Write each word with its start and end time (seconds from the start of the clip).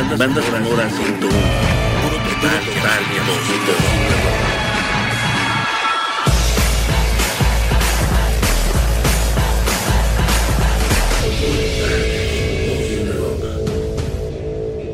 Banda, 0.00 0.16
banda 0.16 0.40
sonora 0.40 0.88
101. 0.88 1.20
Puro 1.20 2.16
total, 2.24 2.60
total, 2.64 3.00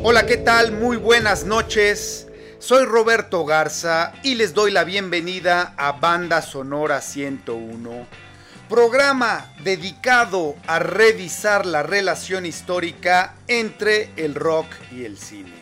Hola, 0.03 0.27
¿qué 0.27 0.39
tal? 0.39 0.73
Muy 0.73 0.97
buenas 0.97 1.45
noches. 1.45 2.27
Soy 2.59 2.85
Roberto 2.85 3.45
Garza 3.45 4.13
y 4.25 4.35
les 4.35 4.55
doy 4.55 4.73
la 4.73 4.83
bienvenida 4.83 5.75
a 5.77 5.93
Banda 5.93 6.43
Sonora 6.43 7.01
101 7.01 8.26
programa 8.69 9.53
dedicado 9.63 10.57
a 10.67 10.81
revisar 10.81 11.67
la 11.67 11.85
relación 11.85 12.45
histórica 12.45 13.35
entre 13.47 14.11
el 14.17 14.35
rock 14.35 14.67
y 14.91 15.05
el 15.05 15.19
cine. 15.19 15.55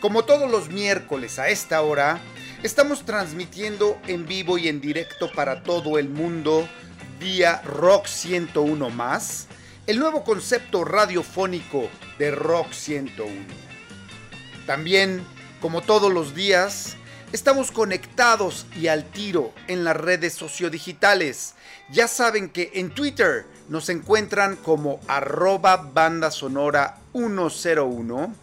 Como 0.00 0.24
todos 0.24 0.50
los 0.50 0.68
miércoles 0.68 1.38
a 1.38 1.48
esta 1.48 1.80
hora, 1.80 2.20
estamos 2.62 3.06
transmitiendo 3.06 3.98
en 4.06 4.26
vivo 4.26 4.58
y 4.58 4.68
en 4.68 4.82
directo 4.82 5.32
para 5.32 5.62
todo 5.62 5.98
el 5.98 6.10
mundo 6.10 6.68
vía 7.18 7.62
Rock 7.64 8.06
101 8.06 8.90
más, 8.90 9.46
el 9.86 9.98
nuevo 9.98 10.22
concepto 10.22 10.84
radiofónico 10.84 11.88
de 12.18 12.30
Rock 12.30 12.72
101. 12.72 13.32
También, 14.66 15.24
como 15.62 15.80
todos 15.80 16.12
los 16.12 16.34
días, 16.34 16.98
Estamos 17.34 17.72
conectados 17.72 18.64
y 18.76 18.86
al 18.86 19.10
tiro 19.10 19.52
en 19.66 19.82
las 19.82 19.96
redes 19.96 20.34
sociodigitales. 20.34 21.54
Ya 21.90 22.08
saben 22.08 22.48
que 22.48 22.70
en 22.74 22.90
Twitter 22.90 23.44
nos 23.68 23.88
encuentran 23.88 24.56
como 24.56 25.00
arroba 25.06 25.76
banda 25.76 26.30
sonora 26.30 26.98
101. 27.12 28.34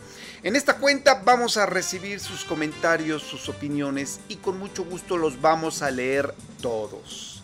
En 0.43 0.55
esta 0.55 0.77
cuenta 0.77 1.21
vamos 1.25 1.57
a 1.57 1.65
recibir 1.65 2.19
sus 2.19 2.45
comentarios, 2.45 3.23
sus 3.23 3.49
opiniones 3.49 4.19
y 4.27 4.37
con 4.37 4.59
mucho 4.59 4.83
gusto 4.83 5.17
los 5.17 5.41
vamos 5.41 5.81
a 5.81 5.91
leer 5.91 6.33
todos. 6.61 7.43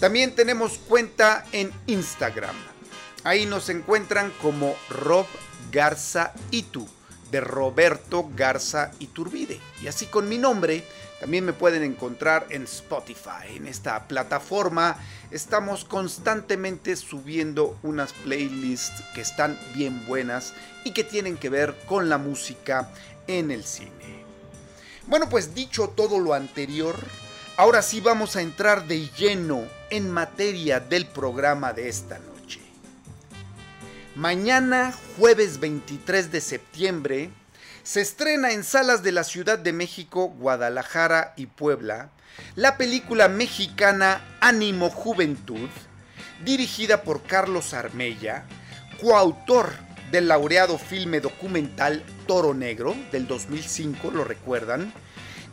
También 0.00 0.34
tenemos 0.34 0.78
cuenta 0.78 1.44
en 1.52 1.72
Instagram. 1.86 2.56
Ahí 3.22 3.46
nos 3.46 3.68
encuentran 3.68 4.32
como 4.40 4.74
Rob 4.88 5.26
Garza 5.70 6.32
Itu 6.50 6.88
de 7.30 7.40
Roberto 7.40 8.28
Garza 8.34 8.90
Iturbide. 8.98 9.60
Y 9.82 9.88
así 9.88 10.06
con 10.06 10.28
mi 10.28 10.38
nombre, 10.38 10.84
también 11.20 11.44
me 11.44 11.52
pueden 11.52 11.82
encontrar 11.82 12.46
en 12.48 12.62
Spotify. 12.64 13.54
En 13.54 13.66
esta 13.66 14.08
plataforma 14.08 14.96
estamos 15.30 15.84
constantemente 15.84 16.96
subiendo 16.96 17.78
unas 17.82 18.14
playlists 18.14 19.04
que 19.14 19.20
están 19.20 19.58
bien 19.74 20.06
buenas 20.06 20.54
y 20.82 20.92
que 20.92 21.04
tienen 21.04 21.36
que 21.36 21.50
ver 21.50 21.76
con 21.86 22.08
la 22.08 22.16
música 22.16 22.90
en 23.26 23.50
el 23.50 23.64
cine. 23.64 24.24
Bueno, 25.06 25.28
pues 25.28 25.54
dicho 25.54 25.88
todo 25.88 26.18
lo 26.18 26.32
anterior, 26.32 26.96
ahora 27.56 27.82
sí 27.82 28.00
vamos 28.00 28.36
a 28.36 28.42
entrar 28.42 28.86
de 28.86 29.08
lleno 29.10 29.64
en 29.90 30.10
materia 30.10 30.80
del 30.80 31.06
programa 31.06 31.74
de 31.74 31.90
esta 31.90 32.18
noche. 32.18 32.60
Mañana, 34.14 34.94
jueves 35.18 35.60
23 35.60 36.32
de 36.32 36.40
septiembre, 36.40 37.30
se 37.90 38.00
estrena 38.00 38.52
en 38.52 38.62
salas 38.62 39.02
de 39.02 39.10
la 39.10 39.24
Ciudad 39.24 39.58
de 39.58 39.72
México, 39.72 40.28
Guadalajara 40.28 41.34
y 41.36 41.46
Puebla 41.46 42.10
la 42.54 42.76
película 42.76 43.26
mexicana 43.26 44.20
Ánimo 44.40 44.90
Juventud, 44.90 45.68
dirigida 46.44 47.02
por 47.02 47.24
Carlos 47.24 47.74
Armella, 47.74 48.44
coautor 49.00 49.72
del 50.12 50.28
laureado 50.28 50.78
filme 50.78 51.18
documental 51.18 52.04
Toro 52.28 52.54
Negro 52.54 52.94
del 53.10 53.26
2005, 53.26 54.12
lo 54.12 54.22
recuerdan, 54.22 54.92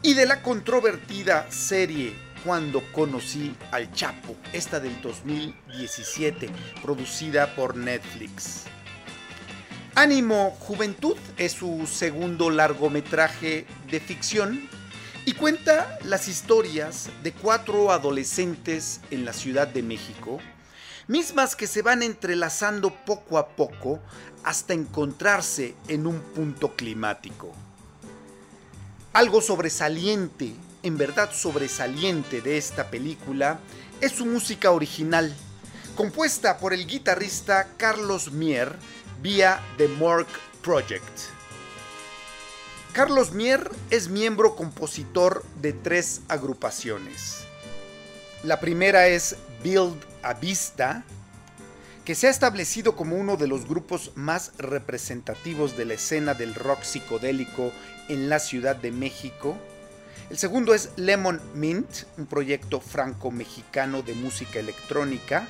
y 0.04 0.14
de 0.14 0.28
la 0.28 0.44
controvertida 0.44 1.52
serie 1.52 2.14
cuando 2.46 2.84
conocí 2.92 3.56
al 3.72 3.92
Chapo, 3.94 4.36
esta 4.54 4.80
del 4.80 5.02
2017, 5.02 6.52
producida 6.84 7.56
por 7.56 7.76
Netflix. 7.76 8.66
Ánimo 9.98 10.56
Juventud 10.60 11.18
es 11.38 11.54
su 11.54 11.88
segundo 11.92 12.52
largometraje 12.52 13.66
de 13.90 14.00
ficción 14.00 14.70
y 15.26 15.34
cuenta 15.34 15.98
las 16.04 16.28
historias 16.28 17.10
de 17.24 17.34
cuatro 17.34 17.92
adolescentes 17.92 19.02
en 19.10 19.26
la 19.26 19.34
Ciudad 19.34 19.68
de 19.68 19.82
México, 19.82 20.38
mismas 21.08 21.56
que 21.56 21.66
se 21.66 21.82
van 21.82 22.04
entrelazando 22.04 22.94
poco 22.94 23.40
a 23.40 23.48
poco 23.48 24.00
hasta 24.44 24.76
encontrarse 24.76 25.74
en 25.88 26.06
un 26.06 26.20
punto 26.20 26.76
climático. 26.76 27.52
Algo 29.14 29.42
sobresaliente 29.42 30.54
en 30.84 30.96
verdad 31.00 31.32
sobresaliente 31.34 32.42
de 32.42 32.60
esta 32.60 32.92
película 32.92 33.60
es 34.00 34.12
su 34.12 34.28
música 34.28 34.70
original, 34.70 35.36
compuesta 35.96 36.60
por 36.60 36.72
el 36.72 36.86
guitarrista 36.86 37.70
Carlos 37.78 38.32
Mier 38.32 38.76
vía 39.22 39.62
The 39.78 39.88
Mork 39.88 40.28
Project. 40.62 41.04
Carlos 42.94 43.32
Mier 43.32 43.70
es 43.90 44.10
miembro 44.10 44.56
compositor 44.56 45.44
de 45.62 45.74
tres 45.74 46.22
agrupaciones. 46.28 47.46
La 48.44 48.60
primera 48.60 49.08
es 49.08 49.36
Build 49.64 49.98
a 50.24 50.34
Vista, 50.34 51.04
que 52.06 52.16
se 52.16 52.28
ha 52.28 52.30
establecido 52.30 52.96
como 52.96 53.16
uno 53.16 53.38
de 53.38 53.48
los 53.48 53.68
grupos 53.68 54.12
más 54.16 54.52
representativos 54.58 55.78
de 55.78 55.86
la 55.86 55.94
escena 55.96 56.34
del 56.34 56.56
rock 56.56 56.84
psicodélico 56.84 57.72
en 58.08 58.30
la 58.30 58.40
Ciudad 58.40 58.76
de 58.76 58.92
México 58.92 59.58
el 60.30 60.38
segundo 60.38 60.74
es 60.74 60.90
Lemon 60.98 61.40
Mint, 61.54 62.04
un 62.18 62.26
proyecto 62.26 62.82
franco-mexicano 62.82 64.02
de 64.02 64.14
música 64.14 64.60
electrónica. 64.60 65.48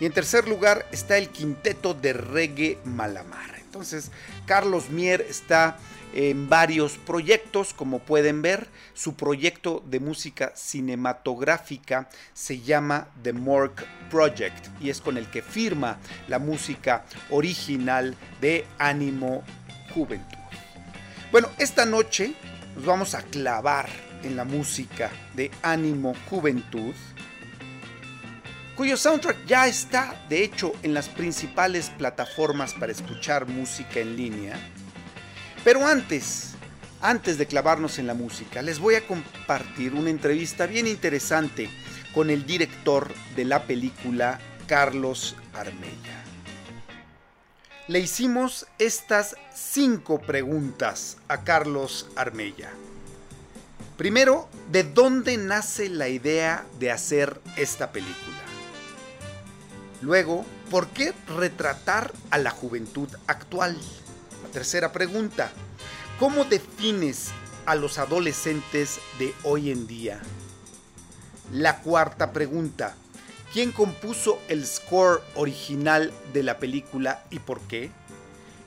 Y 0.00 0.06
en 0.06 0.12
tercer 0.12 0.48
lugar 0.48 0.86
está 0.92 1.18
el 1.18 1.28
quinteto 1.28 1.94
de 1.94 2.12
reggae 2.12 2.78
Malamar. 2.84 3.58
Entonces, 3.58 4.10
Carlos 4.46 4.90
Mier 4.90 5.20
está 5.28 5.76
en 6.14 6.48
varios 6.48 6.98
proyectos, 6.98 7.74
como 7.74 7.98
pueden 7.98 8.42
ver. 8.42 8.68
Su 8.94 9.14
proyecto 9.14 9.82
de 9.86 10.00
música 10.00 10.52
cinematográfica 10.54 12.08
se 12.32 12.60
llama 12.60 13.08
The 13.22 13.32
Mork 13.32 13.84
Project 14.10 14.68
y 14.80 14.90
es 14.90 15.00
con 15.00 15.16
el 15.18 15.30
que 15.30 15.42
firma 15.42 15.98
la 16.28 16.38
música 16.38 17.04
original 17.30 18.16
de 18.40 18.64
Ánimo 18.78 19.44
Juventud. 19.94 20.38
Bueno, 21.30 21.48
esta 21.58 21.84
noche 21.84 22.32
nos 22.74 22.86
vamos 22.86 23.14
a 23.14 23.22
clavar 23.22 23.88
en 24.22 24.34
la 24.34 24.44
música 24.44 25.10
de 25.34 25.50
Ánimo 25.62 26.14
Juventud, 26.30 26.94
cuyo 28.78 28.96
soundtrack 28.96 29.44
ya 29.44 29.66
está, 29.66 30.24
de 30.28 30.44
hecho, 30.44 30.72
en 30.84 30.94
las 30.94 31.08
principales 31.08 31.90
plataformas 31.90 32.74
para 32.74 32.92
escuchar 32.92 33.48
música 33.48 33.98
en 33.98 34.14
línea. 34.14 34.56
Pero 35.64 35.84
antes, 35.84 36.52
antes 37.00 37.38
de 37.38 37.46
clavarnos 37.46 37.98
en 37.98 38.06
la 38.06 38.14
música, 38.14 38.62
les 38.62 38.78
voy 38.78 38.94
a 38.94 39.04
compartir 39.04 39.94
una 39.94 40.10
entrevista 40.10 40.66
bien 40.66 40.86
interesante 40.86 41.68
con 42.14 42.30
el 42.30 42.46
director 42.46 43.12
de 43.34 43.46
la 43.46 43.64
película, 43.64 44.38
Carlos 44.68 45.34
Armella. 45.54 46.22
Le 47.88 47.98
hicimos 47.98 48.68
estas 48.78 49.34
cinco 49.52 50.20
preguntas 50.20 51.16
a 51.26 51.42
Carlos 51.42 52.08
Armella. 52.14 52.70
Primero, 53.96 54.48
¿de 54.70 54.84
dónde 54.84 55.36
nace 55.36 55.88
la 55.88 56.08
idea 56.08 56.64
de 56.78 56.92
hacer 56.92 57.40
esta 57.56 57.90
película? 57.90 58.47
Luego, 60.00 60.44
¿por 60.70 60.88
qué 60.88 61.12
retratar 61.26 62.12
a 62.30 62.38
la 62.38 62.50
juventud 62.50 63.08
actual? 63.26 63.76
La 64.42 64.48
tercera 64.50 64.92
pregunta, 64.92 65.50
¿cómo 66.18 66.44
defines 66.44 67.30
a 67.66 67.74
los 67.74 67.98
adolescentes 67.98 69.00
de 69.18 69.34
hoy 69.42 69.70
en 69.70 69.86
día? 69.86 70.20
La 71.52 71.80
cuarta 71.80 72.32
pregunta, 72.32 72.94
quién 73.52 73.72
compuso 73.72 74.40
el 74.48 74.66
score 74.66 75.22
original 75.34 76.12
de 76.32 76.42
la 76.44 76.58
película 76.58 77.24
y 77.30 77.40
por 77.40 77.60
qué. 77.62 77.90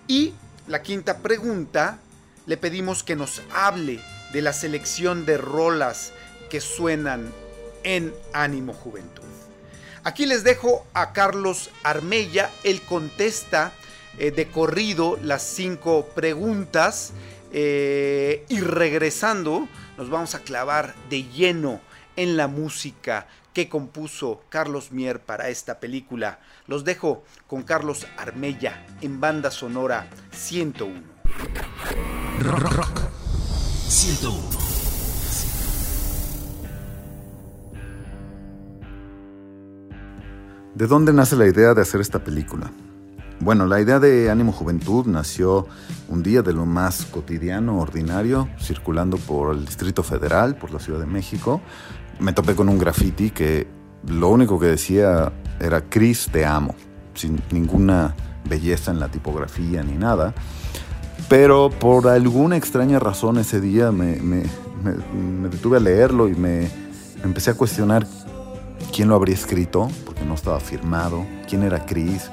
Y 0.08 0.34
la 0.68 0.82
quinta 0.82 1.20
pregunta, 1.20 2.00
le 2.46 2.58
pedimos 2.58 3.04
que 3.04 3.16
nos 3.16 3.42
hable 3.54 4.02
de 4.34 4.42
la 4.42 4.52
selección 4.52 5.26
de 5.26 5.38
rolas 5.38 6.12
que 6.50 6.60
suenan 6.60 7.32
en 7.84 8.14
Ánimo 8.34 8.74
Juventud. 8.74 9.21
Aquí 10.04 10.26
les 10.26 10.44
dejo 10.44 10.86
a 10.94 11.14
Carlos 11.14 11.70
Armella, 11.84 12.50
él 12.64 12.82
contesta 12.82 13.72
eh, 14.18 14.32
de 14.32 14.48
corrido 14.48 15.20
las 15.22 15.44
cinco 15.44 16.08
preguntas 16.16 17.14
eh, 17.54 18.44
y 18.50 18.62
regresando 18.62 19.68
nos 19.98 20.10
vamos 20.10 20.34
a 20.34 20.40
clavar 20.40 20.96
de 21.10 21.24
lleno 21.26 21.82
en 22.16 22.36
la 22.36 22.48
música 22.48 23.28
que 23.54 23.70
compuso 23.70 24.42
Carlos 24.50 24.92
Mier 24.92 25.20
para 25.20 25.50
esta 25.50 25.80
película. 25.80 26.40
Los 26.66 26.84
dejo 26.84 27.24
con 27.48 27.62
Carlos 27.62 28.08
Armella 28.18 28.84
en 29.02 29.20
banda 29.20 29.52
sonora 29.52 30.10
101. 30.32 31.00
Rock, 32.40 32.72
rock. 32.72 33.00
101. 33.88 34.61
¿De 40.76 40.88
dónde 40.88 41.12
nace 41.12 41.36
la 41.36 41.46
idea 41.46 41.74
de 41.74 41.82
hacer 41.82 42.00
esta 42.00 42.24
película? 42.24 42.72
Bueno, 43.42 43.66
la 43.66 43.82
idea 43.82 44.00
de 44.00 44.30
Ánimo 44.32 44.54
Juventud 44.54 45.06
nació 45.06 45.68
un 46.08 46.24
día 46.24 46.44
de 46.44 46.54
lo 46.54 46.66
más 46.66 47.06
cotidiano, 47.06 47.80
ordinario, 47.80 48.48
circulando 48.58 49.18
por 49.18 49.54
el 49.54 49.66
Distrito 49.66 50.02
Federal, 50.02 50.56
por 50.56 50.72
la 50.72 50.80
Ciudad 50.80 51.00
de 51.00 51.08
México. 51.08 51.60
Me 52.20 52.32
topé 52.32 52.56
con 52.56 52.70
un 52.70 52.78
graffiti 52.78 53.32
que 53.32 53.68
lo 54.08 54.30
único 54.30 54.60
que 54.60 54.68
decía 54.68 55.34
era 55.60 55.82
Chris, 55.90 56.30
te 56.32 56.46
amo, 56.46 56.74
sin 57.16 57.42
ninguna 57.52 58.16
belleza 58.48 58.92
en 58.92 59.00
la 59.00 59.10
tipografía 59.10 59.84
ni 59.84 59.98
nada. 59.98 60.34
Pero 61.28 61.70
por 61.70 62.08
alguna 62.08 62.56
extraña 62.56 62.98
razón 63.00 63.38
ese 63.38 63.60
día 63.60 63.92
me, 63.92 64.16
detuve 65.50 65.78
a 65.78 65.80
leerlo 65.82 66.30
y 66.30 66.36
me, 66.36 66.70
empecé 67.24 67.52
a 67.52 67.54
cuestionar 67.56 68.08
quién 68.94 69.10
lo 69.10 69.16
habría 69.16 69.36
escrito, 69.36 69.90
porque 70.06 70.26
no 70.26 70.36
estaba 70.36 70.60
firmado, 70.60 71.26
quién 71.48 71.64
era 71.64 71.86
Chris 71.86 72.30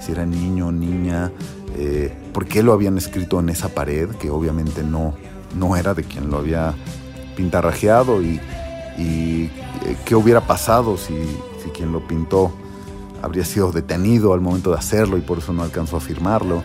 si 0.00 0.12
era 0.12 0.24
niño 0.24 0.68
o 0.68 0.72
niña, 0.72 1.32
eh, 1.76 2.14
por 2.32 2.46
qué 2.46 2.62
lo 2.62 2.72
habían 2.72 2.96
escrito 2.96 3.40
en 3.40 3.48
esa 3.48 3.68
pared, 3.68 4.08
que 4.10 4.30
obviamente 4.30 4.82
no, 4.82 5.14
no 5.56 5.76
era 5.76 5.94
de 5.94 6.04
quien 6.04 6.30
lo 6.30 6.38
había 6.38 6.74
pintarrajeado 7.34 8.22
y, 8.22 8.40
eh, 8.98 9.50
qué 10.04 10.14
hubiera 10.14 10.40
pasado 10.40 10.96
si, 10.96 11.14
si, 11.62 11.70
quien 11.70 11.92
lo 11.92 12.06
pintó 12.06 12.52
habría 13.20 13.44
sido 13.44 13.72
detenido 13.72 14.32
al 14.32 14.40
momento 14.40 14.70
de 14.70 14.78
hacerlo 14.78 15.18
y 15.18 15.20
por 15.20 15.38
eso 15.38 15.52
no 15.52 15.62
alcanzó 15.62 15.96
a 15.96 16.00
firmarlo. 16.00 16.62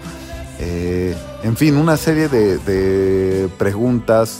Eh, 0.60 1.16
en 1.44 1.57
fin, 1.57 1.75
una 1.75 1.98
serie 1.98 2.30
de 2.30 3.50
preguntas 3.57 4.39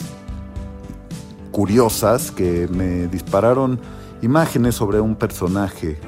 curiosas 1.50 2.30
que 2.30 2.68
me 2.68 3.08
dispararon 3.08 3.80
imágenes 4.22 4.74
sobre 4.74 5.00
un 5.00 5.16
personaje 5.16 5.98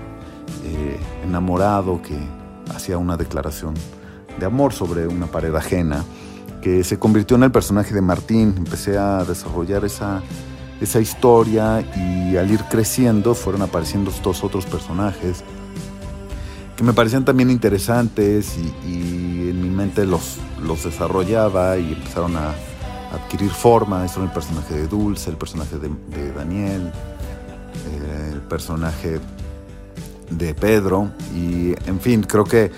enamorado 1.25 2.01
que, 2.03 2.17
hacía 2.75 2.97
una 2.97 3.17
declaración 3.17 3.75
de 4.41 4.47
amor 4.47 4.73
sobre 4.73 5.07
una 5.07 5.27
pared 5.27 5.55
ajena, 5.55 6.03
que 6.63 6.83
se 6.83 6.99
convirtió 6.99 7.37
en 7.37 7.43
el 7.43 7.53
personaje 7.53 7.95
de 7.95 8.01
Martín. 8.01 8.55
Empecé 8.57 8.97
a 8.97 9.23
desarrollar 9.23 9.85
esa, 9.85 10.23
esa 10.81 10.99
historia 10.99 11.83
y 11.95 12.37
al 12.37 12.51
ir 12.51 12.65
creciendo 12.71 13.35
fueron 13.35 13.63
apareciendo 13.63 14.11
estos 14.11 14.43
otros 14.43 14.65
personajes 14.65 15.45
que 16.77 16.83
me 16.83 16.93
parecían 16.93 17.25
también 17.25 17.51
interesantes 17.51 18.57
y, 18.85 19.49
en 19.49 19.63
mi 19.63 19.69
mente 19.69 20.05
los, 20.05 20.39
los 20.63 20.85
desarrollaba 20.85 21.77
y 21.79 21.93
empezaron 21.93 22.37
a 22.37 22.55
adquirir 23.13 23.51
forma. 23.51 24.07
Son 24.09 24.25
el 24.25 24.31
personaje 24.31 24.75
de 24.75 24.89
Dulce, 24.89 25.31
el 25.31 25.37
personaje 25.37 25.77
de, 25.79 26.33
Daniel, 26.33 26.93
eh, 27.75 28.31
el 28.33 28.41
personaje 28.41 29.21
de 30.31 30.55
Pedro. 30.55 31.11
Y 31.35 31.75
en 31.87 32.01
fin, 32.01 32.23
creo 32.23 32.45
que 32.45 32.71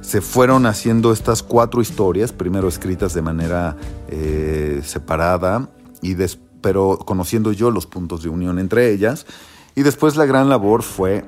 se 0.00 0.20
fueron 0.20 0.66
haciendo 0.66 1.12
estas 1.12 1.42
cuatro 1.42 1.80
historias, 1.80 2.32
primero 2.32 2.68
escritas 2.68 3.12
de 3.12 3.22
manera 3.22 3.76
eh, 4.08 4.80
separada, 4.84 5.68
y 6.00 6.16
pero 6.60 6.98
conociendo 6.98 7.52
yo 7.52 7.70
los 7.70 7.86
puntos 7.86 8.22
de 8.22 8.28
unión 8.28 8.58
entre 8.58 8.92
ellas, 8.92 9.26
y 9.74 9.82
después 9.82 10.16
la 10.16 10.24
gran 10.24 10.48
labor 10.48 10.82
fue 10.82 11.24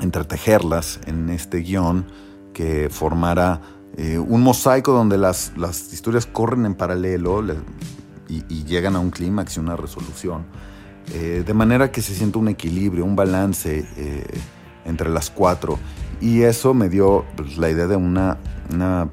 entretejerlas 0.00 1.00
en 1.06 1.28
este 1.28 1.58
guion 1.58 2.06
que 2.52 2.88
formara 2.90 3.60
eh, 3.96 4.18
un 4.18 4.42
mosaico 4.42 4.92
donde 4.92 5.18
las, 5.18 5.52
las, 5.56 5.92
historias 5.92 6.26
corren 6.26 6.66
en 6.66 6.74
paralelo 6.74 7.42
y, 8.28 8.64
llegan 8.64 8.94
a 8.94 9.00
un 9.00 9.10
clímax 9.10 9.56
y 9.56 9.60
una 9.60 9.76
resolución, 9.76 10.44
eh, 11.14 11.42
de 11.46 11.54
manera 11.54 11.90
que 11.90 12.02
se 12.02 12.14
sienta 12.14 12.38
un 12.38 12.48
equilibrio, 12.48 13.04
un 13.04 13.16
balance 13.16 13.86
entre 14.84 15.10
las 15.10 15.30
cuatro. 15.30 15.78
Y 16.20 16.42
eso 16.42 16.74
me 16.74 16.88
dio 16.88 17.24
pues, 17.36 17.58
la 17.58 17.70
idea 17.70 17.86
de 17.86 17.96
una, 17.96 18.38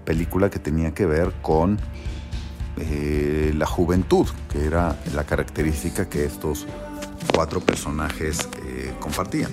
película 0.04 0.50
que 0.50 0.60
tenía 0.60 0.94
que 0.94 1.06
ver 1.06 1.32
con 1.42 1.80
eh, 2.78 3.54
la 3.56 3.66
juventud, 3.66 4.28
que 4.52 4.66
era 4.66 4.98
la 5.14 5.24
característica 5.24 6.10
que 6.10 6.26
estos 6.26 6.68
cuatro 7.34 7.62
personajes 7.62 8.50
eh, 8.66 8.94
compartían. 9.00 9.52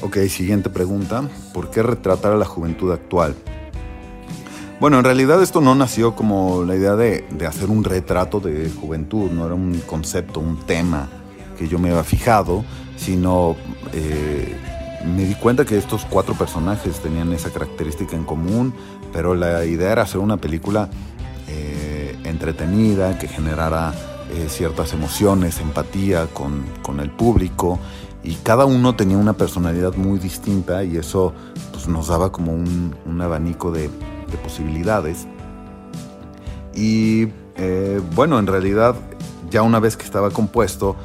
Ok, 0.00 0.16
siguiente 0.28 0.68
pregunta. 0.68 1.28
¿Por 1.52 1.70
qué 1.70 1.82
retratar 1.82 2.32
a 2.32 2.36
la 2.36 2.44
juventud 2.44 2.92
actual? 2.92 3.36
Bueno, 4.80 4.98
en 4.98 5.04
realidad 5.04 5.42
esto 5.42 5.60
no 5.60 5.74
nació 5.74 6.14
como 6.14 6.64
la 6.64 6.76
idea 6.76 6.96
de, 6.96 7.24
hacer 7.46 7.68
un 7.68 7.84
retrato 7.84 8.40
de 8.40 8.70
juventud, 8.70 9.30
no 9.30 9.46
era 9.46 9.54
un 9.54 9.80
concepto, 9.86 10.40
un 10.40 10.58
tema 10.66 11.08
que 11.58 11.68
yo 11.68 11.78
me 11.78 11.90
había 11.90 12.04
fijado, 12.04 12.64
sino 12.96 13.56
eh, 13.92 14.56
me 15.04 15.24
di 15.24 15.34
cuenta 15.34 15.64
que 15.64 15.76
estos 15.76 16.06
cuatro 16.08 16.34
personajes 16.34 17.00
tenían 17.00 17.32
esa 17.32 17.50
característica 17.50 18.16
en 18.16 18.24
común, 18.24 18.72
pero 19.12 19.34
la 19.34 19.64
idea 19.64 19.92
era 19.92 20.02
hacer 20.02 20.20
una 20.20 20.36
película 20.36 20.88
eh, 21.48 22.16
entretenida, 22.24 23.18
que 23.18 23.28
generara 23.28 23.92
eh, 24.32 24.46
ciertas 24.48 24.92
emociones, 24.92 25.60
empatía 25.60 26.26
con, 26.26 26.64
con, 26.82 27.00
el 27.00 27.10
público, 27.10 27.78
y 28.22 28.34
cada 28.36 28.64
uno 28.64 28.94
tenía 28.94 29.16
una 29.16 29.32
personalidad 29.32 29.94
muy 29.94 30.18
distinta 30.18 30.84
y 30.84 30.96
eso 30.96 31.32
pues, 31.72 31.88
nos 31.88 32.08
daba 32.08 32.30
como 32.30 32.52
un, 32.52 32.94
un 33.06 33.20
abanico 33.20 33.70
de, 33.70 33.82
de, 33.82 34.36
posibilidades. 34.42 35.26
Y 36.74 37.26
bueno, 38.14 38.38
en 38.38 38.46
realidad 38.46 38.94
ya 39.50 39.62
una 39.62 39.80
vez 39.80 39.96
que 39.96 40.04
estaba 40.04 40.30
compuesto, 40.30 40.96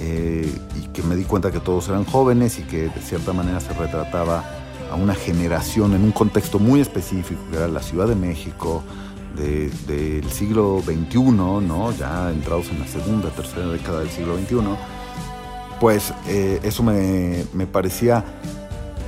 eh, 0.00 0.50
y 0.76 0.86
que 0.88 1.02
me 1.02 1.16
di 1.16 1.24
cuenta 1.24 1.50
que 1.50 1.60
todos 1.60 1.88
eran 1.88 2.04
jóvenes 2.04 2.58
y 2.58 2.62
que 2.62 2.88
de 2.88 3.00
cierta 3.00 3.32
manera 3.32 3.60
se 3.60 3.72
retrataba 3.72 4.44
a 4.90 4.94
una 4.94 5.14
generación 5.14 5.94
en 5.94 6.02
un 6.02 6.12
contexto 6.12 6.58
muy 6.58 6.80
específico, 6.80 7.40
que 7.50 7.56
era 7.56 7.68
la 7.68 7.82
Ciudad 7.82 8.06
de 8.08 8.14
México 8.14 8.82
del 9.36 10.28
siglo 10.30 10.82
XXI, 10.84 11.20
¿no? 11.20 11.92
ya 11.92 12.30
entrados 12.30 12.70
en 12.70 12.80
la 12.80 12.86
segunda, 12.88 13.30
tercera 13.30 13.68
década 13.68 14.00
del 14.00 14.10
siglo 14.10 14.36
XXI, 14.36 14.56
pues 15.80 16.12
eh, 16.26 16.58
eso 16.64 16.82
me, 16.82 17.44
me, 17.52 17.66
parecía 17.66 18.24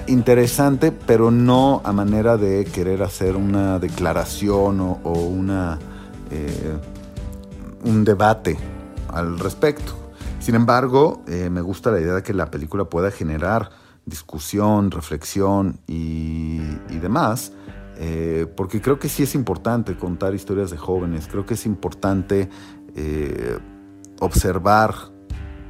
interesante, 0.07 0.93
pero 0.93 1.31
no 1.31 1.81
a 1.85 1.93
manera 1.93 2.37
de 2.37 2.65
querer 2.65 3.03
hacer 3.03 3.35
una 3.35 3.79
declaración 3.81 4.81
o, 4.81 5.13
una, 5.13 5.79
eh, 6.31 6.77
un 7.85 8.05
debate 8.05 8.57
al 9.09 9.39
respecto. 9.39 10.00
Sin 10.51 10.57
embargo, 10.57 11.23
eh, 11.29 11.49
me 11.49 11.61
gusta 11.61 11.93
la 11.93 12.01
idea 12.01 12.15
de 12.15 12.23
que 12.25 12.35
la 12.35 12.51
película 12.51 12.85
pueda 12.87 13.13
generar 13.13 13.71
discusión, 14.05 14.91
reflexión 14.91 15.79
y, 15.87 16.59
demás, 17.01 17.53
eh, 17.99 18.53
porque 18.57 18.81
creo 18.81 18.99
que 18.99 19.09
sí 19.09 19.23
es 19.23 19.37
importante 19.37 19.97
contar 19.97 20.35
historias 20.35 20.73
de 20.73 20.77
jóvenes, 20.77 21.29
creo 21.29 21.47
que 21.47 21.55
es 21.55 21.67
importante 21.67 22.51
eh, 22.97 23.61
observar 24.19 24.93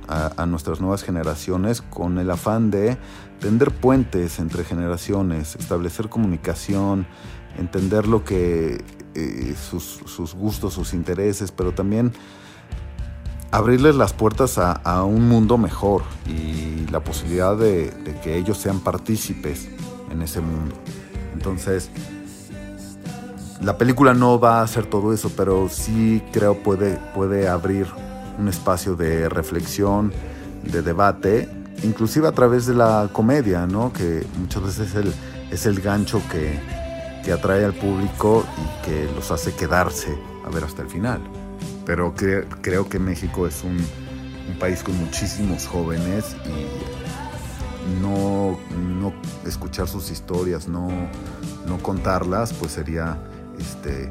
a, 0.08 0.46
nuestras 0.46 0.80
nuevas 0.80 1.02
generaciones 1.02 1.82
con 1.82 2.16
el 2.16 2.30
afán 2.30 2.70
de 2.70 2.96
tender 3.38 3.72
puentes 3.72 4.38
entre 4.38 4.64
generaciones, 4.64 5.56
establecer 5.56 6.08
comunicación, 6.08 7.06
entender 7.58 8.08
lo 8.08 8.24
que 8.24 8.82
sus, 9.70 10.00
sus 10.06 10.34
gustos, 10.34 10.72
sus 10.72 10.94
intereses, 10.94 11.52
pero 11.52 11.74
también 11.74 12.12
abrirles 13.50 13.96
las 13.96 14.12
puertas 14.12 14.58
a, 14.58 15.04
un 15.04 15.28
mundo 15.28 15.58
mejor 15.58 16.02
y 16.26 16.86
la 16.90 17.00
posibilidad 17.00 17.56
de, 17.56 17.92
que 18.22 18.36
ellos 18.36 18.58
sean 18.58 18.80
partícipes 18.80 19.68
en 20.10 20.22
ese 20.22 20.40
mundo. 20.40 20.74
Entonces, 21.34 21.90
la 23.60 23.76
película 23.76 24.14
no 24.14 24.38
va 24.38 24.60
a 24.60 24.62
hacer 24.62 24.86
todo 24.86 25.12
eso, 25.12 25.30
pero 25.36 25.68
sí 25.68 26.22
creo 26.32 26.62
puede, 26.62 26.98
puede 27.14 27.48
abrir 27.48 27.86
un 28.38 28.48
espacio 28.48 28.94
de 28.94 29.28
reflexión, 29.28 30.12
de 30.62 30.82
debate, 30.82 31.48
inclusive 31.82 32.28
a 32.28 32.32
través 32.32 32.66
de 32.66 32.74
la 32.74 33.08
comedia, 33.12 33.66
¿no? 33.66 33.92
que 33.92 34.26
muchas 34.38 34.62
veces 34.62 34.90
es 34.90 34.94
el, 34.94 35.14
es 35.50 35.66
el 35.66 35.80
gancho 35.80 36.22
que, 36.30 36.58
que 37.24 37.32
atrae 37.32 37.64
al 37.64 37.74
público 37.74 38.44
y 38.56 38.86
que 38.86 39.10
los 39.14 39.30
hace 39.30 39.54
quedarse 39.54 40.16
a 40.46 40.50
ver 40.50 40.64
hasta 40.64 40.82
el 40.82 40.88
final 40.88 41.20
pero 41.86 42.14
creo 42.14 42.88
que 42.88 42.98
México 42.98 43.46
es 43.46 43.64
un, 43.64 43.78
país 44.58 44.82
con 44.82 44.98
muchísimos 44.98 45.66
jóvenes 45.66 46.36
y 46.44 48.02
no, 48.02 48.58
escuchar 49.46 49.86
sus 49.86 50.10
historias, 50.10 50.68
no, 50.68 50.88
contarlas, 51.82 52.52
pues 52.52 52.72
sería 52.72 53.16
este, 53.58 54.10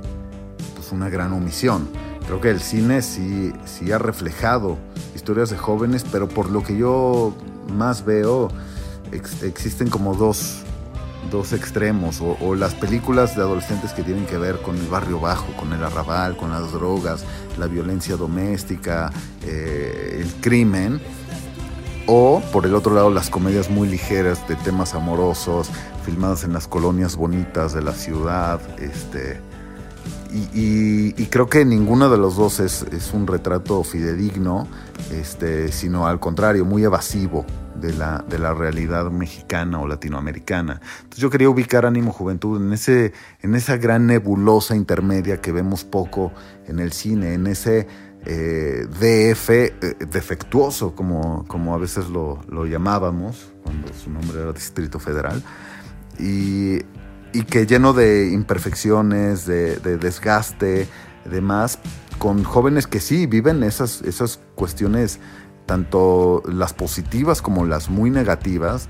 pues 0.76 0.92
una 0.92 1.10
gran 1.10 1.34
omisión. 1.34 1.90
Creo 2.26 2.40
que 2.40 2.52
el 2.52 2.62
cine 2.62 3.02
sí, 3.02 3.52
sí 3.66 3.92
ha 3.92 3.98
reflejado 3.98 4.78
historias 5.14 5.50
de 5.50 5.58
jóvenes, 5.58 6.06
pero 6.10 6.30
por 6.30 6.50
lo 6.50 6.64
que 6.64 6.78
yo 6.78 7.34
más 7.76 8.06
veo, 8.06 8.50
existen 9.12 9.90
como 9.90 10.16
dos, 10.16 10.62
dos 11.32 11.54
extremos, 11.54 12.22
o, 12.22 12.56
las 12.56 12.76
películas 12.76 13.36
de 13.36 13.42
adolescentes 13.42 13.92
que 13.92 14.04
tienen 14.04 14.26
que 14.26 14.38
ver 14.38 14.62
con 14.62 14.78
el 14.78 14.88
barrio 14.88 15.20
bajo, 15.20 15.52
con 15.58 15.74
el 15.74 15.84
arrabal, 15.84 16.38
con 16.38 16.52
las 16.52 16.72
drogas, 16.72 17.24
la 17.60 17.68
violencia 17.68 18.16
doméstica, 18.16 19.12
eh, 19.46 20.20
el 20.22 20.42
crimen, 20.42 21.00
o 22.08 22.42
por 22.52 22.66
el 22.66 22.74
otro 22.74 22.94
lado 22.96 23.10
las 23.10 23.30
comedias 23.30 23.70
muy 23.70 23.88
ligeras 23.88 24.48
de 24.48 24.56
temas 24.56 24.96
amorosos, 24.96 25.70
filmadas 26.06 26.44
en 26.44 26.54
las 26.54 26.68
colonias 26.68 27.16
bonitas 27.16 27.74
de 27.74 27.82
la 27.82 27.94
ciudad, 27.94 28.60
este, 28.80 29.42
y, 30.32 31.26
creo 31.26 31.48
que 31.50 31.66
ninguno 31.66 32.10
de 32.10 32.18
los 32.18 32.36
dos 32.36 32.60
es, 32.60 32.86
un 33.14 33.26
retrato 33.26 33.84
fidedigno, 33.84 34.68
este, 35.12 35.72
sino 35.72 36.08
al 36.08 36.20
contrario, 36.20 36.66
muy 36.66 36.84
evasivo 36.84 37.46
de 37.80 37.94
la, 37.94 38.24
de 38.28 38.40
la 38.40 38.54
realidad 38.54 39.10
mexicana 39.12 39.80
o 39.80 39.88
latinoamericana. 39.88 40.82
Entonces 40.98 41.20
yo 41.20 41.30
quería 41.30 41.50
ubicar 41.50 41.86
Ánimo 41.86 42.12
Juventud 42.12 42.62
en, 42.62 42.74
ese, 42.74 43.14
en 43.42 43.56
esa 43.56 43.78
gran 43.78 44.08
nebulosa 44.08 44.76
intermedia 44.76 45.42
que 45.42 45.52
vemos 45.52 45.84
poco 45.84 46.32
en 46.68 46.80
el 46.80 46.92
cine, 46.92 47.34
en 47.34 47.48
ese 47.48 47.88
eh, 48.26 48.86
DF 48.90 49.50
eh, 49.50 49.74
defectuoso, 50.12 50.94
como, 50.96 51.46
como 51.48 51.74
a 51.74 51.78
veces 51.78 52.10
lo, 52.10 52.42
lo, 52.50 52.66
llamábamos, 52.66 53.52
cuando 53.64 53.88
su 53.94 54.10
nombre 54.10 54.42
era 54.42 54.52
Distrito 54.52 55.00
Federal, 55.00 55.42
y, 56.20 56.80
y 57.32 57.44
que 57.50 57.66
lleno 57.66 57.94
de 57.94 58.30
imperfecciones, 58.32 59.46
de, 59.46 59.78
de 59.78 59.98
desgaste, 59.98 60.88
demás, 61.30 61.80
con 62.18 62.44
jóvenes 62.44 62.88
que 62.88 63.00
sí 63.00 63.26
viven 63.26 63.64
esas, 63.64 64.02
esas 64.02 64.40
cuestiones 64.56 65.20
tanto 65.70 66.42
las 66.48 66.74
positivas 66.74 67.44
como 67.44 67.64
las 67.64 67.92
muy 67.92 68.10
negativas, 68.10 68.90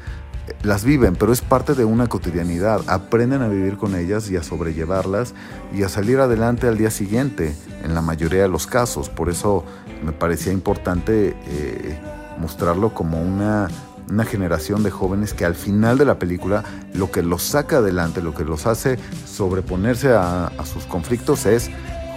las 0.64 0.86
viven, 0.86 1.18
pero 1.18 1.34
es 1.34 1.42
parte 1.42 1.76
de 1.76 1.84
una 1.84 2.08
cotidianidad. 2.08 2.80
Aprenden 2.88 3.42
a 3.42 3.50
vivir 3.50 3.76
con 3.76 3.96
ellas 3.96 4.32
y 4.32 4.38
a 4.38 4.44
sobrellevarlas 4.44 5.34
y 5.76 5.84
a 5.84 5.90
salir 5.90 6.20
adelante 6.22 6.70
al 6.70 6.78
día 6.78 6.90
siguiente, 6.90 7.54
en 7.84 7.94
la 7.96 8.02
mayoría 8.02 8.44
de 8.44 8.48
los 8.48 8.66
casos. 8.66 9.10
Por 9.10 9.28
eso 9.28 9.66
me 10.06 10.14
parecía 10.14 10.54
importante 10.54 11.36
eh, 11.48 12.00
mostrarlo 12.40 12.94
como 12.94 13.22
una, 13.22 13.68
una 14.10 14.24
generación 14.24 14.82
de 14.82 14.90
jóvenes 14.90 15.34
que 15.34 15.44
al 15.44 15.56
final 15.56 15.98
de 15.98 16.06
la 16.06 16.18
película 16.18 16.64
lo 16.94 17.12
que 17.12 17.24
los 17.24 17.44
saca 17.44 17.80
adelante, 17.80 18.22
lo 18.22 18.34
que 18.34 18.46
los 18.46 18.68
hace 18.68 18.98
sobreponerse 19.26 20.14
a, 20.14 20.48
a 20.48 20.66
sus 20.66 20.86
conflictos 20.86 21.46
es 21.46 21.70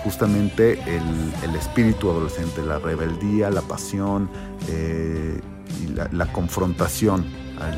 justamente 0.03 0.79
el, 0.87 1.55
espíritu 1.57 2.11
adolescente, 2.11 2.63
la 2.63 2.79
rebeldía, 2.79 3.51
la 3.51 3.63
pasión 3.63 4.29
eh, 4.69 5.41
y 5.83 6.15
la, 6.15 6.27
confrontación 6.33 7.25
al, 7.61 7.77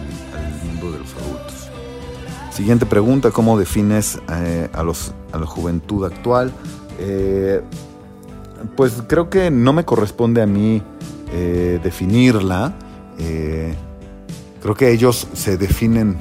mundo 0.67 0.93
de 0.93 0.99
los 0.99 1.15
adultos. 1.15 1.69
Siguiente 2.51 2.87
pregunta, 2.87 3.31
¿cómo 3.31 3.59
defines 3.59 4.21
eh, 4.31 4.69
a, 4.73 4.83
los, 4.83 5.13
a 5.33 5.39
la 5.39 5.47
juventud 5.47 6.05
actual? 6.05 6.53
Eh, 6.99 7.63
pues 8.77 9.03
creo 9.09 9.29
que 9.29 9.51
no 9.51 9.73
me 9.73 9.85
corresponde 9.85 10.43
a 10.43 10.47
mí 10.47 10.83
definirla. 11.83 12.73
creo 14.63 14.75
que 14.77 14.93
ellos 14.93 15.27
se 15.33 15.57
definen 15.57 16.17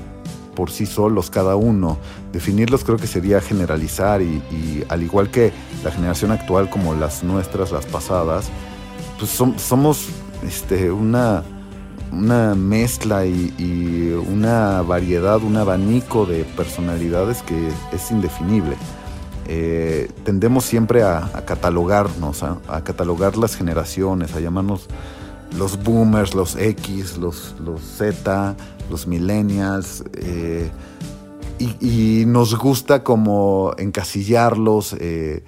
por 0.55 0.71
sí 0.71 0.85
solos 0.85 1.29
cada 1.29 1.55
uno. 1.55 1.97
Definirlos 2.31 2.83
creo 2.83 2.97
que 2.97 3.07
sería 3.07 3.41
generalizar 3.41 4.21
y, 4.21 4.83
al 4.89 5.03
igual 5.03 5.29
que 5.29 5.51
la 5.83 5.91
generación 5.91 6.31
actual 6.31 6.69
como 6.69 6.95
las 6.95 7.23
nuestras, 7.23 7.71
las 7.71 7.85
pasadas, 7.85 8.49
pues 9.19 9.31
somos 9.31 10.07
este, 10.45 10.91
una, 10.91 11.43
una 12.11 12.55
mezcla 12.55 13.25
y, 13.25 14.13
una 14.27 14.81
variedad, 14.81 15.41
un 15.41 15.57
abanico 15.57 16.25
de 16.25 16.43
personalidades 16.43 17.41
que 17.41 17.69
es 17.91 18.11
indefinible. 18.11 18.75
Eh, 19.47 20.09
tendemos 20.23 20.63
siempre 20.63 21.03
a, 21.03 21.43
catalogarnos, 21.45 22.43
a, 22.43 22.83
catalogar 22.83 23.37
las 23.37 23.55
generaciones, 23.55 24.35
a 24.35 24.39
llamarnos 24.39 24.87
los 25.57 25.83
boomers, 25.83 26.33
los 26.33 26.55
X, 26.55 27.17
los, 27.17 27.55
Z, 27.97 28.55
los 28.89 29.07
millennials, 29.07 30.03
eh, 30.13 30.71
y, 31.59 32.25
nos 32.25 32.57
gusta 32.57 33.03
como 33.03 33.73
encasillarlos, 33.77 34.95
eh, 34.99 35.43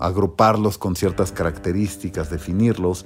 agruparlos 0.00 0.78
con 0.78 0.96
ciertas 0.96 1.32
características, 1.32 2.30
definirlos, 2.30 3.04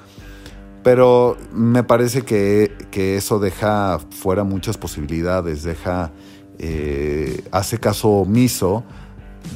pero 0.85 1.37
me 1.53 1.83
parece 1.83 2.23
que, 2.23 2.77
eso 3.17 3.41
deja 3.41 3.99
fuera 4.11 4.45
muchas 4.45 4.77
posibilidades, 4.77 5.65
deja, 5.65 6.13
eh, 6.59 7.43
hace 7.51 7.79
caso 7.79 8.11
omiso 8.11 8.85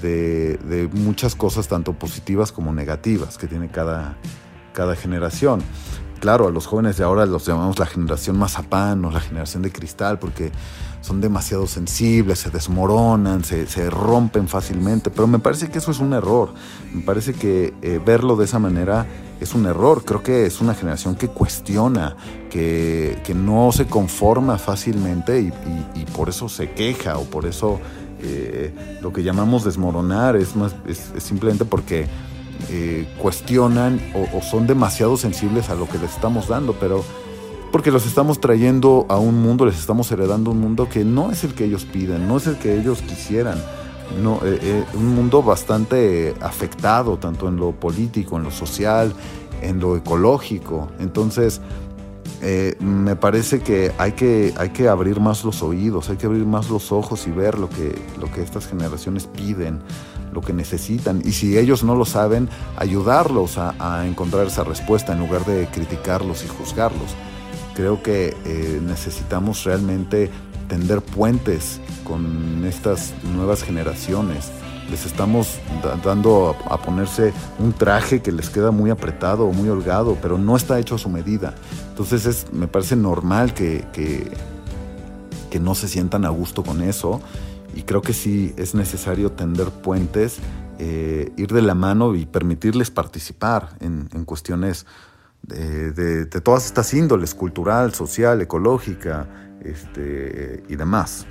de, 0.03 0.57
de, 0.57 0.89
muchas 0.89 1.37
cosas 1.37 1.69
tanto 1.69 1.93
positivas 1.93 2.51
como 2.51 2.73
negativas 2.73 3.39
que 3.39 3.47
tiene 3.47 3.69
cada, 3.69 4.17
cada 4.73 4.97
generación 4.97 5.63
claro, 6.19 6.47
a 6.47 6.51
los 6.51 6.67
jóvenes 6.67 6.97
de 6.97 7.05
ahora 7.05 7.27
los 7.27 7.47
llamamos 7.47 7.79
la 7.79 7.87
generación 7.87 8.39
mazapán 8.39 9.05
o 9.05 9.11
la 9.11 9.21
generación 9.21 9.63
de 9.63 9.73
cristal 9.73 10.19
porque 10.19 10.53
son 11.01 11.21
demasiado 11.21 11.67
sensibles, 11.67 12.41
se 12.41 12.51
desmoronan, 12.51 13.45
se, 13.45 13.91
rompen 13.91 14.49
fácilmente, 14.49 15.11
pero 15.11 15.27
me 15.27 15.39
parece 15.39 15.71
que 15.71 15.79
eso 15.79 15.91
es 15.91 16.01
un 16.01 16.13
error, 16.13 16.53
me 16.93 17.03
parece 17.03 17.35
que 17.35 17.73
eh, 17.83 18.01
verlo 18.05 18.37
de 18.37 18.45
esa 18.45 18.59
manera 18.59 19.07
es 19.41 19.55
un 19.55 19.67
error, 19.67 20.05
creo 20.05 20.23
que 20.23 20.47
es 20.47 20.61
una 20.61 20.75
generación 20.75 21.15
que 21.15 21.29
cuestiona, 21.29 22.17
que, 22.51 23.17
no 23.35 23.71
se 23.73 23.87
conforma 23.87 24.59
fácilmente 24.59 25.41
y, 25.41 26.05
por 26.17 26.29
eso 26.29 26.49
se 26.49 26.73
queja 26.73 27.19
o 27.19 27.25
por 27.25 27.47
eso 27.47 27.79
eh, 28.21 28.99
lo 29.01 29.13
que 29.13 29.23
llamamos 29.23 29.63
desmoronar 29.63 30.35
es, 30.35 30.57
más, 30.57 30.75
es 30.87 31.13
simplemente 31.23 31.65
porque 31.65 32.09
eh, 32.71 33.07
cuestionan 33.19 34.01
o, 34.35 34.43
son 34.43 34.67
demasiado 34.67 35.17
sensibles 35.17 35.71
a 35.71 35.75
lo 35.75 35.89
que 35.89 35.99
les 35.99 36.11
estamos 36.11 36.49
dando, 36.49 36.75
pero 36.75 37.05
porque 37.71 37.91
los 37.91 38.05
estamos 38.07 38.41
trayendo 38.41 39.07
a 39.09 39.19
un 39.19 39.41
mundo, 39.41 39.65
les 39.65 39.79
estamos 39.79 40.11
heredando 40.11 40.51
un 40.51 40.61
mundo 40.61 40.89
que 40.89 41.05
no 41.05 41.31
es 41.31 41.45
el 41.45 41.55
que 41.55 41.65
ellos 41.65 41.85
piden, 41.85 42.27
no 42.27 42.37
es 42.37 42.47
el 42.47 42.59
que 42.59 42.79
ellos 42.79 43.01
quisieran. 43.03 43.59
Eh, 44.11 44.59
eh, 44.63 44.85
un 44.95 45.15
mundo 45.15 45.43
bastante 45.43 46.35
afectado, 46.41 47.19
tanto 47.19 47.47
en 47.49 47.57
lo 47.57 47.73
político, 47.73 48.39
en 48.39 48.45
lo 48.45 48.51
social, 48.51 49.15
en 49.63 49.81
lo 49.81 49.97
ecológico. 49.97 50.89
Entonces, 50.99 51.61
me 52.81 53.17
parece 53.17 53.61
que 53.61 53.93
hay, 53.99 54.13
que 54.13 54.55
hay 54.57 54.71
que 54.71 54.89
abrir 54.89 55.21
más 55.21 55.45
los 55.45 55.63
oídos, 55.63 56.09
hay 56.09 56.17
que 56.17 56.27
abrir 56.27 56.47
más 56.47 56.71
los 56.71 56.93
ojos 56.93 57.27
y 57.27 57.31
ver 57.31 57.59
lo 57.59 57.69
que, 57.69 57.99
lo 58.21 58.31
que 58.31 58.43
estas 58.43 58.67
generaciones 58.67 59.27
piden, 59.27 59.81
lo 60.33 60.41
que 60.41 60.53
necesitan. 60.53 61.23
Y 61.25 61.33
si 61.33 61.59
ellos 61.59 61.85
no 61.85 61.95
lo 61.95 62.05
saben, 62.05 62.49
ayudarlos 62.77 63.59
a, 63.59 64.07
encontrar 64.07 64.47
esa 64.47 64.65
respuesta 64.65 65.13
en 65.13 65.21
lugar 65.21 65.45
de 65.45 65.67
criticarlos 65.67 66.45
y 66.45 66.49
juzgarlos. 66.49 67.15
Creo 67.75 68.03
que 68.03 68.37
eh, 68.45 68.81
necesitamos 68.85 69.65
realmente 69.65 70.31
tender 70.69 71.01
puentes 71.01 71.81
con 72.05 72.65
estas 72.67 73.15
nuevas 73.35 73.63
generaciones. 73.63 74.51
Les 74.91 75.05
estamos 75.05 75.59
dando 76.05 76.57
a, 76.71 76.79
ponerse 76.79 77.33
un 77.59 77.73
traje 77.73 78.23
que 78.23 78.33
les 78.33 78.49
queda 78.49 78.71
muy 78.71 78.91
apretado 78.91 79.45
o 79.45 79.53
muy 79.53 79.69
holgado, 79.69 80.17
pero 80.21 80.39
no 80.39 80.57
está 80.57 80.79
hecho 80.79 80.95
a 80.95 80.99
su 80.99 81.11
medida. 81.11 81.55
Entonces 81.91 82.25
es, 82.25 82.53
me 82.53 82.69
parece 82.69 82.97
normal 82.97 83.53
que, 83.53 83.85
que, 83.93 84.31
que 85.51 85.61
no 85.61 85.75
se 85.75 85.89
sientan 85.89 86.25
a 86.25 86.31
gusto 86.31 86.63
con 86.63 86.83
eso 86.83 87.21
y 87.79 87.85
creo 87.85 88.03
que 88.03 88.13
sí 88.13 88.53
es 88.57 88.75
necesario 88.75 89.31
tender 89.31 89.71
puentes, 89.71 90.39
eh, 90.81 91.31
ir 91.37 91.53
de 91.53 91.63
la 91.63 91.77
mano 91.77 92.17
y 92.17 92.27
permitirles 92.27 92.91
participar 92.91 93.77
en, 93.79 94.09
cuestiones 94.25 94.85
de, 95.43 96.27
todas 96.43 96.67
estas 96.67 96.93
índoles, 96.93 97.37
cultural, 97.37 97.95
social, 97.95 98.43
ecológica 98.43 99.29
este, 99.63 100.65
y 100.69 100.75
demás. 100.75 101.25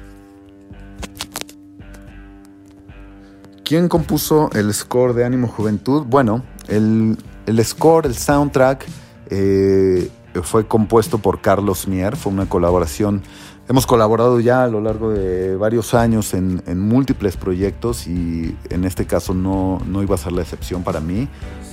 ¿Quién 3.65 3.89
compuso 3.89 4.49
el 4.53 4.73
score 4.73 5.13
de 5.13 5.25
Ánimo 5.25 5.49
Juventud? 5.49 6.05
Bueno, 6.05 6.45
el, 6.69 7.17
score, 7.65 8.05
el 8.05 8.15
soundtrack, 8.15 8.85
eh, 9.31 10.09
fue 10.43 10.65
compuesto 10.65 11.17
por 11.17 11.41
Carlos 11.41 11.89
Mier, 11.89 12.15
fue 12.15 12.31
una 12.31 12.47
colaboración 12.47 13.21
Hemos 13.69 13.85
colaborado 13.85 14.39
ya 14.39 14.63
a 14.63 14.67
lo 14.67 14.79
largo 14.79 15.11
de 15.11 15.57
varios 15.57 15.93
años 15.93 16.33
en, 16.33 16.61
múltiples 16.79 17.35
proyectos 17.35 18.07
y 18.07 18.55
en 18.69 18.85
este 18.85 19.05
caso 19.05 19.33
no, 19.33 19.81
no, 19.85 20.01
iba 20.01 20.15
a 20.15 20.17
ser 20.17 20.31
la 20.31 20.41
excepción 20.41 20.83
para 20.83 21.01
mí. 21.01 21.27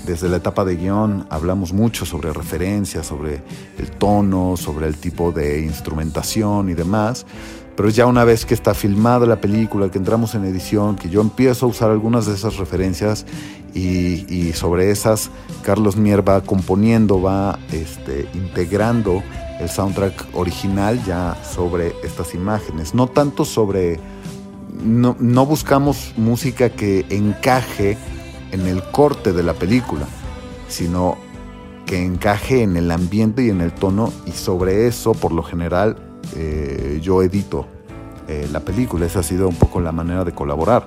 Desde 0.04 0.28
la 0.28 0.38
etapa 0.38 0.64
de 0.64 0.74
guion 0.74 1.24
hablamos 1.30 1.72
mucho 1.72 2.04
sobre 2.04 2.32
referencias, 2.32 3.06
sobre 3.06 3.42
el 3.78 3.92
tono, 3.92 4.56
sobre 4.56 4.88
el 4.88 4.96
tipo 4.96 5.30
de 5.30 5.60
instrumentación 5.60 6.68
y 6.68 6.74
demás. 6.74 7.26
Pero 7.76 7.88
ya 7.90 8.06
una 8.06 8.24
vez 8.24 8.44
que 8.44 8.54
está 8.54 8.74
filmada 8.74 9.24
la 9.24 9.40
película, 9.40 9.88
que 9.88 9.98
entramos 9.98 10.34
en 10.34 10.44
edición, 10.44 10.96
que 10.96 11.08
yo 11.08 11.20
empiezo 11.20 11.66
a 11.66 11.68
usar 11.68 11.92
algunas 11.92 12.26
de 12.26 12.34
esas 12.34 12.56
referencias 12.56 13.24
y, 13.72 14.26
y 14.34 14.52
sobre 14.52 14.90
esas 14.90 15.30
Carlos 15.62 15.96
Mier 15.96 16.28
va 16.28 16.40
componiendo, 16.40 17.22
va 17.22 17.56
este, 17.70 18.28
integrando 18.34 19.22
el 19.60 19.68
soundtrack 19.68 20.28
original 20.34 21.02
ya 21.04 21.36
sobre 21.44 21.94
estas 22.02 22.34
imágenes. 22.34 22.94
No 22.94 23.06
tanto 23.06 23.44
sobre... 23.44 24.00
No, 24.82 25.16
no 25.20 25.46
buscamos 25.46 26.12
música 26.16 26.70
que 26.70 27.06
encaje 27.08 27.96
en 28.50 28.66
el 28.66 28.82
corte 28.82 29.32
de 29.32 29.42
la 29.42 29.54
película, 29.54 30.06
sino 30.68 31.16
que 31.86 32.04
encaje 32.04 32.62
en 32.62 32.76
el 32.76 32.90
ambiente 32.90 33.44
y 33.44 33.50
en 33.50 33.60
el 33.60 33.72
tono 33.72 34.12
y 34.26 34.32
sobre 34.32 34.86
eso 34.86 35.12
por 35.12 35.32
lo 35.32 35.42
general 35.42 35.96
eh, 36.34 36.98
yo 37.02 37.22
edito 37.22 37.66
eh, 38.28 38.48
la 38.52 38.60
película. 38.60 39.06
Esa 39.06 39.20
ha 39.20 39.22
sido 39.22 39.48
un 39.48 39.56
poco 39.56 39.80
la 39.80 39.92
manera 39.92 40.24
de 40.24 40.32
colaborar. 40.32 40.86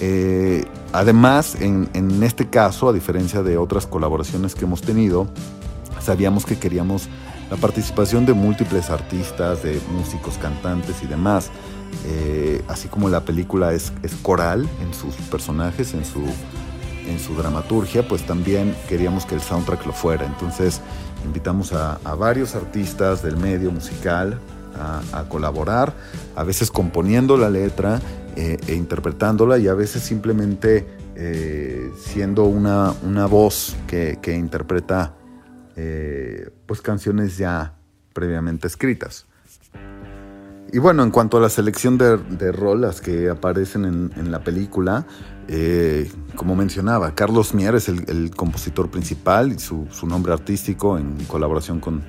Eh, 0.00 0.64
además, 0.92 1.56
en, 1.60 1.88
en, 1.94 2.22
este 2.22 2.48
caso, 2.48 2.88
a 2.88 2.92
diferencia 2.92 3.42
de 3.42 3.56
otras 3.56 3.86
colaboraciones 3.86 4.54
que 4.54 4.64
hemos 4.64 4.82
tenido, 4.82 5.26
sabíamos 6.00 6.44
que 6.44 6.58
queríamos 6.58 7.08
la 7.50 7.56
participación 7.56 8.26
de 8.26 8.32
múltiples 8.32 8.90
artistas, 8.90 9.62
de 9.62 9.80
músicos, 9.92 10.38
cantantes 10.38 11.02
y 11.02 11.06
demás. 11.06 11.50
así 12.68 12.88
como 12.88 13.08
la 13.08 13.20
película 13.20 13.72
es, 13.72 13.92
es 14.02 14.14
coral 14.16 14.68
en 14.82 14.92
sus 14.92 15.14
personajes, 15.30 15.94
en 15.94 16.04
su 16.04 16.22
en 17.08 17.18
su 17.18 17.34
dramaturgia, 17.34 18.06
pues 18.06 18.26
también 18.26 18.74
queríamos 18.88 19.26
que 19.26 19.34
el 19.34 19.40
soundtrack 19.40 19.86
lo 19.86 19.92
fuera. 19.92 20.26
Entonces 20.26 20.80
invitamos 21.24 21.72
a, 21.72 21.98
varios 22.18 22.54
artistas 22.54 23.22
del 23.22 23.36
medio 23.36 23.70
musical 23.70 24.38
a, 25.12 25.24
colaborar, 25.28 25.94
a 26.34 26.44
veces 26.44 26.70
componiendo 26.70 27.36
la 27.38 27.48
letra 27.48 28.00
eh, 28.36 28.58
e 28.66 28.74
interpretándola 28.74 29.56
y 29.58 29.68
a 29.68 29.74
veces 29.74 30.02
simplemente 30.02 30.86
eh, 31.14 31.90
siendo 31.98 32.44
una, 32.44 32.92
una 33.02 33.26
voz 33.26 33.74
que, 33.86 34.18
interpreta 34.26 35.14
eh, 35.76 36.48
pues 36.64 36.80
canciones 36.80 37.36
ya 37.36 37.74
previamente 38.14 38.66
escritas. 38.66 39.26
Y 40.72 40.78
bueno, 40.78 41.02
en 41.02 41.10
cuanto 41.10 41.36
a 41.36 41.40
la 41.40 41.50
selección 41.50 41.98
de, 41.98 42.50
rolas 42.50 43.00
que 43.00 43.28
aparecen 43.28 43.84
en, 43.84 44.30
la 44.32 44.42
película, 44.42 45.06
eh, 45.48 46.10
como 46.34 46.56
mencionaba, 46.56 47.14
Carlos 47.14 47.54
Mier 47.54 47.74
es 47.74 47.88
el, 47.88 48.30
compositor 48.34 48.90
principal 48.90 49.52
y 49.52 49.58
su, 49.58 49.86
nombre 50.06 50.32
artístico 50.32 50.98
en 50.98 51.24
colaboración 51.26 51.78
con 51.78 52.02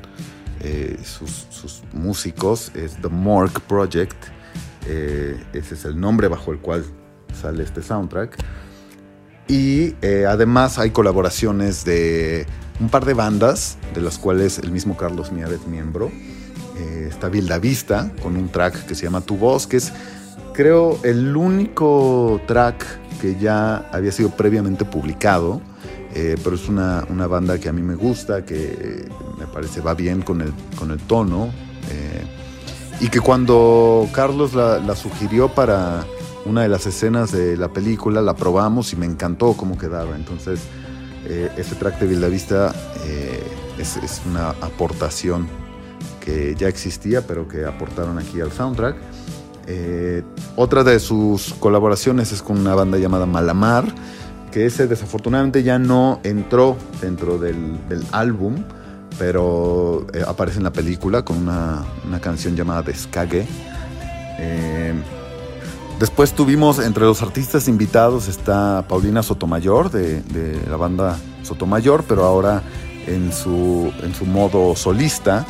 eh, 0.62 0.98
sus, 1.04 1.84
músicos 1.94 2.72
es 2.74 2.96
The 3.02 3.10
Mork 3.10 3.62
Project. 3.62 4.16
Ese 4.88 5.74
es 5.74 5.86
el 5.86 6.00
nombre 6.00 6.30
bajo 6.30 6.54
el 6.54 6.60
cual 6.60 6.86
sale 7.40 7.64
este 7.64 7.84
soundtrack. 7.84 8.38
Y 9.50 9.94
además 10.26 10.80
hay 10.80 10.92
colaboraciones 10.92 11.86
de 11.86 12.48
un 12.80 12.90
par 12.90 13.06
de 13.06 13.14
bandas, 13.14 13.78
de 13.94 14.02
las 14.02 14.18
cuales 14.18 14.60
el 14.60 14.72
mismo 14.72 14.98
Carlos 14.98 15.32
Mier 15.32 15.52
es 15.52 15.68
miembro. 15.68 16.12
está 16.78 17.30
Vilda 17.30 17.58
Vista 17.58 18.12
con 18.22 18.38
un 18.38 18.50
track 18.50 18.86
que 18.86 18.96
se 18.96 19.04
llama 19.04 19.22
Tu 19.22 19.36
Voz, 19.36 19.66
que 19.66 19.78
es 19.78 19.94
creo 20.54 21.00
el 21.04 21.38
único 21.38 22.42
track 22.48 22.84
que 23.22 23.36
ya 23.36 23.90
había 23.92 24.12
sido 24.12 24.30
previamente 24.30 24.86
publicado, 24.86 25.62
eh, 26.16 26.36
pero 26.44 26.56
es 26.56 26.68
una, 26.68 27.06
banda 27.28 27.60
que 27.60 27.70
a 27.70 27.74
mí 27.74 27.84
me 27.84 27.94
gusta, 27.94 28.44
que 28.44 29.08
me 29.38 29.46
parece 29.46 29.82
va 29.82 29.94
bien 29.94 30.24
con 30.24 30.42
el, 30.42 30.52
con 30.78 30.90
el 30.90 30.98
tono, 31.00 31.50
eh, 31.92 32.24
y 33.00 33.10
que 33.10 33.20
cuando 33.20 34.08
Carlos 34.12 34.56
la, 34.56 34.96
sugirió 34.96 35.50
para 35.50 36.06
una 36.46 36.64
de 36.64 36.70
las 36.70 36.88
escenas 36.88 37.32
de 37.32 37.56
la 37.56 37.68
película, 37.68 38.22
la 38.22 38.36
probamos 38.36 38.94
y 38.94 38.96
me 38.96 39.06
encantó 39.06 39.54
cómo 39.54 39.78
quedaba. 39.78 40.16
Entonces, 40.16 40.62
eh, 41.30 41.52
ese 41.58 41.76
track 41.76 42.00
de 42.00 42.08
Vildavista 42.08 42.74
es, 43.78 43.98
es 43.98 44.22
una 44.26 44.50
aportación 44.50 45.48
que 46.28 46.56
ya 46.56 46.68
existía, 46.68 47.26
pero 47.26 47.48
que 47.48 47.66
aportaron 47.66 48.18
aquí 48.18 48.42
al 48.42 48.52
soundtrack. 48.52 48.96
Eh, 49.68 50.24
otra 50.56 50.84
de 50.84 51.00
sus 51.00 51.54
colaboraciones 51.56 52.32
es 52.32 52.42
con 52.42 52.58
una 52.58 52.74
banda 52.74 52.98
llamada 52.98 53.26
Malamar, 53.26 53.86
que 54.52 54.66
ese 54.66 54.88
desafortunadamente 54.88 55.62
ya 55.62 55.78
no 55.78 56.22
entró 56.24 56.78
dentro 57.02 57.38
del, 57.38 57.78
álbum, 58.14 58.64
pero 59.20 60.08
eh, 60.14 60.24
aparece 60.26 60.58
en 60.58 60.64
la 60.64 60.72
película 60.72 61.24
con 61.24 61.38
una, 61.38 61.86
canción 62.22 62.56
llamada 62.56 62.82
Descague. 62.82 63.46
Después 66.00 66.34
tuvimos 66.34 66.78
entre 66.78 67.06
los 67.06 67.24
artistas 67.24 67.68
invitados 67.68 68.28
está 68.28 68.86
Paulina 68.88 69.24
Sotomayor 69.24 69.90
de, 69.90 70.62
la 70.70 70.78
banda 70.78 71.18
Sotomayor, 71.42 72.04
pero 72.08 72.24
ahora 72.24 72.62
en 73.08 73.34
su, 73.34 73.92
en 74.04 74.14
su 74.14 74.26
modo 74.26 74.76
solista, 74.76 75.44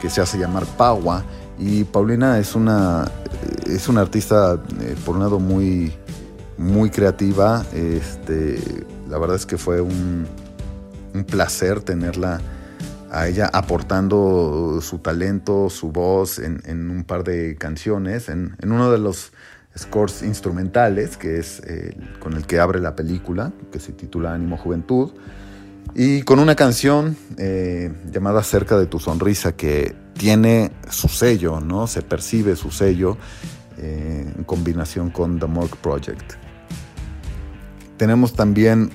que 0.00 0.08
se 0.08 0.22
hace 0.22 0.38
llamar 0.38 0.64
Paua. 0.64 1.22
Y 1.58 1.84
Paulina 1.84 2.38
es 2.38 2.54
una, 2.54 3.10
es 3.66 3.88
una 3.88 4.00
artista, 4.00 4.58
eh, 4.80 4.96
por 5.04 5.16
un 5.16 5.22
lado, 5.22 5.38
muy, 5.38 5.92
muy 6.56 6.88
creativa. 6.88 7.66
Este, 7.74 8.86
la 9.08 9.18
verdad 9.18 9.36
es 9.36 9.44
que 9.44 9.58
fue 9.58 9.82
un, 9.82 10.26
placer 11.26 11.82
tenerla 11.82 12.40
a 13.10 13.28
ella 13.28 13.50
aportando 13.52 14.78
su 14.80 14.98
talento, 14.98 15.68
su 15.68 15.90
voz 15.90 16.38
en, 16.38 16.90
un 16.90 17.04
par 17.04 17.24
de 17.24 17.56
canciones, 17.56 18.28
en, 18.28 18.56
uno 18.62 18.90
de 18.90 18.98
los 18.98 19.32
scores 19.80 20.22
instrumentales, 20.22 21.16
que 21.16 21.38
es 21.38 21.62
eh, 21.66 21.96
con 22.20 22.34
el 22.34 22.46
que 22.46 22.60
abre 22.60 22.80
la 22.80 22.94
película, 22.94 23.52
que 23.72 23.80
se 23.80 23.92
titula 23.92 24.34
Ánimo 24.34 24.56
Juventud. 24.56 25.10
Y 25.94 26.22
con 26.22 26.38
una 26.38 26.54
canción 26.54 27.16
eh, 27.36 27.92
llamada 28.12 28.42
Cerca 28.42 28.78
de 28.78 28.86
tu 28.86 29.00
sonrisa 29.00 29.52
que 29.52 29.94
tiene 30.12 30.70
su 30.88 31.08
sello, 31.08 31.60
¿no? 31.60 31.86
Se 31.86 32.02
percibe 32.02 32.54
su 32.54 32.70
sello 32.70 33.16
eh, 33.78 34.32
en 34.36 34.44
combinación 34.44 35.10
con 35.10 35.40
The 35.40 35.46
Morgue 35.46 35.76
Project. 35.80 36.34
Tenemos 37.96 38.34
también 38.34 38.90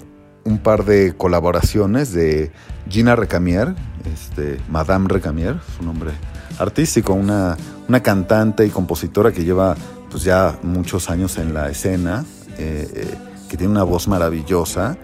un 0.45 0.59
par 0.59 0.85
de 0.85 1.15
colaboraciones 1.17 2.13
de 2.13 2.51
Gina 2.89 3.15
Recamier, 3.15 3.75
este, 4.13 4.59
Madame 4.69 5.07
Recamier, 5.09 5.57
su 5.75 5.83
nombre 5.83 6.11
artístico, 6.59 7.13
una, 7.13 7.57
una 7.89 8.01
cantante 8.01 8.65
y 8.65 8.69
compositora 8.69 9.31
que 9.31 9.43
lleva 9.43 9.75
pues 10.15 10.23
ya 10.23 10.57
muchos 10.63 11.09
años 11.09 11.37
en 11.37 11.53
la 11.53 11.69
escena, 11.69 12.23
eh, 12.57 13.17
que 13.49 13.57
tiene 13.57 13.73
una 13.73 13.83
voz 13.83 14.07
maravillosa. 14.07 14.95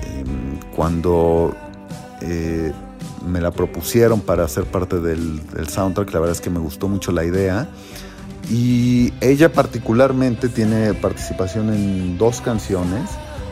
Em, 0.00 0.58
cuando 0.74 1.54
eh, 2.20 2.72
me 3.24 3.40
la 3.40 3.52
propusieron 3.52 4.20
para 4.22 4.48
ser 4.48 4.64
parte 4.64 4.98
del, 4.98 5.40
soundtrack, 5.68 6.12
la 6.12 6.18
verdad 6.18 6.34
es 6.34 6.40
que 6.40 6.50
me 6.50 6.58
gustó 6.58 6.88
mucho 6.88 7.12
la 7.12 7.24
idea. 7.24 7.68
Y 8.50 9.12
ella 9.20 9.52
particularmente 9.52 10.48
tiene 10.48 10.94
participación 10.94 11.72
en 11.72 12.18
dos 12.18 12.40
canciones, 12.40 13.08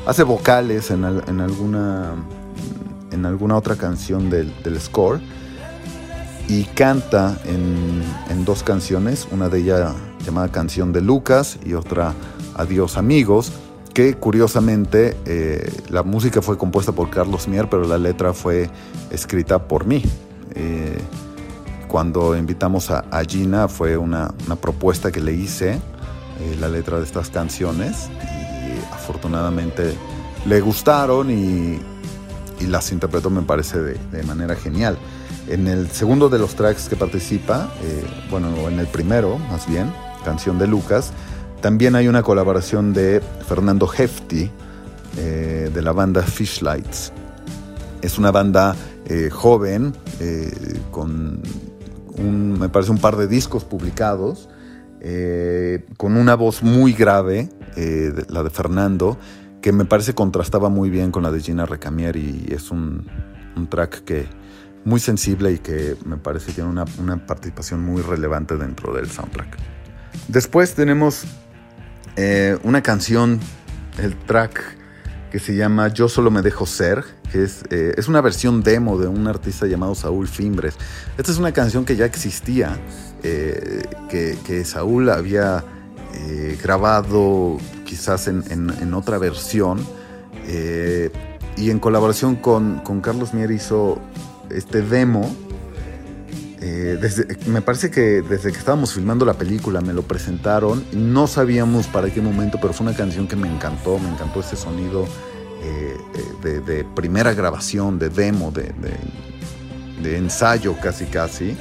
hace 0.09 0.25
vocales 0.25 0.91
en, 0.91 1.05
alguna, 1.05 2.17
en 3.13 3.25
alguna 3.25 3.57
otra 3.57 3.77
canción 3.77 4.31
del, 4.31 4.53
score 4.81 5.21
y 6.49 6.65
canta 6.65 7.39
en, 7.45 8.45
dos 8.45 8.63
canciones, 8.63 9.27
una 9.31 9.49
de 9.49 9.61
ellas 9.61 9.95
llamada 10.25 10.49
Canción 10.49 10.93
de 10.93 11.01
Lucas 11.01 11.59
y 11.65 11.75
otra 11.75 12.15
Adiós 12.57 12.99
amigos 12.99 13.53
que 13.95 14.15
curiosamente 14.15 15.17
eh, 15.25 15.73
la 15.89 16.03
música 16.03 16.43
fue 16.43 16.59
compuesta 16.59 16.93
por 16.93 17.11
Carlos 17.11 17.49
Mier, 17.49 17.69
pero 17.71 17.85
la 17.85 17.97
letra 17.97 18.33
fue 18.33 18.69
escrita 19.11 19.67
por 19.67 19.87
mí. 19.87 20.03
Eh, 20.55 20.99
cuando 21.87 22.37
invitamos 22.37 22.91
a, 22.91 23.05
Gina 23.25 23.69
fue 23.69 23.97
una, 23.97 24.35
propuesta 24.61 25.13
que 25.13 25.21
le 25.21 25.33
hice, 25.33 25.75
eh, 25.75 26.57
la 26.59 26.69
letra 26.69 26.99
de 26.99 27.05
estas 27.05 27.31
canciones, 27.31 28.09
y 28.21 28.93
afortunadamente 28.93 29.95
le 30.45 30.61
gustaron 30.61 31.31
y, 31.31 31.81
las 32.67 32.91
interpretó 32.93 33.29
me 33.31 33.43
parece 33.43 33.79
de, 33.79 34.23
manera 34.25 34.57
genial. 34.57 34.97
En 35.49 35.67
el 35.67 35.91
segundo 35.91 36.29
de 36.29 36.39
los 36.39 36.55
tracks 36.55 36.89
que 36.89 36.97
participa, 36.97 37.71
bueno, 38.31 38.49
en 38.69 38.79
el 38.79 38.87
primero 38.87 39.39
más 39.39 39.69
bien, 39.69 39.93
Canción 40.25 40.59
de 40.59 40.67
Lucas, 40.67 41.13
también 41.61 41.97
hay 41.97 42.09
una 42.09 42.23
colaboración 42.23 42.93
de 42.93 43.23
Fernando 43.47 43.91
Hefti 43.91 44.51
eh, 45.17 45.71
de 45.73 45.83
la 45.83 45.93
banda 45.93 46.23
Fishlights. 46.23 47.13
Es 48.03 48.19
una 48.19 48.31
banda 48.31 48.77
eh, 49.07 49.31
joven 49.31 49.95
eh, 50.21 50.51
con 50.91 51.41
un, 52.19 52.59
me 52.59 52.69
parece 52.69 52.91
un 52.91 52.99
par 52.99 53.17
de 53.17 53.29
discos 53.29 53.65
publicados, 53.65 54.49
con 55.99 56.17
una 56.17 56.35
voz 56.35 56.63
muy 56.63 56.95
grave, 56.95 57.51
la 58.29 58.43
de 58.43 58.49
Fernando, 58.49 59.19
que 59.61 59.71
me 59.71 59.85
parece 59.85 60.15
contrastaba 60.15 60.71
muy 60.71 60.89
bien 60.89 61.11
con 61.11 61.23
la 61.23 61.31
de 61.31 61.41
Gina 61.41 61.67
Recamier 61.67 62.17
y 62.17 62.47
es 62.49 62.71
un, 62.71 63.07
track 63.69 64.05
que 64.05 64.27
muy 64.85 65.01
sensible 65.01 65.53
y 65.53 65.59
que 65.59 65.97
me 66.05 66.17
parece 66.17 66.53
tiene 66.53 66.71
una, 66.71 66.85
una 66.99 67.27
participación 67.27 67.83
muy 67.83 68.03
relevante 68.03 68.57
dentro 68.57 68.93
del 68.93 69.11
soundtrack. 69.11 69.57
Después 70.29 70.75
tenemos 70.75 71.25
eh, 72.17 72.57
una 72.63 72.83
canción, 72.83 73.41
el 73.99 74.17
track 74.17 74.61
que 75.31 75.39
se 75.41 75.57
llama 75.57 75.89
Yo 75.89 76.09
solo 76.09 76.31
me 76.31 76.43
dejo 76.43 76.65
ser, 76.65 77.05
que 77.33 77.43
es, 77.43 77.65
eh, 77.71 77.95
es 77.97 78.07
una 78.07 78.21
versión 78.21 78.63
demo 78.63 78.99
de 78.99 79.09
un 79.09 79.27
artista 79.27 79.67
llamado 79.67 79.95
Saúl 79.95 80.29
Fimbres. 80.29 80.77
Esta 81.19 81.33
es 81.33 81.39
una 81.39 81.53
canción 81.53 81.85
que 81.85 81.97
ya 81.97 82.05
existía, 82.05 82.79
eh, 83.23 83.83
que, 84.09 84.65
Saúl 84.65 85.11
había 85.11 85.65
grabado 86.63 87.59
quizás 87.85 88.29
en, 88.29 88.95
otra 88.95 89.19
versión, 89.19 89.85
y 91.57 91.71
en 91.71 91.79
colaboración 91.81 92.37
con, 92.37 92.79
con 92.85 93.01
Carlos 93.01 93.35
Mier 93.35 93.51
hizo 93.51 94.01
este 94.51 94.83
demo 94.83 95.35
eh, 96.67 96.99
me 97.47 97.61
parece 97.61 97.91
que 97.91 98.23
desde 98.23 98.51
que 98.51 98.57
estábamos 98.57 98.95
filmando 98.95 99.27
la 99.27 99.35
película 99.35 99.83
me 99.83 99.93
lo 99.93 100.01
presentaron. 100.01 100.83
No 100.95 101.27
sabíamos 101.27 101.87
para 101.89 102.09
qué 102.09 102.23
momento, 102.23 102.57
pero 102.59 102.73
fue 102.73 102.87
una 102.87 102.97
canción 102.97 103.29
que 103.29 103.37
me 103.37 103.49
encantó. 103.49 103.99
Me 103.99 104.09
encantó 104.09 104.41
ese 104.41 104.57
sonido 104.57 105.05
eh, 105.63 105.95
eh, 106.45 106.63
de, 106.65 106.85
primera 106.85 107.35
grabación, 107.35 107.99
de 107.99 108.09
demo, 108.09 108.51
de, 108.51 108.73
ensayo 110.17 110.75
casi 110.81 111.05
casi. 111.05 111.55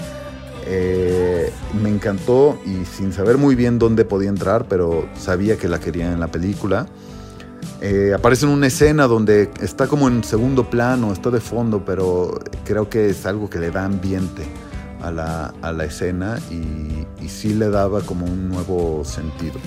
me 1.82 1.90
encantó 1.90 2.58
y 2.66 2.86
sin 2.86 3.12
saber 3.12 3.38
muy 3.38 3.56
bien 3.56 3.80
dónde 3.80 4.06
podía 4.06 4.30
entrar, 4.30 4.68
pero 4.70 5.10
sabía 5.18 5.58
que 5.58 5.68
la 5.68 5.82
quería 5.82 6.14
en 6.14 6.22
la 6.22 6.28
película. 6.28 6.88
Aparece 8.16 8.46
en 8.46 8.52
una 8.52 8.68
escena 8.68 9.08
donde 9.08 9.50
está 9.62 9.88
como 9.88 10.08
en 10.08 10.24
segundo 10.24 10.70
plano, 10.70 11.12
está 11.12 11.30
de 11.30 11.42
fondo, 11.42 11.84
pero 11.86 12.40
creo 12.64 12.90
que 12.90 13.10
es 13.10 13.26
algo 13.26 13.50
que 13.50 13.60
le 13.60 13.72
da 13.72 13.86
ambiente 13.86 14.44
a 15.02 15.12
la, 15.12 15.84
escena 15.84 16.40
y, 16.50 17.06
y, 17.24 17.28
sí 17.28 17.54
le 17.54 17.70
daba 17.70 18.02
como 18.02 18.26
un 18.26 18.48
nuevo 18.48 19.04
sentido. 19.04 19.60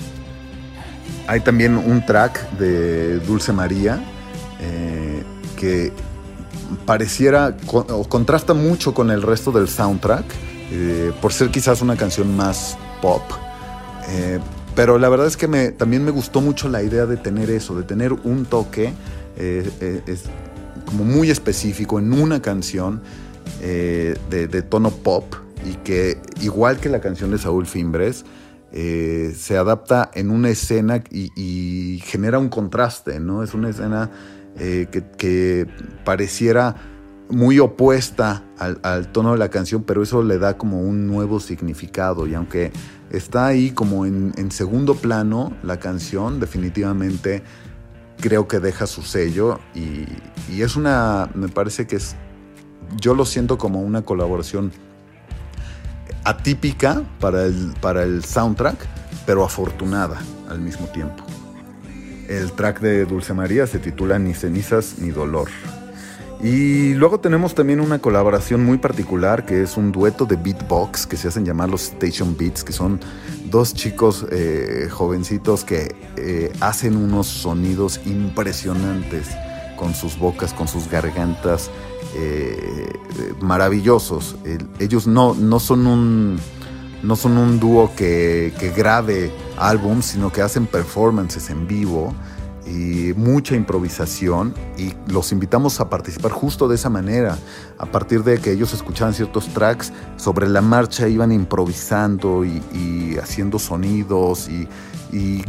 Hay 1.27 1.41
también 1.41 1.77
un 1.77 2.05
track 2.05 2.51
de 2.53 3.19
Dulce 3.19 3.53
María 3.53 4.03
eh, 4.59 5.23
que 5.55 5.91
pareciera 6.85 7.55
o 7.67 8.03
contrasta 8.09 8.53
mucho 8.53 8.93
con 8.93 9.11
el 9.11 9.21
resto 9.21 9.51
del 9.51 9.67
soundtrack 9.67 10.25
eh, 10.71 11.11
por 11.21 11.33
ser 11.33 11.49
quizás 11.49 11.81
una 11.81 11.95
canción 11.95 12.35
más 12.35 12.77
pop. 13.01 13.21
Eh, 14.77 14.83
pero 14.85 14.97
la 14.97 15.09
verdad 15.09 15.27
es 15.27 15.37
que 15.37 15.47
también 15.71 16.05
me 16.05 16.11
gustó 16.11 16.41
mucho 16.41 16.69
la 16.69 16.83
idea 16.83 17.05
de 17.05 17.17
tener 17.17 17.49
eso, 17.49 17.75
de 17.75 17.83
tener 17.83 18.13
un 18.13 18.45
toque 18.45 18.93
es 19.37 20.23
como 20.85 21.03
muy 21.03 21.29
específico 21.29 21.99
en 21.99 22.13
una 22.13 22.41
canción 22.41 23.01
eh, 23.61 24.15
de, 24.29 24.61
tono 24.61 24.91
pop 24.91 25.35
y 25.65 25.73
que, 25.77 26.19
igual 26.41 26.79
que 26.79 26.89
la 26.89 27.01
canción 27.01 27.31
de 27.31 27.37
Saúl 27.37 27.65
Fimbres, 27.65 28.25
eh, 28.71 29.33
se 29.37 29.57
adapta 29.57 30.11
en 30.13 30.29
una 30.29 30.49
escena 30.49 31.03
y, 31.09 32.01
genera 32.05 32.39
un 32.39 32.49
contraste, 32.49 33.19
¿no? 33.19 33.43
Es 33.43 33.53
una 33.53 33.69
escena 33.69 34.11
eh, 34.59 34.87
que, 35.17 35.67
pareciera 36.05 36.75
muy 37.29 37.59
opuesta 37.59 38.43
al, 38.57 39.11
tono 39.11 39.33
de 39.33 39.37
la 39.37 39.49
canción, 39.49 39.83
pero 39.83 40.03
eso 40.03 40.23
le 40.23 40.37
da 40.37 40.57
como 40.57 40.81
un 40.81 41.07
nuevo 41.07 41.39
significado 41.39 42.27
y 42.27 42.33
aunque 42.33 42.71
está 43.11 43.47
ahí 43.47 43.71
como 43.71 44.05
en, 44.05 44.51
segundo 44.51 44.95
plano 44.95 45.53
la 45.63 45.79
canción, 45.79 46.39
definitivamente 46.39 47.43
creo 48.19 48.47
que 48.47 48.59
deja 48.59 48.87
su 48.87 49.01
sello 49.01 49.59
y, 49.75 50.05
y 50.49 50.61
es 50.61 50.75
una, 50.75 51.29
me 51.35 51.49
parece 51.49 51.85
que 51.85 51.97
es 51.97 52.15
yo 52.95 53.13
lo 53.13 53.25
siento 53.25 53.57
como 53.57 53.81
una 53.81 54.03
colaboración 54.03 54.71
atípica 56.23 57.03
para 57.19 57.45
el, 57.45 57.73
para 57.81 58.03
el 58.03 58.23
soundtrack, 58.23 58.77
pero 59.25 59.43
afortunada 59.43 60.19
al 60.49 60.59
mismo 60.59 60.87
tiempo. 60.87 61.23
El 62.27 62.51
track 62.51 62.81
de 62.81 63.05
Dulce 63.05 63.33
María 63.33 63.67
se 63.67 63.79
titula 63.79 64.19
Ni 64.19 64.33
cenizas 64.33 64.95
ni 64.99 65.09
dolor. 65.11 65.47
Y 66.41 66.93
luego 66.93 67.19
tenemos 67.19 67.55
también 67.55 67.79
una 67.79 67.99
colaboración 67.99 68.63
muy 68.63 68.77
particular 68.77 69.45
que 69.45 69.63
es 69.63 69.75
un 69.75 69.91
dueto 69.91 70.25
de 70.25 70.35
beatbox 70.35 71.07
que 71.07 71.17
se 71.17 71.27
hacen 71.27 71.45
llamar 71.45 71.69
los 71.69 71.89
Station 71.89 72.37
Beats, 72.37 72.63
que 72.63 72.73
son 72.73 72.99
dos 73.45 73.73
chicos 73.73 74.25
eh, 74.31 74.87
jovencitos 74.91 75.63
que 75.63 75.95
eh, 76.15 76.51
hacen 76.59 76.95
unos 76.95 77.25
sonidos 77.25 78.01
impresionantes 78.05 79.29
con 79.75 79.95
sus 79.95 80.17
bocas, 80.19 80.53
con 80.53 80.67
sus 80.67 80.89
gargantas, 80.89 81.71
eh, 82.15 82.87
maravillosos. 83.41 84.35
ellos 84.79 85.07
no, 85.07 85.33
no, 85.33 85.59
son 85.59 85.87
un, 85.87 86.39
no 87.01 87.15
son 87.15 87.37
un 87.37 87.59
dúo 87.59 87.91
que, 87.95 88.53
que 88.59 88.69
grabe 88.69 89.31
álbums, 89.57 90.05
sino 90.05 90.31
que 90.31 90.41
hacen 90.43 90.67
performances 90.67 91.49
en 91.49 91.67
vivo 91.67 92.13
y 92.69 93.13
mucha 93.15 93.55
improvisación 93.55 94.53
y 94.77 94.93
los 95.11 95.31
invitamos 95.31 95.79
a 95.79 95.89
participar 95.89 96.31
justo 96.31 96.67
de 96.67 96.75
esa 96.75 96.89
manera. 96.89 97.37
A 97.77 97.85
partir 97.85 98.23
de 98.23 98.39
que 98.39 98.51
ellos 98.51 98.73
escuchaban 98.73 99.13
ciertos 99.13 99.47
tracks, 99.53 99.93
sobre 100.17 100.47
la 100.47 100.61
marcha 100.61 101.07
iban 101.07 101.31
improvisando 101.31 102.43
y, 102.43 103.17
haciendo 103.21 103.59
sonidos 103.59 104.49
y, 104.49 104.67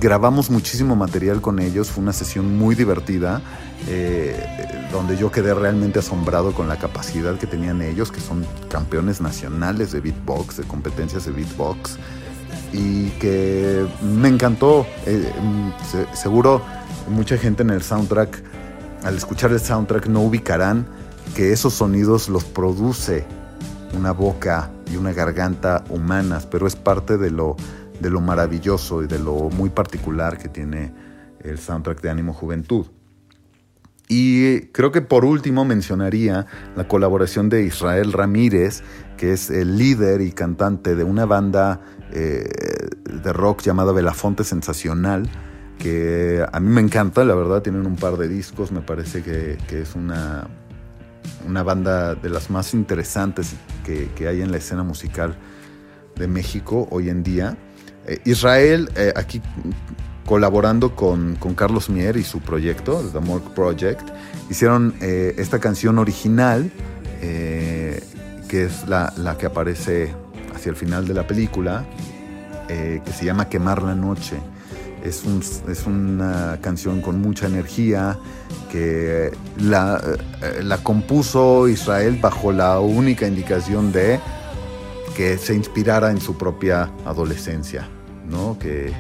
grabamos 0.01 0.51
muchísimo 0.51 0.95
material 0.95 1.41
con 1.41 1.59
ellos. 1.59 1.89
Fue 1.89 2.03
una 2.03 2.13
sesión 2.13 2.57
muy 2.57 2.77
divertida 2.77 3.43
eh, 3.89 4.89
donde 4.93 5.17
yo 5.17 5.33
quedé 5.33 5.53
realmente 5.53 5.99
asombrado 5.99 6.53
con 6.53 6.69
la 6.69 6.79
capacidad 6.79 7.37
que 7.37 7.49
tenían 7.49 7.83
ellos, 7.83 8.13
que 8.13 8.21
son 8.21 8.47
campeones 8.71 9.21
nacionales 9.21 9.91
de 9.91 10.01
beatbox, 10.01 10.59
de 10.59 10.63
competencias 10.63 11.27
de 11.27 11.33
beatbox 11.33 11.99
y 12.73 13.09
que 13.19 13.87
me 14.03 14.29
encantó. 14.29 14.87
Eh, 15.07 15.33
mm, 15.43 16.15
seguro 16.15 16.63
mucha 17.09 17.37
gente 17.37 17.63
en 17.63 17.71
el 17.71 17.83
soundtrack, 17.83 18.43
al 19.05 19.17
escuchar 19.17 19.53
el 19.53 19.61
soundtrack, 19.61 20.07
no 20.07 20.23
ubicarán 20.23 20.87
que 21.35 21.53
esos 21.53 21.75
sonidos 21.75 22.29
los 22.29 22.45
produce 22.45 23.25
una 23.97 24.13
boca 24.13 24.71
y 24.91 24.97
una 24.97 25.13
garganta 25.13 25.85
humanas, 25.89 26.47
pero 26.47 26.67
es 26.67 26.77
parte 26.77 27.19
de 27.19 27.31
lo, 27.31 27.57
de 28.01 28.11
lo 28.11 28.21
maravilloso 28.21 29.03
y 29.03 29.07
de 29.07 29.19
lo 29.19 29.51
muy 29.51 29.71
particular 29.71 30.39
que 30.39 30.49
tiene 30.49 30.93
el 31.41 31.59
soundtrack 31.59 32.01
de 32.01 32.11
Ánimo 32.11 32.33
Juventud. 32.33 32.87
Y 34.09 34.61
creo 34.69 34.91
que 34.91 35.03
por 35.03 35.27
último 35.27 35.67
mencionaría 35.67 36.47
la 36.77 36.89
colaboración 36.89 37.51
de 37.51 37.65
Israel 37.65 38.15
Ramírez, 38.15 38.83
que 39.19 39.33
es 39.33 39.51
el 39.51 39.77
líder 39.77 40.23
y 40.23 40.33
cantante 40.33 40.97
de 40.97 41.05
una 41.05 41.27
banda 41.27 41.83
eh, 42.11 42.49
de 43.05 43.33
rock 43.35 43.61
llamada 43.61 43.93
Belafonte 43.93 44.45
Sensacional, 44.45 45.29
que 45.79 46.45
a 46.53 46.61
mí 46.61 46.69
me 46.69 46.81
encanta, 46.81 47.25
la 47.25 47.35
verdad, 47.35 47.63
tienen 47.63 47.87
un 47.87 47.97
par 47.97 48.17
de 48.17 48.29
discos, 48.29 48.73
me 48.73 48.81
parece 48.81 49.23
que, 49.23 49.57
es 49.71 49.95
una, 49.95 50.49
una 51.47 51.63
banda 51.63 52.15
de 52.15 52.29
las 52.29 52.51
más 52.51 52.75
interesantes 52.75 53.55
que, 53.85 54.29
hay 54.29 54.43
en 54.43 54.51
la 54.51 54.59
escena 54.59 54.83
musical 54.83 55.37
de 56.17 56.29
México 56.29 56.89
hoy 56.91 57.09
en 57.09 57.23
día. 57.23 57.57
Eh, 58.07 58.21
Israel, 58.25 58.91
eh, 58.97 59.13
aquí 59.17 59.41
colaborando 60.27 60.95
con, 60.95 61.37
Carlos 61.57 61.89
Mier 61.89 62.17
y 62.17 62.25
su 62.25 62.41
proyecto, 62.41 63.01
The 63.13 63.21
Morgue 63.21 63.49
Project, 63.55 64.11
hicieron 64.51 64.95
eh, 65.01 65.35
esta 65.39 65.59
canción 65.59 65.99
original, 65.99 66.71
que 67.21 68.65
es 68.65 68.87
la, 68.89 69.13
la, 69.17 69.37
que 69.37 69.47
aparece 69.47 70.15
hacia 70.55 70.71
el 70.71 70.77
final 70.77 71.07
de 71.07 71.15
la 71.15 71.27
película, 71.27 71.85
que 72.69 73.13
se 73.13 73.25
llama 73.25 73.49
Quemar 73.49 73.83
la 73.83 73.95
Noche. 73.95 74.37
Es, 75.09 75.87
una 75.87 76.59
canción 76.61 77.01
con 77.01 77.21
mucha 77.21 77.47
energía 77.47 78.19
que 78.71 79.33
la, 79.59 80.03
eh, 80.43 80.63
la, 80.63 80.79
compuso 80.79 81.67
Israel 81.67 82.19
bajo 82.21 82.53
la 82.53 82.79
única 82.79 83.27
indicación 83.27 83.91
de 83.91 84.21
que 85.17 85.39
se 85.39 85.55
inspirara 85.55 86.11
en 86.11 86.21
su 86.21 86.37
propia 86.37 86.91
adolescencia, 87.07 87.89
¿no? 88.29 88.59
que, 88.59 88.93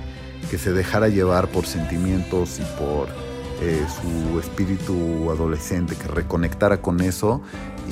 se 0.57 0.73
dejara 0.73 1.09
llevar 1.09 1.49
por 1.49 1.67
sentimientos 1.67 2.59
y 2.59 2.63
por 2.83 3.09
eh, 3.61 3.85
su 4.01 4.41
espíritu 4.41 5.31
adolescente, 5.31 5.95
que 5.95 6.09
reconectara 6.09 6.81
con 6.81 7.03
eso 7.03 7.43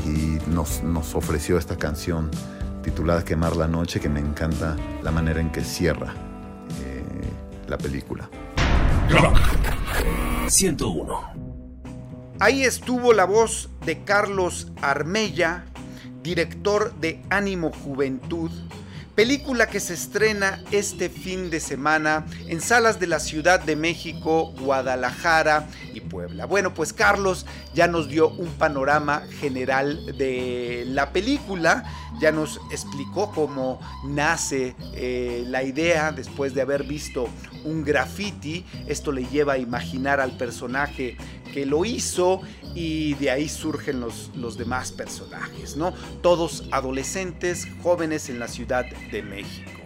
y 0.07 0.38
nos, 0.50 0.83
nos 0.83 1.14
ofreció 1.14 1.59
esta 1.59 1.76
canción 1.76 2.31
titulada 2.83 3.24
Quemar 3.24 3.57
la 3.57 3.68
Noche, 3.68 4.00
que 4.00 4.09
me 4.09 4.20
encanta 4.20 4.74
la 5.02 5.11
manera 5.11 5.40
en 5.40 5.52
que 5.52 5.62
cierra 5.62 6.26
la 7.68 7.79
película. 7.79 8.29
101. 10.48 11.20
Ahí 12.38 12.64
estuvo 12.64 13.12
la 13.12 13.24
voz 13.24 13.70
de 13.85 14.05
Carlos 14.05 14.70
Armella, 14.83 15.64
director 16.22 16.94
de 16.96 17.22
Ánimo 17.31 17.72
Juventud, 17.72 18.50
película 19.16 19.66
que 19.66 19.81
se 19.81 19.94
estrena 19.94 20.62
este 20.70 21.09
fin 21.09 21.48
de 21.48 21.59
semana 21.59 22.26
en 22.48 22.61
salas 22.61 23.00
de 23.00 23.07
la 23.07 23.18
Ciudad 23.18 23.59
de 23.59 23.74
México, 23.74 24.52
Guadalajara 24.61 25.66
y 25.94 26.00
Puebla. 26.00 26.44
Bueno, 26.44 26.74
pues 26.74 26.92
Carlos 26.92 27.46
ya 27.74 27.88
nos 27.88 28.09
dio 28.09 28.29
un 28.29 28.50
panorama 28.52 29.22
general 29.40 30.18
de 30.18 30.85
la 30.87 31.12
película, 31.12 31.85
ya 32.20 32.31
nos 32.31 32.61
explicó 32.70 33.33
cómo 33.33 33.81
nace 34.05 34.76
eh, 34.94 35.44
la 35.46 35.62
idea 35.62 36.12
después 36.12 36.55
de 36.55 36.61
haber 36.61 36.85
visto 36.85 37.26
un 37.64 37.85
graffiti. 37.85 38.66
Esto 38.87 39.12
le 39.12 39.24
lleva 39.24 39.55
a 39.55 39.59
imaginar 39.59 40.20
al 40.20 40.33
personaje 40.33 41.16
que 41.52 41.66
lo 41.66 41.85
hizo 41.85 42.40
y 42.74 43.14
de 43.14 43.30
ahí 43.30 43.48
surgen 43.48 44.00
los, 44.00 44.30
los 44.35 44.56
demás 44.56 44.92
personajes, 44.92 45.76
¿no? 45.76 45.92
Todos 46.22 46.64
adolescentes, 46.72 47.66
jóvenes 47.82 48.28
en 48.28 48.38
la 48.38 48.48
Ciudad 48.48 48.85
de 49.11 49.22
México. 49.22 49.76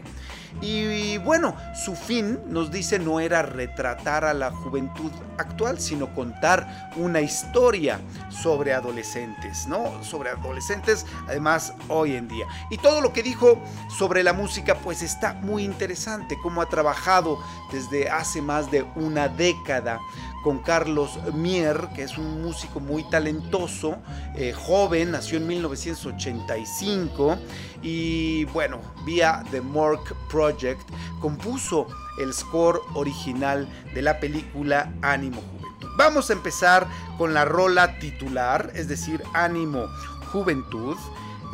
Y 0.61 1.17
bueno, 1.19 1.57
su 1.75 1.95
fin, 1.95 2.39
nos 2.49 2.71
dice, 2.71 2.99
no 2.99 3.21
era 3.21 3.43
retratar 3.43 4.25
a 4.25 4.35
la 4.35 4.51
juventud 4.51 5.11
actual, 5.39 5.81
sino 5.81 6.13
contar 6.15 6.91
una 6.97 7.21
historia 7.21 8.01
sobre 8.29 8.75
adolescentes, 8.75 9.67
¿no? 9.67 10.03
Sobre 10.03 10.31
adolescentes, 10.31 11.07
además, 11.29 11.73
hoy 11.89 12.15
en 12.15 12.29
día. 12.29 12.47
Y 12.69 12.79
todo 12.79 13.01
lo 13.01 13.13
que 13.13 13.23
dijo 13.23 13.63
sobre 13.89 14.23
la 14.23 14.33
música, 14.33 14.75
pues 14.75 15.03
está 15.03 15.35
muy 15.35 15.65
interesante, 15.65 16.37
cómo 16.43 16.61
ha 16.61 16.69
trabajado 16.69 17.39
desde 17.73 18.11
hace 18.11 18.43
más 18.43 18.71
de 18.71 18.83
una 18.97 19.29
década 19.29 19.99
con 20.43 20.59
Carlos 20.61 21.19
Mier, 21.35 21.89
que 21.95 22.03
es 22.03 22.17
un 22.17 22.43
músico 22.43 22.81
muy 22.81 23.05
talentoso, 23.05 23.97
eh, 24.37 24.53
joven, 24.53 25.11
nació 25.13 25.39
en 25.39 25.47
1985 25.47 27.39
y 27.83 28.45
bueno, 28.47 28.81
vía 29.05 29.45
The 29.51 29.61
Mork 29.61 30.15
Project 30.29 30.89
compuso 31.21 31.87
el 32.19 32.33
score 32.33 32.81
original 32.95 33.69
de 33.95 34.03
la 34.03 34.19
película 34.21 34.93
Ánimo 35.03 35.41
Juventud. 35.41 35.89
Vamos 35.97 36.31
a 36.31 36.33
empezar 36.33 36.87
con 37.19 37.35
la 37.35 37.45
rola 37.45 37.99
titular, 37.99 38.71
es 38.75 38.89
decir, 38.89 39.23
Ánimo 39.35 39.87
Juventud. 40.33 40.97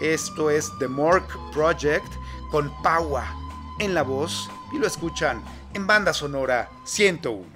Esto 0.01 0.51
es 0.51 0.71
The 0.79 0.89
Mork 0.89 1.27
Project 1.53 2.07
con 2.51 2.71
Paua 2.83 3.27
en 3.79 3.95
la 3.95 4.03
voz 4.03 4.51
y 4.73 4.79
lo 4.79 4.87
escuchan 4.87 5.43
en 5.75 5.87
banda 5.87 6.13
sonora 6.13 6.71
101. 6.85 7.56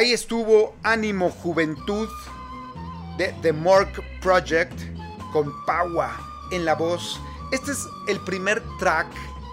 Ahí 0.00 0.14
estuvo 0.14 0.74
Ánimo 0.82 1.28
Juventud 1.28 2.08
de 3.18 3.34
The 3.42 3.52
Mork 3.52 4.02
Project 4.22 4.72
con 5.30 5.52
Paua 5.66 6.16
en 6.52 6.64
la 6.64 6.74
voz. 6.74 7.20
Este 7.52 7.72
es 7.72 7.86
el 8.08 8.18
primer 8.20 8.62
track 8.78 9.08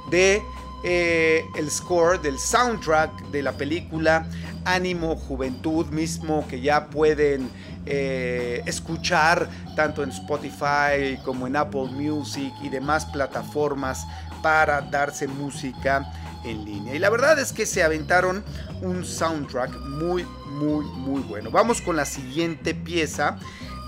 de 0.09 0.41
eh, 0.85 1.43
el 1.57 1.69
score 1.69 2.21
del 2.21 2.39
soundtrack 2.39 3.23
de 3.29 3.43
la 3.43 3.51
película 3.51 4.25
Ánimo 4.63 5.17
Juventud 5.17 5.87
mismo 5.87 6.47
que 6.47 6.61
ya 6.61 6.87
pueden 6.87 7.51
eh, 7.85 8.63
escuchar 8.65 9.49
tanto 9.75 10.01
en 10.01 10.11
Spotify 10.11 11.19
como 11.25 11.45
en 11.45 11.57
Apple 11.57 11.89
Music 11.91 12.53
y 12.63 12.69
demás 12.69 13.05
plataformas 13.05 14.07
para 14.41 14.79
darse 14.79 15.27
música 15.27 16.09
en 16.43 16.65
línea. 16.65 16.95
Y 16.95 16.99
la 16.99 17.09
verdad 17.09 17.37
es 17.39 17.53
que 17.53 17.65
se 17.65 17.83
aventaron 17.83 18.43
un 18.81 19.05
soundtrack 19.05 19.75
muy, 19.79 20.25
muy, 20.47 20.85
muy 20.85 21.21
bueno. 21.21 21.51
Vamos 21.51 21.81
con 21.81 21.95
la 21.95 22.05
siguiente 22.05 22.73
pieza. 22.73 23.37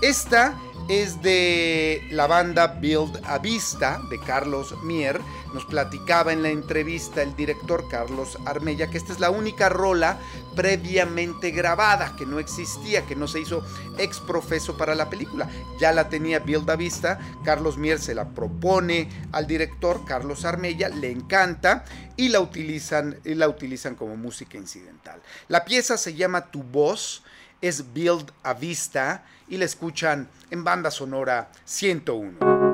Esta 0.02 0.54
es 0.90 1.22
de 1.22 2.04
la 2.10 2.26
banda 2.26 2.66
Build 2.66 3.22
a 3.24 3.38
Vista 3.38 4.00
de 4.10 4.18
Carlos 4.18 4.74
Mier. 4.82 5.20
Nos 5.54 5.64
platicaba 5.64 6.32
en 6.32 6.42
la 6.42 6.48
entrevista 6.48 7.22
el 7.22 7.36
director 7.36 7.88
Carlos 7.88 8.36
Armella 8.44 8.90
que 8.90 8.98
esta 8.98 9.12
es 9.12 9.20
la 9.20 9.30
única 9.30 9.68
rola 9.68 10.18
previamente 10.56 11.52
grabada, 11.52 12.16
que 12.16 12.26
no 12.26 12.40
existía, 12.40 13.06
que 13.06 13.14
no 13.14 13.28
se 13.28 13.38
hizo 13.38 13.64
ex 13.98 14.18
profeso 14.18 14.76
para 14.76 14.96
la 14.96 15.08
película. 15.08 15.48
Ya 15.78 15.92
la 15.92 16.08
tenía 16.08 16.40
Build 16.40 16.68
a 16.68 16.74
Vista, 16.74 17.20
Carlos 17.44 17.78
Mier 17.78 18.00
se 18.00 18.16
la 18.16 18.28
propone 18.30 19.08
al 19.30 19.46
director 19.46 20.04
Carlos 20.04 20.44
Armella, 20.44 20.88
le 20.88 21.12
encanta 21.12 21.84
y 22.16 22.30
la 22.30 22.40
utilizan, 22.40 23.16
y 23.24 23.36
la 23.36 23.48
utilizan 23.48 23.94
como 23.94 24.16
música 24.16 24.58
incidental. 24.58 25.22
La 25.46 25.64
pieza 25.64 25.96
se 25.96 26.14
llama 26.14 26.50
Tu 26.50 26.64
voz, 26.64 27.22
es 27.60 27.92
Build 27.92 28.32
a 28.42 28.54
Vista 28.54 29.24
y 29.50 29.58
la 29.58 29.66
escuchan 29.66 30.28
en 30.50 30.64
banda 30.64 30.90
sonora 30.90 31.50
101. 31.64 32.69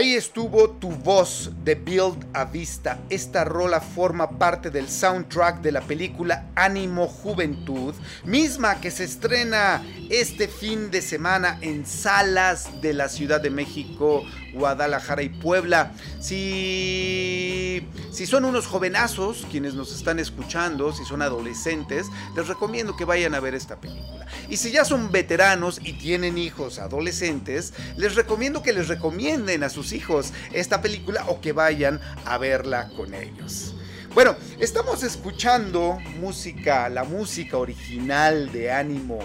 Ahí 0.00 0.14
estuvo 0.14 0.70
Tu 0.70 0.88
Voz 0.88 1.50
de 1.62 1.74
Build 1.74 2.26
a 2.32 2.46
Vista. 2.46 3.00
Esta 3.10 3.44
rola 3.44 3.82
forma 3.82 4.38
parte 4.38 4.70
del 4.70 4.88
soundtrack 4.88 5.60
de 5.60 5.72
la 5.72 5.82
película 5.82 6.46
Ánimo 6.54 7.06
Juventud, 7.06 7.94
misma 8.24 8.80
que 8.80 8.90
se 8.90 9.04
estrena 9.04 9.84
este 10.08 10.48
fin 10.48 10.90
de 10.90 11.02
semana 11.02 11.58
en 11.60 11.84
salas 11.84 12.80
de 12.80 12.94
la 12.94 13.10
Ciudad 13.10 13.42
de 13.42 13.50
México, 13.50 14.24
Guadalajara 14.54 15.22
y 15.22 15.28
Puebla. 15.28 15.92
Si, 16.18 17.86
si 18.10 18.24
son 18.24 18.46
unos 18.46 18.66
jovenazos 18.66 19.46
quienes 19.50 19.74
nos 19.74 19.94
están 19.94 20.18
escuchando, 20.18 20.94
si 20.94 21.04
son 21.04 21.20
adolescentes, 21.20 22.06
les 22.34 22.48
recomiendo 22.48 22.96
que 22.96 23.04
vayan 23.04 23.34
a 23.34 23.40
ver 23.40 23.54
esta 23.54 23.76
película. 23.76 24.19
Y 24.50 24.56
si 24.56 24.72
ya 24.72 24.84
son 24.84 25.12
veteranos 25.12 25.80
y 25.82 25.92
tienen 25.92 26.36
hijos 26.36 26.80
adolescentes, 26.80 27.72
les 27.96 28.16
recomiendo 28.16 28.62
que 28.62 28.72
les 28.72 28.88
recomienden 28.88 29.62
a 29.62 29.68
sus 29.68 29.92
hijos 29.92 30.32
esta 30.52 30.82
película 30.82 31.24
o 31.28 31.40
que 31.40 31.52
vayan 31.52 32.00
a 32.24 32.36
verla 32.36 32.88
con 32.96 33.14
ellos. 33.14 33.76
Bueno, 34.12 34.34
estamos 34.58 35.04
escuchando 35.04 35.98
música, 36.18 36.88
la 36.88 37.04
música 37.04 37.58
original 37.58 38.50
de 38.50 38.72
Ánimo 38.72 39.20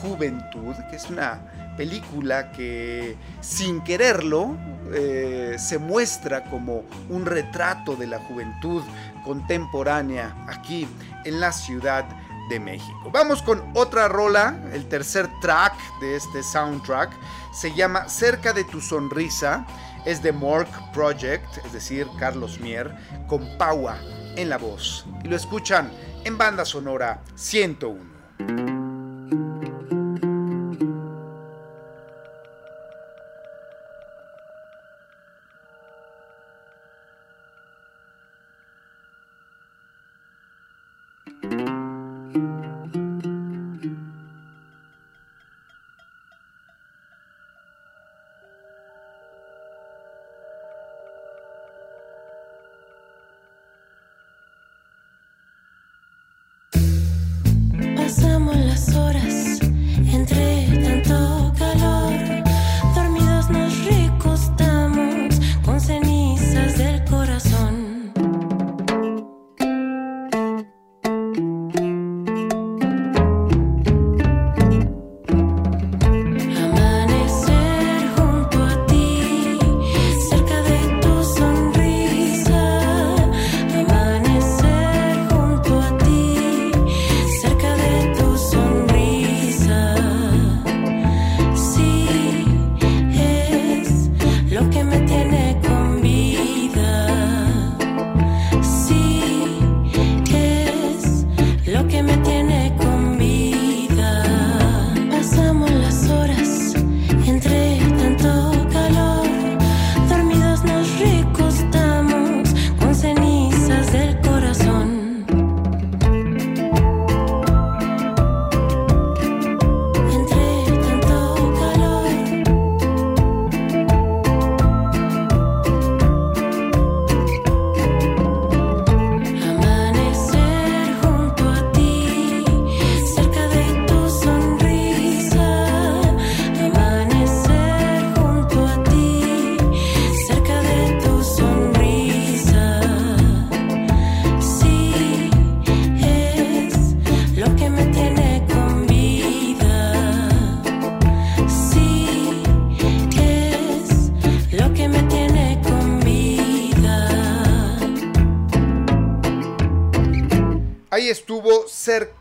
Juventud, 0.00 0.76
que 0.90 0.96
es 0.96 1.10
una 1.10 1.74
película 1.76 2.52
que 2.52 3.16
sin 3.40 3.82
quererlo 3.82 4.56
eh, 4.94 5.56
se 5.58 5.78
muestra 5.78 6.44
como 6.44 6.84
un 7.08 7.26
retrato 7.26 7.96
de 7.96 8.06
la 8.06 8.20
juventud 8.20 8.82
contemporánea 9.24 10.36
aquí 10.46 10.86
en 11.24 11.40
la 11.40 11.50
ciudad 11.50 12.04
de 12.48 12.60
México. 12.60 13.10
Vamos 13.12 13.42
con 13.42 13.62
otra 13.74 14.08
rola, 14.08 14.60
el 14.72 14.88
tercer 14.88 15.28
track 15.40 15.74
de 16.00 16.16
este 16.16 16.42
soundtrack, 16.42 17.10
se 17.52 17.74
llama 17.74 18.08
Cerca 18.08 18.52
de 18.52 18.64
tu 18.64 18.80
sonrisa, 18.80 19.66
es 20.04 20.22
de 20.22 20.32
Mork 20.32 20.68
Project, 20.92 21.58
es 21.64 21.72
decir, 21.72 22.08
Carlos 22.18 22.58
Mier, 22.60 22.94
con 23.28 23.56
Paua 23.58 23.98
en 24.36 24.48
la 24.48 24.58
voz. 24.58 25.06
Y 25.22 25.28
lo 25.28 25.36
escuchan 25.36 25.90
en 26.24 26.38
banda 26.38 26.64
sonora 26.64 27.22
101. 27.34 28.12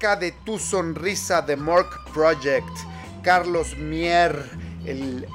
De 0.02 0.32
tu 0.32 0.58
sonrisa 0.58 1.44
de 1.44 1.56
Mork 1.56 2.12
Project. 2.12 2.76
Carlos 3.22 3.78
Mier, 3.78 4.50
el 4.84 5.28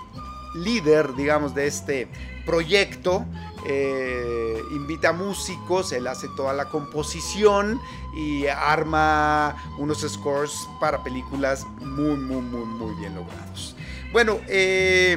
líder, 0.57 1.15
digamos, 1.15 1.55
de 1.55 1.69
este 1.69 2.09
proyecto, 2.45 3.25
eh, 3.65 4.61
invita 4.73 5.13
músicos, 5.13 5.93
él 5.93 6.09
hace 6.09 6.27
toda 6.37 6.53
la 6.53 6.65
composición 6.65 7.81
y 8.17 8.49
arma 8.49 9.55
unos 9.79 10.01
scores 10.01 10.69
para 10.81 11.01
películas 11.05 11.65
muy, 11.79 12.17
muy, 12.17 12.43
muy, 12.43 12.67
muy 12.67 12.95
bien 12.97 13.15
logrados. 13.15 13.77
Bueno, 14.13 14.41
eh, 14.49 15.17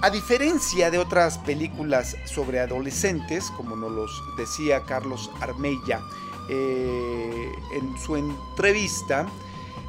a 0.00 0.10
diferencia 0.10 0.92
de 0.92 0.98
otras 0.98 1.38
películas 1.38 2.16
sobre 2.24 2.60
adolescentes, 2.60 3.50
como 3.56 3.74
nos 3.74 3.90
los 3.90 4.22
decía 4.36 4.84
Carlos 4.84 5.28
Armella, 5.40 6.00
eh, 6.48 7.52
en 7.72 7.98
su 7.98 8.16
entrevista, 8.16 9.28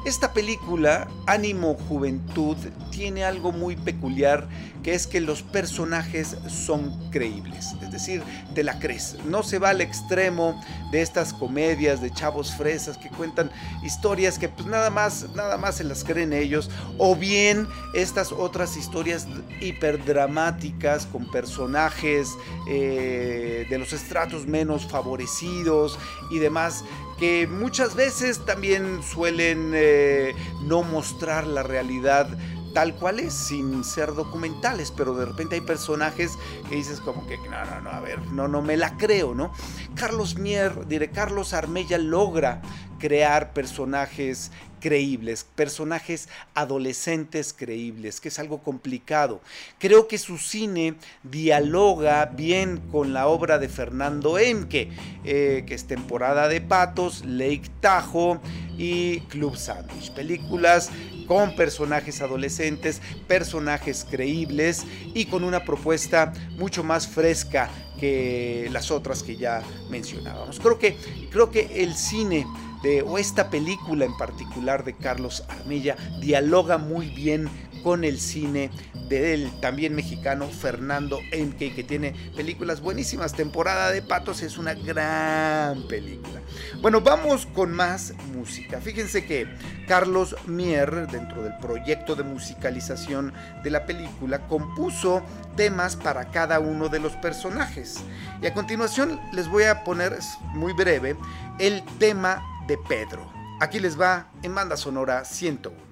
esta 0.04 0.32
película, 0.32 1.08
Ánimo 1.26 1.74
Juventud, 1.74 2.56
tiene 2.90 3.24
algo 3.24 3.52
muy 3.52 3.76
peculiar 3.76 4.48
que 4.82 4.94
es 4.94 5.06
que 5.06 5.20
los 5.20 5.42
personajes 5.42 6.36
son 6.48 7.10
creíbles, 7.10 7.74
es 7.82 7.90
decir, 7.90 8.22
te 8.54 8.62
la 8.62 8.78
crees. 8.78 9.16
No 9.26 9.42
se 9.42 9.58
va 9.58 9.70
al 9.70 9.80
extremo 9.80 10.60
de 10.92 11.02
estas 11.02 11.32
comedias 11.32 12.00
de 12.00 12.10
chavos 12.10 12.54
fresas 12.54 12.96
que 12.96 13.08
cuentan 13.10 13.50
historias 13.82 14.38
que 14.38 14.48
pues 14.48 14.66
nada 14.66 14.88
más, 14.88 15.26
nada 15.34 15.58
más 15.58 15.76
se 15.76 15.84
las 15.84 16.04
creen 16.04 16.32
ellos, 16.32 16.70
o 16.96 17.16
bien 17.16 17.66
estas 17.92 18.32
otras 18.32 18.76
historias 18.76 19.26
hiperdramáticas 19.60 21.06
con 21.06 21.30
personajes 21.30 22.28
eh, 22.68 23.66
de 23.68 23.78
los 23.78 23.92
estratos 23.92 24.46
menos 24.46 24.86
favorecidos 24.86 25.98
y 26.30 26.38
demás 26.38 26.84
que 27.18 27.46
muchas 27.46 27.94
veces 27.94 28.44
también 28.44 29.02
suelen 29.02 29.72
eh, 29.74 30.34
no 30.62 30.82
mostrar 30.82 31.46
la 31.46 31.62
realidad 31.62 32.28
tal 32.74 32.94
cual 32.94 33.18
es, 33.18 33.32
sin 33.32 33.82
ser 33.82 34.14
documentales, 34.14 34.92
pero 34.92 35.14
de 35.14 35.24
repente 35.24 35.56
hay 35.56 35.60
personajes 35.62 36.38
que 36.68 36.76
dices 36.76 37.00
como 37.00 37.26
que, 37.26 37.36
no, 37.38 37.64
no, 37.64 37.80
no, 37.80 37.90
a 37.90 38.00
ver, 38.00 38.20
no, 38.32 38.46
no 38.46 38.62
me 38.62 38.76
la 38.76 38.96
creo, 38.96 39.34
¿no? 39.34 39.52
Carlos 39.94 40.36
Mier, 40.36 40.86
diré, 40.86 41.10
Carlos 41.10 41.54
Armella 41.54 41.98
logra 41.98 42.62
crear 42.98 43.52
personajes 43.52 44.52
creíbles, 44.80 45.44
personajes 45.54 46.28
adolescentes 46.54 47.52
creíbles, 47.52 48.20
que 48.20 48.28
es 48.28 48.38
algo 48.38 48.62
complicado. 48.62 49.40
Creo 49.78 50.08
que 50.08 50.18
su 50.18 50.38
cine 50.38 50.94
dialoga 51.22 52.26
bien 52.26 52.78
con 52.90 53.12
la 53.12 53.26
obra 53.28 53.58
de 53.58 53.68
Fernando 53.68 54.38
Emke, 54.38 54.90
eh, 55.24 55.64
que 55.66 55.74
es 55.74 55.86
temporada 55.86 56.48
de 56.48 56.60
patos, 56.60 57.24
Lake 57.24 57.70
Tahoe 57.80 58.40
y 58.76 59.20
Club 59.22 59.56
Sandwich. 59.56 60.12
Películas 60.12 60.90
con 61.26 61.54
personajes 61.54 62.22
adolescentes, 62.22 63.02
personajes 63.26 64.06
creíbles 64.10 64.84
y 65.14 65.26
con 65.26 65.44
una 65.44 65.62
propuesta 65.64 66.32
mucho 66.56 66.82
más 66.82 67.06
fresca 67.06 67.70
que 68.00 68.68
las 68.72 68.90
otras 68.90 69.22
que 69.22 69.36
ya 69.36 69.62
mencionábamos. 69.90 70.58
Creo 70.58 70.78
que, 70.78 70.96
creo 71.30 71.50
que 71.50 71.82
el 71.82 71.94
cine 71.94 72.46
de, 72.82 73.02
o 73.02 73.18
esta 73.18 73.50
película 73.50 74.04
en 74.04 74.16
particular 74.16 74.84
de 74.84 74.94
Carlos 74.94 75.44
Armella 75.48 75.96
dialoga 76.20 76.78
muy 76.78 77.08
bien 77.08 77.48
con 77.82 78.04
el 78.04 78.18
cine 78.18 78.70
del 79.08 79.50
también 79.60 79.94
mexicano 79.94 80.48
Fernando 80.48 81.20
Emke, 81.32 81.74
que 81.74 81.84
tiene 81.84 82.14
películas 82.36 82.80
buenísimas. 82.80 83.32
Temporada 83.32 83.90
de 83.90 84.02
Patos 84.02 84.42
es 84.42 84.58
una 84.58 84.74
gran 84.74 85.86
película. 85.88 86.40
Bueno, 86.82 87.00
vamos 87.00 87.46
con 87.46 87.72
más 87.72 88.12
música. 88.34 88.80
Fíjense 88.80 89.24
que 89.24 89.46
Carlos 89.86 90.36
Mier, 90.46 91.06
dentro 91.08 91.42
del 91.42 91.56
proyecto 91.58 92.14
de 92.14 92.24
musicalización 92.24 93.32
de 93.62 93.70
la 93.70 93.86
película, 93.86 94.46
compuso 94.46 95.22
temas 95.56 95.96
para 95.96 96.30
cada 96.30 96.60
uno 96.60 96.88
de 96.88 97.00
los 97.00 97.12
personajes. 97.16 98.00
Y 98.42 98.46
a 98.46 98.54
continuación 98.54 99.18
les 99.32 99.48
voy 99.48 99.64
a 99.64 99.84
poner, 99.84 100.18
muy 100.54 100.72
breve, 100.72 101.16
el 101.58 101.82
tema 101.98 102.42
de 102.68 102.76
Pedro. 102.76 103.32
Aquí 103.60 103.80
les 103.80 103.98
va 103.98 104.30
en 104.42 104.54
banda 104.54 104.76
sonora 104.76 105.24
101. 105.24 105.87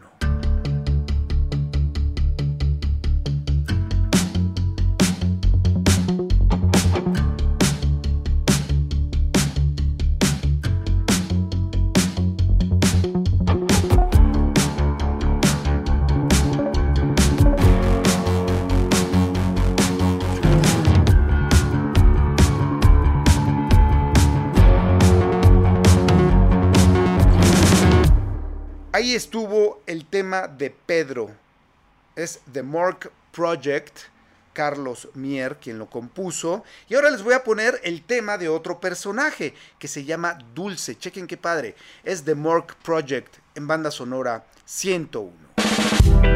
Estuvo 29.15 29.83
el 29.87 30.05
tema 30.05 30.49
de 30.49 30.71
Pedro. 30.71 31.31
Es 32.17 32.41
The 32.53 32.63
Mork 32.63 33.13
Project, 33.31 33.99
Carlos 34.53 35.09
Mier, 35.15 35.57
quien 35.57 35.79
lo 35.79 35.89
compuso. 35.89 36.65
Y 36.89 36.95
ahora 36.95 37.11
les 37.11 37.23
voy 37.23 37.35
a 37.35 37.45
poner 37.45 37.81
el 37.85 38.03
tema 38.03 38.39
de 38.39 38.49
otro 38.49 38.81
personaje 38.81 39.55
que 39.79 39.89
se 39.89 40.05
llama 40.05 40.39
Dulce. 40.55 40.99
Chequen 40.99 41.27
qué 41.27 41.37
padre. 41.37 41.77
Es 42.05 42.25
The 42.25 42.35
Mork 42.35 42.75
Project 42.77 43.37
en 43.55 43.67
banda 43.67 43.91
sonora 43.91 44.45
101. 44.65 46.36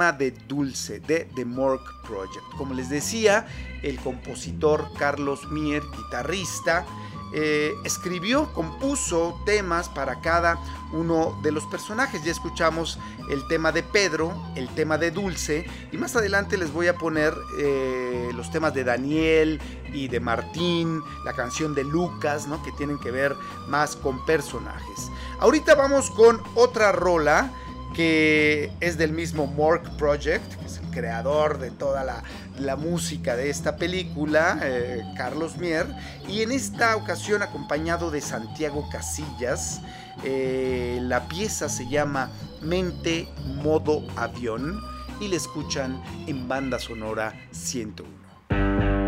De 0.00 0.30
Dulce 0.48 0.98
de 1.00 1.28
The 1.36 1.44
Mork 1.44 1.82
Project. 2.06 2.44
Como 2.56 2.72
les 2.72 2.88
decía, 2.88 3.46
el 3.82 3.98
compositor 4.00 4.86
Carlos 4.98 5.50
Mier, 5.50 5.82
guitarrista, 5.94 6.86
eh, 7.32 7.74
escribió, 7.84 8.52
compuso 8.54 9.40
temas 9.44 9.88
para 9.90 10.20
cada 10.20 10.58
uno 10.92 11.38
de 11.42 11.52
los 11.52 11.64
personajes. 11.66 12.24
Ya 12.24 12.32
escuchamos 12.32 12.98
el 13.28 13.46
tema 13.46 13.72
de 13.72 13.82
Pedro, 13.82 14.34
el 14.56 14.68
tema 14.70 14.96
de 14.96 15.10
Dulce 15.10 15.66
y 15.92 15.98
más 15.98 16.16
adelante 16.16 16.56
les 16.56 16.72
voy 16.72 16.88
a 16.88 16.94
poner 16.94 17.34
eh, 17.58 18.30
los 18.34 18.50
temas 18.50 18.72
de 18.74 18.84
Daniel 18.84 19.60
y 19.92 20.08
de 20.08 20.18
Martín, 20.18 21.02
la 21.24 21.34
canción 21.34 21.74
de 21.74 21.84
Lucas, 21.84 22.48
¿no? 22.48 22.62
que 22.62 22.72
tienen 22.72 22.98
que 22.98 23.10
ver 23.10 23.36
más 23.68 23.96
con 23.96 24.24
personajes. 24.24 25.10
Ahorita 25.40 25.74
vamos 25.74 26.10
con 26.10 26.42
otra 26.54 26.90
rola 26.90 27.52
que 28.00 28.72
es 28.80 28.96
del 28.96 29.12
mismo 29.12 29.46
Mork 29.46 29.86
Project, 29.98 30.54
que 30.54 30.64
es 30.64 30.78
el 30.78 30.86
creador 30.86 31.58
de 31.58 31.70
toda 31.70 32.02
la, 32.02 32.22
la 32.58 32.74
música 32.74 33.36
de 33.36 33.50
esta 33.50 33.76
película, 33.76 34.58
eh, 34.62 35.02
Carlos 35.18 35.58
Mier, 35.58 35.86
y 36.26 36.40
en 36.40 36.50
esta 36.50 36.96
ocasión 36.96 37.42
acompañado 37.42 38.10
de 38.10 38.22
Santiago 38.22 38.88
Casillas. 38.90 39.82
Eh, 40.24 40.98
la 41.02 41.28
pieza 41.28 41.68
se 41.68 41.90
llama 41.90 42.30
Mente 42.62 43.28
Modo 43.62 44.02
Avión 44.16 44.80
y 45.20 45.28
la 45.28 45.36
escuchan 45.36 46.02
en 46.26 46.48
banda 46.48 46.78
sonora 46.78 47.34
101. 47.50 48.99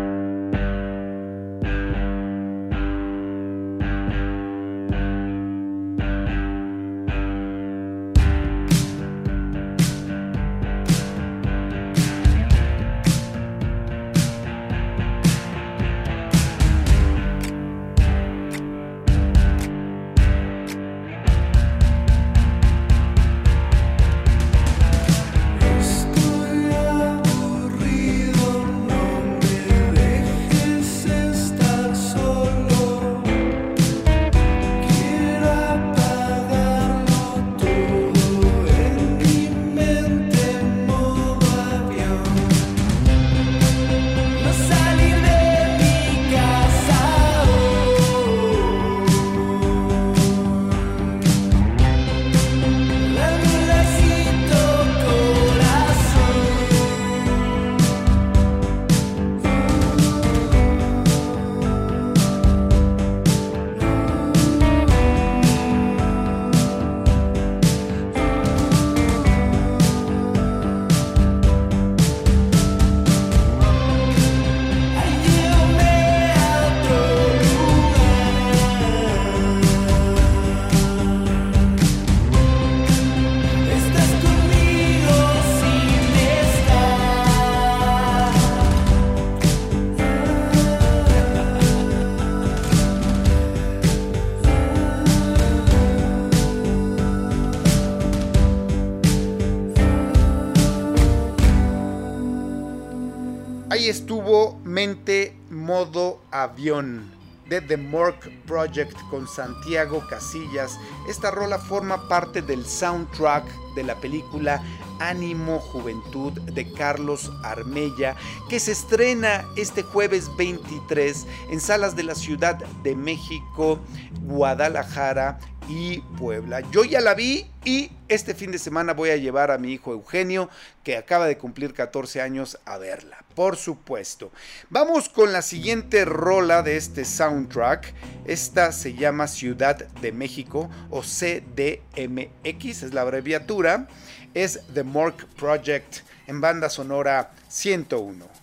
De 107.53 107.61
The 107.61 107.77
Mork 107.77 108.31
Project 108.47 108.99
con 109.11 109.27
Santiago 109.27 110.03
Casillas. 110.09 110.79
Esta 111.07 111.29
rola 111.29 111.59
forma 111.59 112.07
parte 112.07 112.41
del 112.41 112.65
soundtrack 112.65 113.45
de 113.75 113.83
la 113.83 113.93
película 113.95 114.59
Ánimo 114.99 115.59
Juventud 115.59 116.33
de 116.33 116.71
Carlos 116.71 117.31
Armella, 117.43 118.15
que 118.49 118.59
se 118.59 118.71
estrena 118.71 119.45
este 119.55 119.83
jueves 119.83 120.35
23 120.35 121.27
en 121.51 121.59
salas 121.59 121.95
de 121.95 122.01
la 122.01 122.15
Ciudad 122.15 122.55
de 122.81 122.95
México, 122.95 123.79
Guadalajara 124.21 125.37
y 125.67 126.01
Puebla. 126.17 126.61
Yo 126.71 126.83
ya 126.83 127.01
la 127.01 127.13
vi 127.13 127.45
y 127.63 127.91
este 128.07 128.33
fin 128.33 128.51
de 128.51 128.59
semana 128.59 128.93
voy 128.93 129.09
a 129.09 129.17
llevar 129.17 129.51
a 129.51 129.57
mi 129.57 129.73
hijo 129.73 129.91
Eugenio, 129.91 130.49
que 130.83 130.97
acaba 130.97 131.25
de 131.27 131.37
cumplir 131.37 131.73
14 131.73 132.21
años, 132.21 132.59
a 132.65 132.77
verla, 132.77 133.23
por 133.35 133.55
supuesto. 133.55 134.31
Vamos 134.69 135.09
con 135.09 135.31
la 135.31 135.41
siguiente 135.41 136.05
rola 136.05 136.61
de 136.61 136.77
este 136.77 137.05
soundtrack. 137.05 137.93
Esta 138.25 138.71
se 138.71 138.93
llama 138.93 139.27
Ciudad 139.27 139.87
de 139.87 140.11
México 140.11 140.69
o 140.89 141.01
CDMX, 141.01 142.83
es 142.83 142.93
la 142.93 143.01
abreviatura. 143.01 143.87
Es 144.33 144.61
The 144.73 144.83
Mork 144.83 145.25
Project 145.35 145.97
en 146.27 146.41
banda 146.41 146.69
sonora 146.69 147.33
101. 147.47 148.42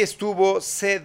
Estuvo 0.00 0.60
CDMX 0.60 1.02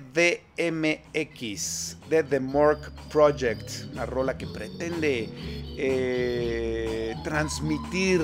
de 2.09 2.23
The 2.23 2.39
Mork 2.41 2.91
Project, 3.09 3.85
una 3.93 4.05
rola 4.05 4.37
que 4.37 4.45
pretende 4.47 5.29
eh, 5.77 7.15
transmitir 7.23 8.21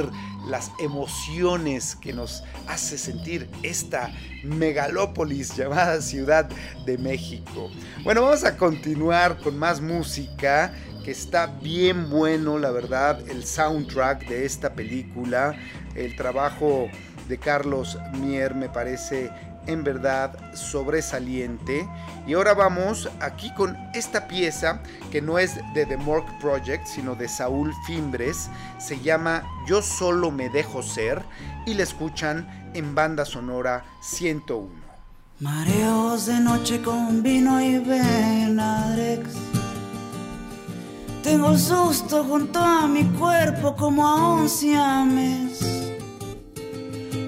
las 0.50 0.72
emociones 0.80 1.96
que 1.96 2.12
nos 2.12 2.44
hace 2.68 2.98
sentir 2.98 3.50
esta 3.64 4.12
megalópolis 4.44 5.56
llamada 5.56 6.02
Ciudad 6.02 6.50
de 6.86 6.98
México. 6.98 7.72
Bueno, 8.04 8.24
vamos 8.24 8.44
a 8.44 8.58
continuar 8.58 9.38
con 9.38 9.58
más 9.58 9.80
música 9.80 10.74
que 11.06 11.12
está 11.12 11.48
bien 11.48 12.10
bueno, 12.10 12.60
la 12.60 12.72
verdad, 12.72 13.22
el 13.30 13.46
soundtrack 13.46 14.28
de 14.28 14.46
esta 14.46 14.74
película, 14.74 15.58
el 15.96 16.18
trabajo 16.18 16.90
de 17.28 17.38
Carlos 17.38 17.98
Mier 18.14 18.56
me 18.56 18.70
parece 18.70 19.32
en 19.68 19.84
verdad 19.84 20.54
sobresaliente. 20.56 21.88
Y 22.26 22.34
ahora 22.34 22.54
vamos 22.54 23.10
aquí 23.20 23.54
con 23.54 23.78
esta 23.94 24.28
pieza 24.28 24.82
que 25.12 25.22
no 25.22 25.38
es 25.38 25.56
de 25.74 25.86
The 25.86 25.98
Mork 25.98 26.26
Project, 26.40 26.88
sino 26.88 27.16
de 27.16 27.28
Saúl 27.28 27.74
Fimbres. 27.86 28.50
Se 28.80 29.00
llama 29.00 29.44
Yo 29.68 29.82
solo 29.82 30.32
me 30.32 30.50
dejo 30.50 30.82
ser 30.82 31.22
y 31.66 31.74
la 31.74 31.84
escuchan 31.84 32.72
en 32.74 32.96
banda 32.96 33.26
sonora 33.26 33.84
101. 34.02 34.70
Mareos 35.40 36.26
de 36.26 36.40
noche 36.40 36.82
con 36.82 37.22
vino 37.22 37.62
y 37.62 37.78
Benadrex. 37.78 39.30
Tengo 41.22 41.58
susto 41.58 42.24
junto 42.24 42.60
a 42.60 42.88
mi 42.88 43.04
cuerpo 43.04 43.76
como 43.76 44.08
a 44.08 44.34
un 44.34 44.50
siames 44.50 45.87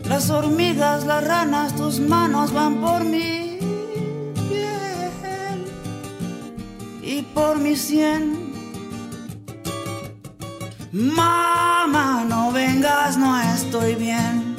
las 0.09 0.31
hormigas, 0.31 1.05
las 1.05 1.23
ranas, 1.23 1.75
tus 1.75 1.99
manos 1.99 2.51
van 2.51 2.81
por 2.81 3.03
mi 3.03 3.59
piel 4.49 5.59
y 7.03 7.21
por 7.21 7.59
mi 7.59 7.75
sien. 7.75 8.49
Mamá, 10.91 12.25
no 12.27 12.51
vengas, 12.51 13.17
no 13.17 13.39
estoy 13.55 13.93
bien. 13.93 14.55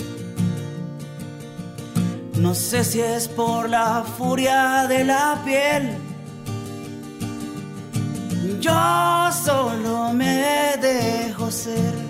No 2.36 2.54
sé 2.54 2.84
si 2.84 3.00
es 3.00 3.26
por 3.26 3.68
la 3.68 4.04
furia 4.16 4.86
de 4.88 5.04
la 5.04 5.42
piel. 5.44 5.98
Yo 8.60 9.30
solo 9.44 10.12
me 10.12 10.76
dejo 10.80 11.50
ser 11.50 12.09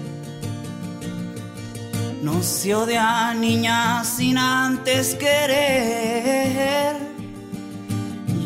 no 2.23 2.43
se 2.43 2.75
odia 2.75 3.33
niña 3.35 4.05
sin 4.05 4.37
antes 4.37 5.15
querer. 5.15 6.97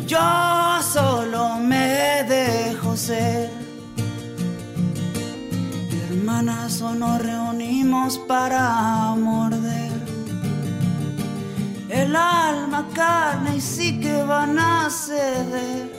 Yo 0.07 0.19
solo 0.81 1.57
me 1.57 2.23
dejo 2.23 2.95
ser. 2.95 3.51
Hermanas 6.09 6.81
o 6.81 6.93
nos 6.93 7.21
reunimos 7.21 8.17
para 8.19 9.13
morder. 9.17 9.91
El 11.89 12.15
alma, 12.15 12.87
carne 12.93 13.57
y 13.57 13.61
sí 13.61 13.99
que 13.99 14.23
van 14.23 14.57
a 14.57 14.89
ceder. 14.89 15.93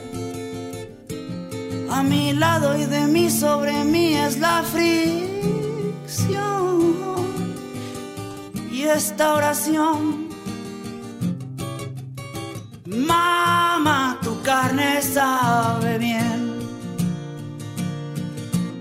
A 1.91 2.01
mi 2.03 2.33
lado 2.33 2.75
y 2.77 2.85
de 2.85 3.07
mí 3.07 3.29
sobre 3.29 3.83
mí 3.83 4.15
es 4.15 4.37
la 4.39 4.63
fricción 4.63 6.46
esta 8.83 9.33
oración. 9.33 10.27
Mamá, 12.85 14.19
tu 14.21 14.41
carne 14.41 15.01
sabe 15.01 15.97
bien. 15.97 16.57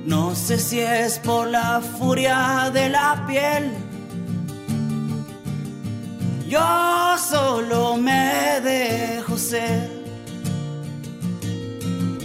No 0.04 0.34
sé 0.34 0.58
si 0.58 0.80
es 0.80 1.18
por 1.18 1.48
la 1.48 1.80
furia 1.80 2.70
de 2.72 2.88
la 2.88 3.24
piel. 3.26 3.72
Yo 6.48 6.60
solo 7.18 7.96
me 7.96 8.60
dejo 8.62 9.36
ser. 9.36 9.90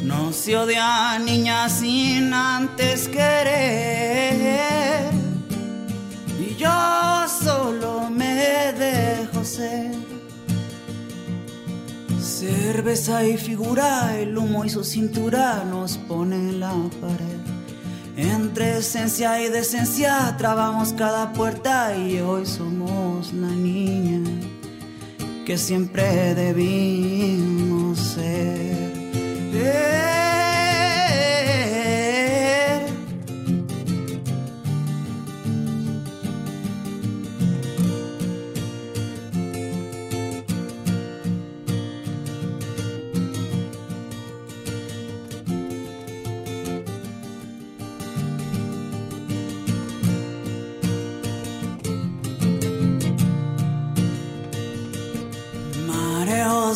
No 0.04 0.32
se 0.32 0.56
odia 0.56 1.18
niña 1.20 1.68
sin 1.70 2.34
antes 2.34 3.08
querer. 3.08 4.42
Yo 6.62 7.28
solo 7.44 8.08
me 8.12 8.72
dejo 8.74 9.44
ser. 9.44 9.96
Cerveza 12.22 13.26
y 13.26 13.36
figura, 13.36 14.16
el 14.20 14.38
humo 14.38 14.64
y 14.64 14.70
su 14.70 14.84
cintura 14.84 15.64
nos 15.68 15.98
pone 15.98 16.36
en 16.36 16.60
la 16.60 16.76
pared. 17.02 17.42
Entre 18.16 18.78
esencia 18.78 19.42
y 19.42 19.50
decencia 19.50 20.36
trabamos 20.38 20.94
cada 20.94 21.34
puerta 21.34 21.98
y 21.98 22.20
hoy 22.20 22.46
somos 22.46 23.34
la 23.34 23.48
niña 23.48 24.22
que 25.48 25.58
siempre 25.58 26.36
debimos 26.36 27.98
ser. 27.98 29.02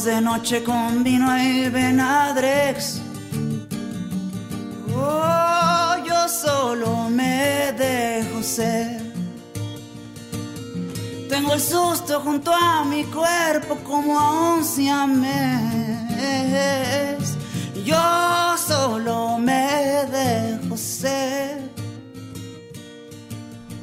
De 0.06 0.22
noche 0.22 0.64
con 0.64 1.03
vino 1.03 1.36
y 1.36 1.68
Benadrex. 1.68 3.01
Oh, 4.95 5.95
yo 6.06 6.30
solo 6.30 7.10
me 7.10 7.74
dejo 7.76 8.43
ser. 8.43 9.01
Tengo 11.28 11.53
el 11.53 11.60
susto 11.60 12.22
junto 12.22 12.53
a 12.53 12.84
mi 12.84 13.03
cuerpo 13.06 13.78
como 13.84 14.20
a 14.20 14.53
un 14.53 14.64
siamés. 14.64 15.26
Yo 17.84 18.56
solo 18.58 19.39
me 19.39 20.06
dejo 20.12 20.78
ser. 20.78 21.72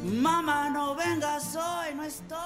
Mamá, 0.04 0.70
no 0.70 0.94
vengas 0.94 1.56
hoy, 1.56 1.94
no 1.96 2.04
estoy. 2.04 2.38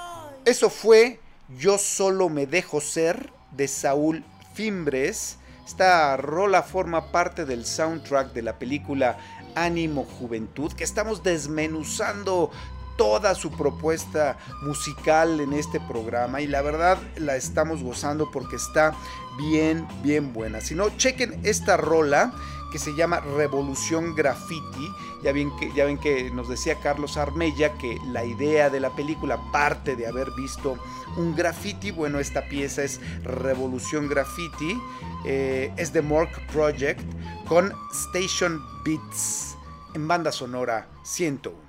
Eso 0.46 0.70
fue 0.70 1.20
Yo 1.58 1.76
solo 1.78 2.28
me 2.30 2.46
dejo 2.46 2.80
ser 2.80 3.35
de 3.56 3.68
Saúl 3.68 4.24
Fimbres. 4.54 5.38
Esta 5.66 6.16
rola 6.16 6.62
forma 6.62 7.10
parte 7.10 7.44
del 7.44 7.66
soundtrack 7.66 8.32
de 8.32 8.42
la 8.42 8.58
película 8.58 9.18
Ánimo 9.54 10.04
Juventud 10.04 10.72
que 10.72 10.84
estamos 10.84 11.22
desmenuzando 11.22 12.50
toda 12.96 13.34
su 13.34 13.50
propuesta 13.50 14.38
musical 14.62 15.40
en 15.40 15.52
este 15.52 15.80
programa 15.80 16.40
y 16.40 16.46
la 16.46 16.62
verdad 16.62 16.98
la 17.16 17.36
estamos 17.36 17.82
gozando 17.82 18.30
porque 18.30 18.56
está 18.56 18.94
bien, 19.38 19.86
bien 20.02 20.32
buena. 20.32 20.60
Si 20.60 20.74
no, 20.74 20.88
chequen 20.96 21.40
esta 21.42 21.76
rola 21.76 22.32
que 22.72 22.78
se 22.78 22.94
llama 22.94 23.20
Revolución 23.20 24.14
Graffiti. 24.14 24.90
Ya, 25.26 25.32
que, 25.32 25.72
ya 25.74 25.84
ven 25.86 25.98
que 25.98 26.30
nos 26.30 26.48
decía 26.48 26.76
Carlos 26.76 27.16
Armella 27.16 27.72
que 27.78 27.98
la 28.12 28.24
idea 28.24 28.70
de 28.70 28.78
la 28.78 28.94
película 28.94 29.40
parte 29.50 29.96
de 29.96 30.06
haber 30.06 30.30
visto 30.36 30.78
un 31.16 31.34
graffiti. 31.34 31.90
Bueno, 31.90 32.20
esta 32.20 32.48
pieza 32.48 32.84
es 32.84 33.00
Revolución 33.24 34.08
Graffiti. 34.08 34.80
Eh, 35.24 35.72
es 35.76 35.92
de 35.92 36.00
Mork 36.00 36.30
Project 36.52 37.00
con 37.48 37.72
Station 37.90 38.62
Beats 38.84 39.56
en 39.96 40.06
banda 40.06 40.30
sonora 40.30 40.86
101. 41.02 41.66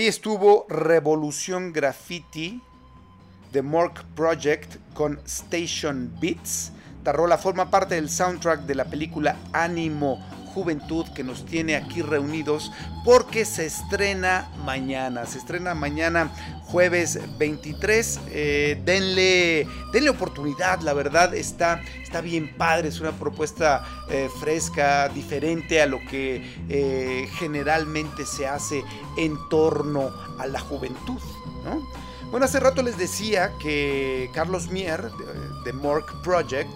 Ahí 0.00 0.06
estuvo 0.06 0.64
Revolución 0.70 1.74
Graffiti 1.74 2.62
de 3.52 3.60
Mork 3.60 4.02
Project 4.16 4.76
con 4.94 5.20
Station 5.26 6.10
Beats. 6.18 6.72
Tarrola 7.04 7.36
forma 7.36 7.68
parte 7.68 7.96
del 7.96 8.08
soundtrack 8.08 8.62
de 8.62 8.76
la 8.76 8.86
película 8.86 9.36
Ánimo 9.52 10.18
Juventud 10.54 11.06
que 11.14 11.24
nos 11.24 11.44
tiene 11.46 11.76
aquí 11.76 12.02
reunidos 12.02 12.72
porque 13.04 13.44
se 13.44 13.66
estrena 13.66 14.48
mañana. 14.64 15.26
Se 15.26 15.38
estrena 15.38 15.74
mañana 15.74 16.30
jueves 16.64 17.18
23. 17.38 18.20
Eh, 18.28 18.82
denle, 18.84 19.66
denle 19.92 20.10
oportunidad, 20.10 20.80
la 20.80 20.92
verdad 20.92 21.34
está, 21.34 21.80
está 22.02 22.20
bien 22.20 22.54
padre. 22.56 22.88
Es 22.88 23.00
una 23.00 23.12
propuesta 23.12 23.84
eh, 24.08 24.28
fresca, 24.40 25.08
diferente 25.08 25.80
a 25.80 25.86
lo 25.86 26.00
que 26.00 26.44
eh, 26.68 27.28
generalmente 27.38 28.26
se 28.26 28.46
hace 28.46 28.84
en 29.16 29.36
torno 29.48 30.10
a 30.38 30.46
la 30.46 30.60
juventud. 30.60 31.20
Bueno, 32.30 32.46
hace 32.46 32.60
rato 32.60 32.82
les 32.82 32.96
decía 32.96 33.52
que 33.60 34.30
Carlos 34.32 34.70
Mier 34.70 35.02
de, 35.02 35.64
de 35.64 35.72
Mork 35.72 36.22
Project 36.22 36.70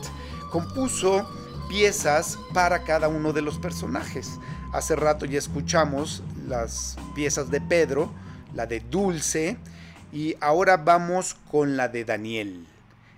compuso 0.51 1.27
piezas 1.69 2.39
para 2.53 2.85
cada 2.85 3.09
uno 3.09 3.33
de 3.33 3.43
los 3.43 3.59
personajes. 3.59 4.39
Hace 4.73 4.97
rato 4.97 5.27
ya 5.27 5.39
escuchamos 5.39 6.23
las 6.47 6.97
piezas 7.15 7.51
de 7.51 7.61
Pedro, 7.61 8.11
la 8.55 8.67
de 8.67 8.81
Dulce, 8.81 9.57
y 10.13 10.37
ahora 10.41 10.77
vamos 10.77 11.37
con 11.51 11.77
la 11.77 11.89
de 11.89 12.05
Daniel. 12.05 12.67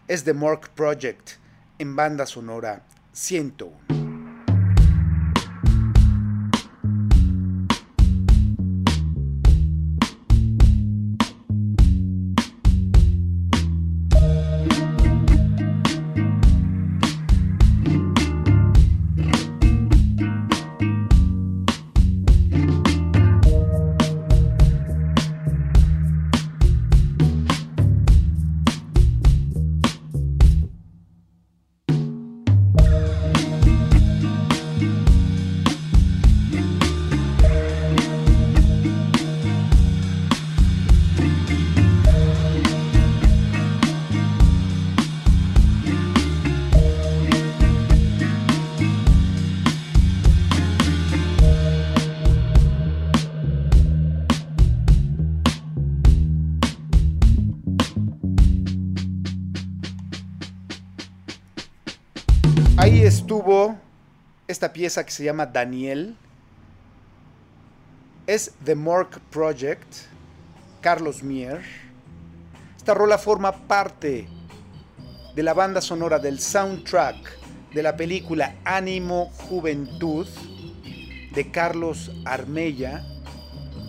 Es 0.08 0.24
de 0.24 0.32
Mork 0.32 0.68
Project 0.70 1.32
en 1.78 1.96
banda 1.96 2.26
sonora 2.26 2.82
101. 3.12 3.95
Pieza 64.76 65.06
que 65.06 65.10
se 65.10 65.24
llama 65.24 65.46
Daniel. 65.46 66.14
Es 68.26 68.52
The 68.62 68.74
Mork 68.74 69.20
Project, 69.30 69.86
Carlos 70.82 71.22
Mier. 71.22 71.62
Esta 72.76 72.92
rola 72.92 73.16
forma 73.16 73.52
parte 73.52 74.28
de 75.34 75.42
la 75.42 75.54
banda 75.54 75.80
sonora 75.80 76.18
del 76.18 76.38
soundtrack 76.38 77.38
de 77.72 77.82
la 77.82 77.96
película 77.96 78.56
Ánimo 78.66 79.30
Juventud 79.48 80.26
de 81.34 81.50
Carlos 81.50 82.12
Armella, 82.26 83.02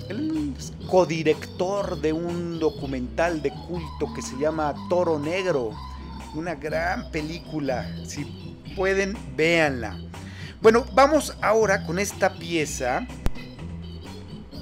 el 0.08 0.54
codirector 0.90 2.00
de 2.00 2.14
un 2.14 2.60
documental 2.60 3.42
de 3.42 3.50
culto 3.50 4.14
que 4.16 4.22
se 4.22 4.38
llama 4.38 4.74
Toro 4.88 5.20
Negro, 5.20 5.72
una 6.34 6.56
gran 6.56 7.12
película, 7.12 7.94
si 8.06 8.24
pueden, 8.74 9.18
véanla. 9.36 10.00
Bueno, 10.60 10.86
vamos 10.94 11.38
ahora 11.42 11.86
con 11.86 12.00
esta 12.00 12.34
pieza 12.34 13.06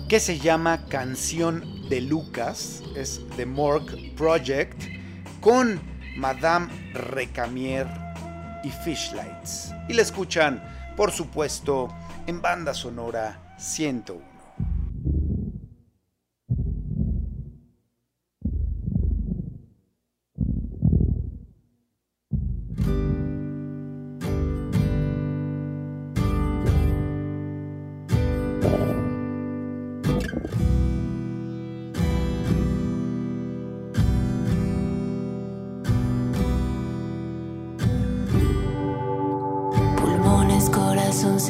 que 0.09 0.19
se 0.19 0.39
llama 0.39 0.85
Canción 0.87 1.89
de 1.89 2.01
Lucas, 2.01 2.83
es 2.97 3.21
The 3.37 3.45
Morgue 3.45 4.13
Project, 4.17 4.83
con 5.39 5.79
Madame 6.17 6.67
Recamier 6.93 7.87
y 8.63 8.69
Fishlights. 8.69 9.73
Y 9.87 9.93
la 9.93 10.01
escuchan, 10.01 10.61
por 10.97 11.11
supuesto, 11.11 11.87
en 12.27 12.41
banda 12.41 12.73
sonora 12.73 13.55
101. 13.57 14.35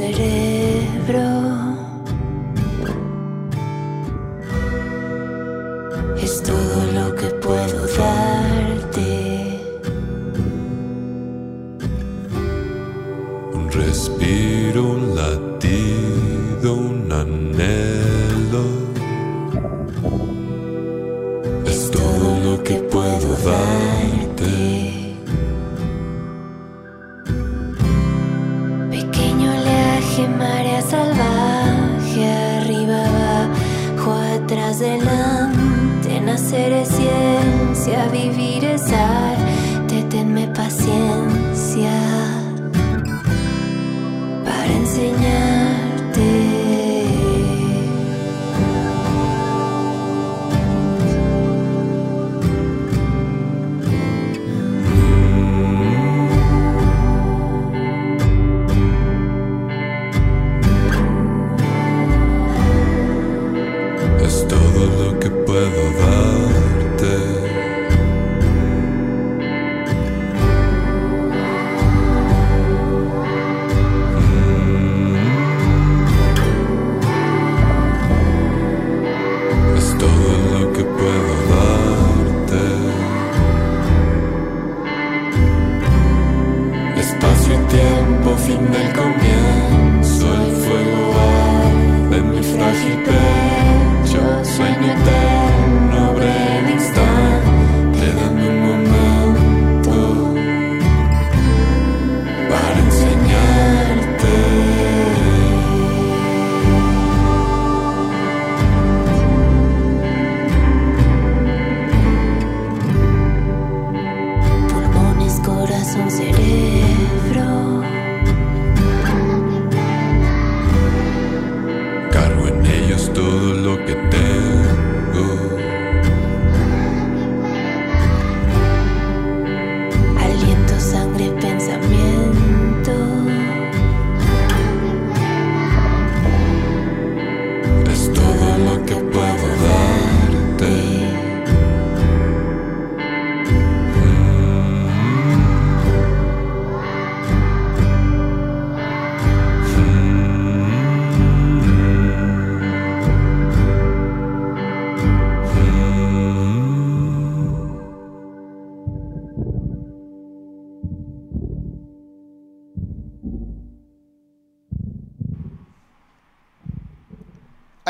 it 0.08 0.20
is. 0.20 0.45
marea 30.28 30.82
salvaje, 30.82 32.26
arriba, 32.60 33.06
abajo, 33.06 34.12
atrás, 34.36 34.80
delante. 34.80 36.22
Nacer 36.22 36.72
es 36.74 36.90
ciencia, 36.90 38.08
vivir 38.12 38.66
es 38.66 38.84
arte, 38.92 40.04
tenme 40.10 40.48
paciencia 40.48 41.92
para 44.44 44.72
enseñar. 44.74 45.55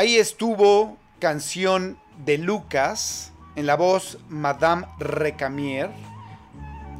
Ahí 0.06 0.18
estuvo 0.18 0.96
canción 1.18 1.98
de 2.24 2.38
Lucas 2.38 3.32
en 3.56 3.66
la 3.66 3.74
voz 3.74 4.18
Madame 4.28 4.86
Recamier. 5.00 5.90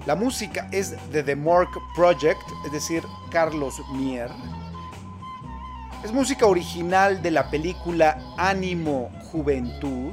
La 0.06 0.16
música 0.16 0.68
es 0.72 0.96
de 1.12 1.22
The 1.22 1.36
Mork 1.36 1.70
Project, 1.94 2.40
es 2.66 2.72
decir, 2.72 3.04
Carlos 3.30 3.80
Mier. 3.92 4.28
Es 6.02 6.12
música 6.12 6.46
original 6.46 7.22
de 7.22 7.30
la 7.30 7.48
película 7.48 8.18
Ánimo 8.38 9.12
Juventud, 9.30 10.12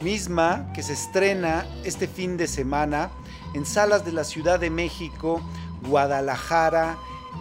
misma 0.00 0.72
que 0.72 0.82
se 0.82 0.94
estrena 0.94 1.66
este 1.84 2.08
fin 2.08 2.38
de 2.38 2.46
semana 2.46 3.10
en 3.52 3.66
salas 3.66 4.02
de 4.06 4.12
la 4.12 4.24
Ciudad 4.24 4.58
de 4.58 4.70
México, 4.70 5.42
Guadalajara 5.86 6.96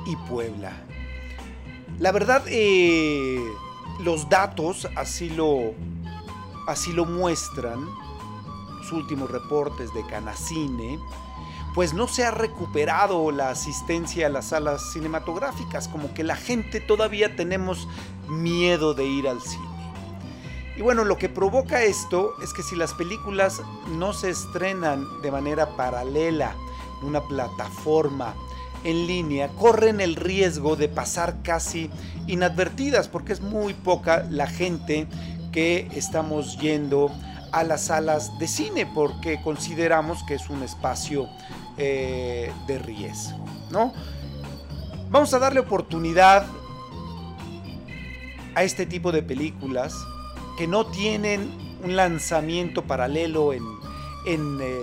y 0.05 0.17
Puebla. 0.27 0.73
La 1.99 2.11
verdad, 2.11 2.43
eh, 2.47 3.39
los 3.99 4.29
datos 4.29 4.87
así 4.95 5.29
lo, 5.29 5.73
así 6.67 6.91
lo 6.93 7.05
muestran, 7.05 7.87
los 8.77 8.91
últimos 8.91 9.29
reportes 9.31 9.93
de 9.93 10.05
Canacine, 10.05 10.99
pues 11.73 11.93
no 11.93 12.07
se 12.07 12.23
ha 12.23 12.31
recuperado 12.31 13.31
la 13.31 13.49
asistencia 13.49 14.27
a 14.27 14.29
las 14.29 14.49
salas 14.49 14.91
cinematográficas, 14.91 15.87
como 15.87 16.13
que 16.13 16.23
la 16.23 16.35
gente 16.35 16.79
todavía 16.79 17.35
tenemos 17.35 17.87
miedo 18.27 18.93
de 18.93 19.05
ir 19.05 19.27
al 19.27 19.41
cine. 19.41 19.73
Y 20.75 20.81
bueno, 20.81 21.03
lo 21.03 21.17
que 21.17 21.29
provoca 21.29 21.83
esto 21.83 22.33
es 22.41 22.53
que 22.53 22.63
si 22.63 22.75
las 22.75 22.93
películas 22.93 23.61
no 23.97 24.13
se 24.13 24.29
estrenan 24.29 25.21
de 25.21 25.31
manera 25.31 25.75
paralela 25.75 26.55
en 27.01 27.09
una 27.09 27.21
plataforma 27.21 28.33
en 28.83 29.07
línea 29.07 29.47
corren 29.49 30.01
el 30.01 30.15
riesgo 30.15 30.75
de 30.75 30.89
pasar 30.89 31.41
casi 31.43 31.89
inadvertidas 32.27 33.07
porque 33.07 33.33
es 33.33 33.41
muy 33.41 33.73
poca 33.73 34.25
la 34.29 34.47
gente 34.47 35.07
que 35.51 35.87
estamos 35.93 36.57
yendo 36.59 37.11
a 37.51 37.63
las 37.63 37.85
salas 37.85 38.37
de 38.39 38.47
cine 38.47 38.85
porque 38.85 39.41
consideramos 39.41 40.23
que 40.23 40.33
es 40.33 40.49
un 40.49 40.63
espacio 40.63 41.29
eh, 41.77 42.51
de 42.67 42.79
riesgo, 42.79 43.45
¿no? 43.69 43.93
Vamos 45.09 45.33
a 45.35 45.39
darle 45.39 45.59
oportunidad 45.59 46.45
a 48.55 48.63
este 48.63 48.85
tipo 48.85 49.11
de 49.11 49.21
películas 49.21 49.95
que 50.57 50.67
no 50.67 50.87
tienen 50.87 51.51
un 51.83 51.95
lanzamiento 51.95 52.83
paralelo 52.83 53.53
en, 53.53 53.63
eh, 54.25 54.79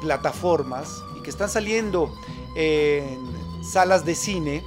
plataformas 0.00 1.02
y 1.18 1.22
que 1.22 1.30
están 1.30 1.50
saliendo 1.50 2.14
en 2.54 3.18
salas 3.62 4.04
de 4.04 4.14
cine, 4.14 4.62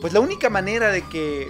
pues 0.00 0.12
la 0.12 0.20
única 0.20 0.50
manera 0.50 0.90
de 0.90 1.02
que 1.02 1.48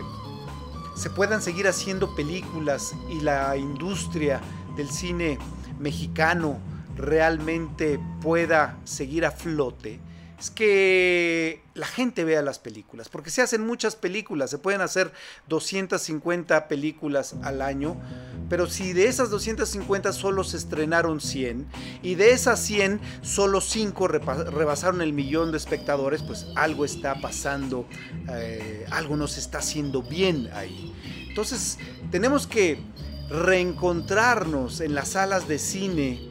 se 0.94 1.10
puedan 1.10 1.40
seguir 1.40 1.66
haciendo 1.66 2.14
películas 2.14 2.94
y 3.08 3.20
la 3.20 3.56
industria 3.56 4.40
del 4.76 4.90
cine 4.90 5.38
mexicano 5.78 6.58
realmente 6.96 7.98
pueda 8.20 8.78
seguir 8.84 9.24
a 9.24 9.30
flote, 9.30 9.98
es 10.38 10.50
que 10.50 11.61
la 11.74 11.86
gente 11.86 12.24
vea 12.24 12.42
las 12.42 12.58
películas, 12.58 13.08
porque 13.08 13.30
se 13.30 13.42
hacen 13.42 13.66
muchas 13.66 13.96
películas, 13.96 14.50
se 14.50 14.58
pueden 14.58 14.80
hacer 14.80 15.12
250 15.48 16.68
películas 16.68 17.34
al 17.42 17.62
año, 17.62 17.96
pero 18.48 18.66
si 18.68 18.92
de 18.92 19.06
esas 19.06 19.30
250 19.30 20.12
solo 20.12 20.44
se 20.44 20.58
estrenaron 20.58 21.20
100 21.20 21.66
y 22.02 22.14
de 22.16 22.32
esas 22.32 22.60
100 22.60 23.00
solo 23.22 23.60
5 23.60 24.08
rebasaron 24.08 25.00
el 25.00 25.12
millón 25.12 25.50
de 25.50 25.58
espectadores, 25.58 26.22
pues 26.22 26.46
algo 26.56 26.84
está 26.84 27.20
pasando, 27.20 27.86
eh, 28.30 28.86
algo 28.90 29.16
no 29.16 29.26
se 29.26 29.40
está 29.40 29.58
haciendo 29.58 30.02
bien 30.02 30.50
ahí. 30.54 30.92
Entonces 31.28 31.78
tenemos 32.10 32.46
que 32.46 32.78
reencontrarnos 33.30 34.80
en 34.80 34.94
las 34.94 35.10
salas 35.10 35.48
de 35.48 35.58
cine 35.58 36.28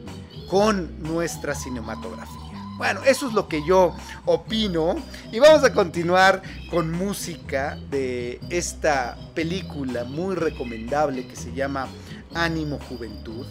con 0.48 1.02
nuestra 1.02 1.54
cinematografía. 1.54 2.41
Bueno, 2.82 3.00
eso 3.06 3.28
es 3.28 3.32
lo 3.32 3.46
que 3.46 3.64
yo 3.64 3.94
opino. 4.24 4.96
Y 5.30 5.38
vamos 5.38 5.62
a 5.62 5.72
continuar 5.72 6.42
con 6.68 6.90
música 6.90 7.78
de 7.92 8.40
esta 8.50 9.16
película 9.36 10.02
muy 10.02 10.34
recomendable 10.34 11.28
que 11.28 11.36
se 11.36 11.52
llama 11.52 11.86
Ánimo 12.34 12.80
Juventud. 12.88 13.46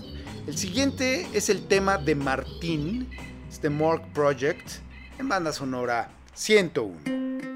El 0.45 0.57
siguiente 0.57 1.29
es 1.31 1.47
el 1.47 1.65
tema 1.65 1.97
de 1.97 2.13
Martín, 2.13 3.09
este 3.49 3.69
Morgue 3.69 4.05
Project, 4.13 4.69
en 5.17 5.29
banda 5.29 5.53
sonora 5.53 6.11
101. 6.33 7.50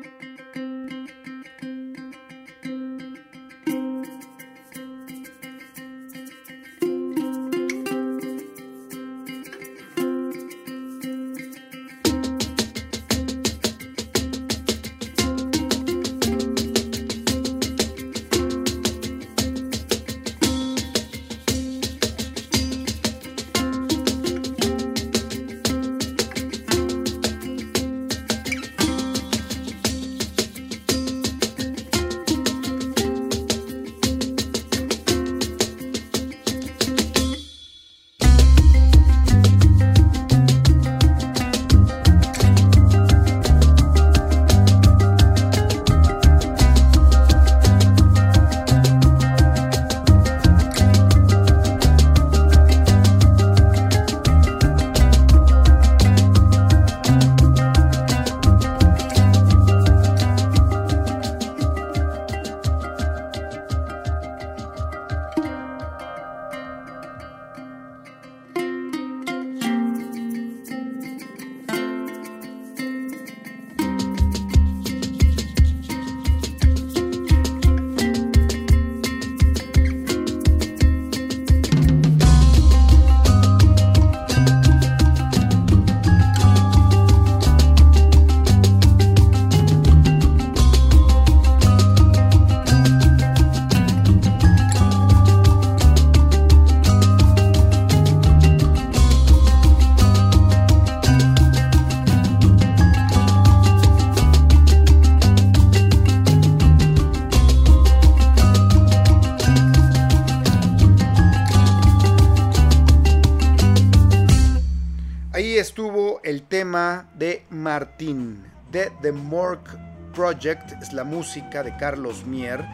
Martín, 117.75 118.41
de 118.71 118.89
The 119.01 119.11
Morgue 119.11 119.69
Project, 120.13 120.81
es 120.81 120.93
la 120.93 121.03
música 121.03 121.61
de 121.61 121.75
Carlos 121.75 122.25
Mier, 122.25 122.65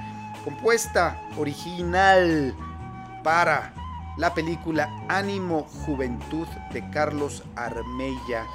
compuesta 0.43 1.19
original 1.39 2.55
para 3.23 3.73
la 4.19 4.31
película 4.31 4.87
Ánimo 5.07 5.63
Juventud 5.63 6.47
de 6.71 6.87
Carlos 6.91 7.41
Armella. 7.55 8.45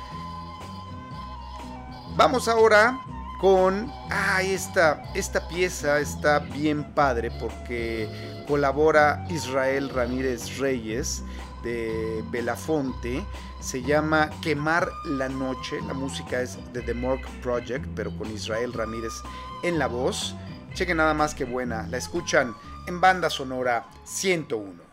Vamos 2.15 2.47
ahora 2.47 2.97
con 3.41 3.93
ah, 4.11 4.41
esta, 4.41 5.03
esta 5.17 5.49
pieza 5.49 5.99
está 5.99 6.39
bien 6.39 6.85
padre 6.95 7.33
porque 7.41 8.09
colabora 8.47 9.27
Israel 9.31 9.89
Ramírez 9.89 10.59
Reyes 10.59 11.25
de 11.63 12.25
Belafonte. 12.31 13.25
Se 13.61 13.83
llama 13.83 14.31
Quemar 14.43 14.91
la 15.05 15.29
Noche. 15.29 15.81
La 15.87 15.95
música 15.95 16.41
es 16.41 16.59
de 16.73 16.83
The 16.83 16.95
Morgue 16.95 17.27
Project, 17.43 17.87
pero 17.95 18.17
con 18.17 18.31
Israel 18.33 18.73
Ramírez 18.73 19.15
en 19.63 19.79
la 19.79 19.87
voz. 19.87 20.35
Chequen 20.75 20.99
nada 20.99 21.15
más 21.15 21.35
que 21.35 21.45
buena. 21.45 21.87
La 21.89 21.97
escuchan 21.97 22.55
en 22.87 23.01
banda 23.01 23.31
sonora 23.31 23.87
101. 24.05 24.86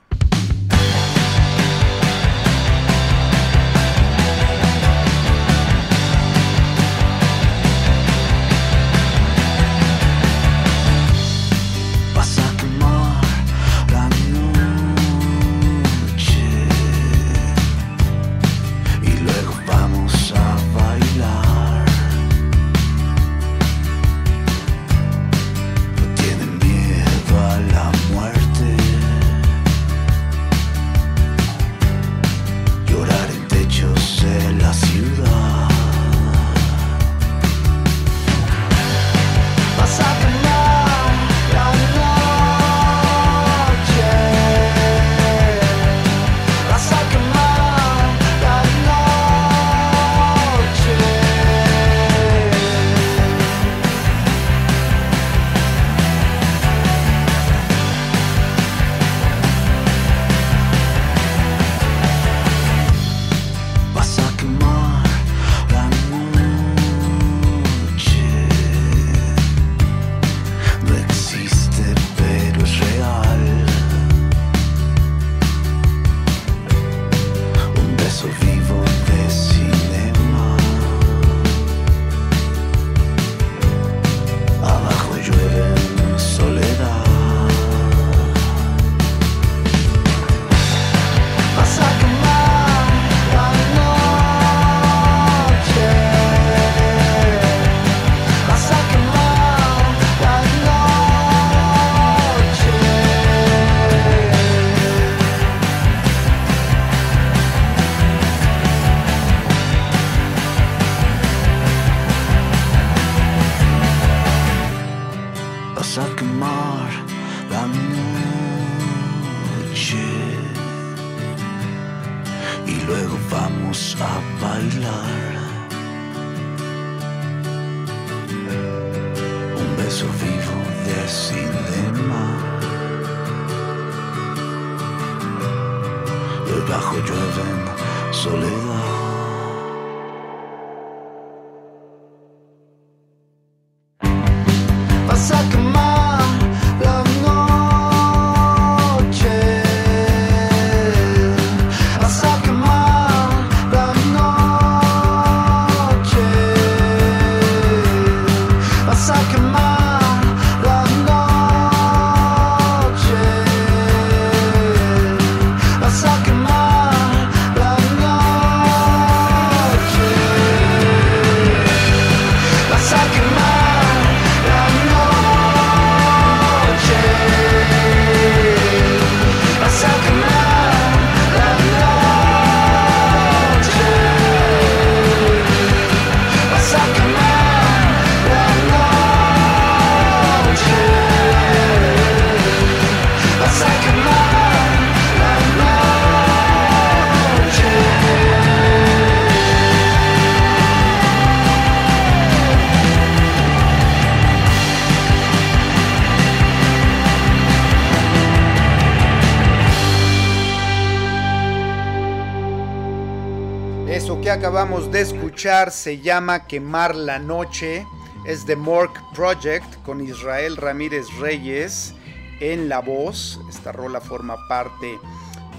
Se 215.44 216.00
llama 216.00 216.48
Quemar 216.48 216.96
la 216.96 217.20
Noche. 217.20 217.86
Es 218.26 218.46
The 218.46 218.56
Mork 218.56 218.98
Project 219.14 219.76
con 219.84 220.00
Israel 220.00 220.56
Ramírez 220.56 221.08
Reyes 221.20 221.94
en 222.40 222.70
la 222.70 222.80
voz. 222.80 223.42
Esta 223.50 223.74
rola 223.74 224.00
forma 224.00 224.38
parte 224.48 224.98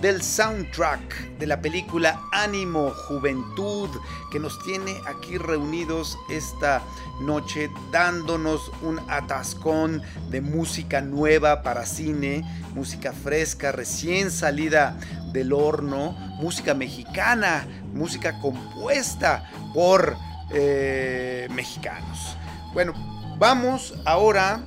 del 0.00 0.22
soundtrack 0.22 1.36
de 1.38 1.46
la 1.46 1.60
película 1.60 2.18
Ánimo 2.32 2.92
Juventud 3.08 3.90
que 4.32 4.38
nos 4.40 4.58
tiene 4.64 4.96
aquí 5.06 5.36
reunidos 5.36 6.16
esta 6.30 6.80
noche 7.20 7.70
dándonos 7.92 8.72
un 8.80 8.98
atascón 9.10 10.00
de 10.30 10.40
música 10.40 11.02
nueva 11.02 11.62
para 11.62 11.84
cine, 11.84 12.42
música 12.74 13.12
fresca, 13.12 13.70
recién 13.70 14.30
salida 14.30 14.98
del 15.34 15.52
horno, 15.52 16.12
música 16.40 16.72
mexicana, 16.72 17.66
música 17.92 18.40
compuesta 18.40 19.50
por 19.74 20.16
eh, 20.50 21.48
mexicanos. 21.50 22.36
Bueno, 22.72 22.94
vamos 23.36 23.94
ahora 24.06 24.64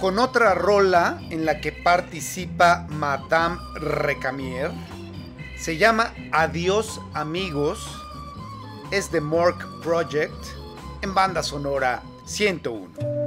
con 0.00 0.18
otra 0.18 0.54
rola 0.54 1.20
en 1.30 1.46
la 1.46 1.60
que 1.60 1.70
participa 1.70 2.86
Madame 2.90 3.58
Recamier. 3.76 4.72
Se 5.58 5.76
llama 5.76 6.12
Adiós 6.32 7.00
amigos. 7.14 7.78
Es 8.90 9.12
de 9.12 9.20
Mork 9.20 9.64
Project 9.84 10.34
en 11.02 11.14
banda 11.14 11.44
sonora 11.44 12.02
101. 12.26 13.19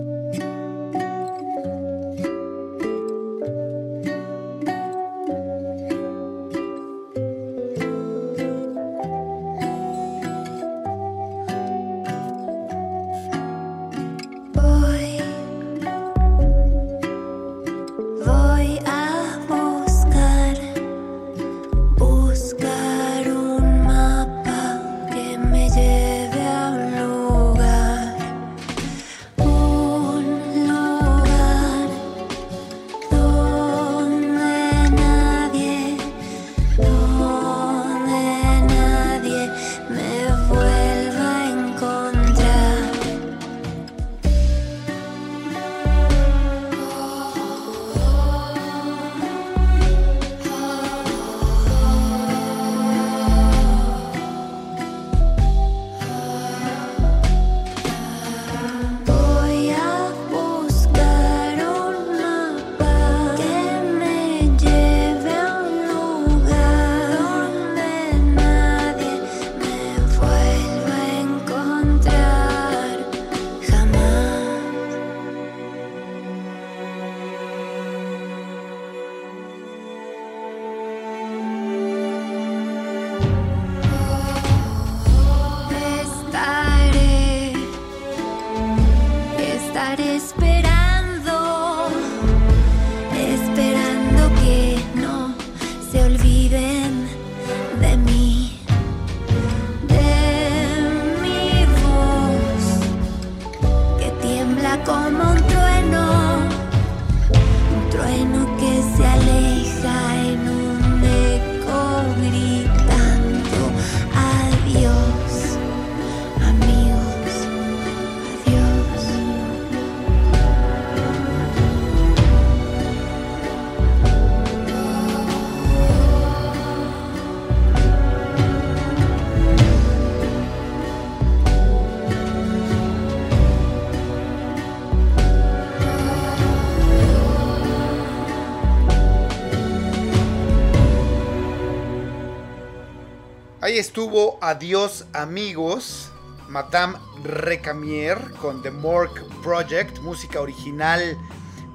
Estuvo 143.73 144.37
Adiós 144.39 145.05
amigos, 145.13 146.11
Madame 146.47 146.95
Recamier 147.23 148.19
con 148.39 148.61
The 148.61 148.69
Mork 148.69 149.19
Project, 149.41 149.97
música 149.97 150.41
original 150.41 151.17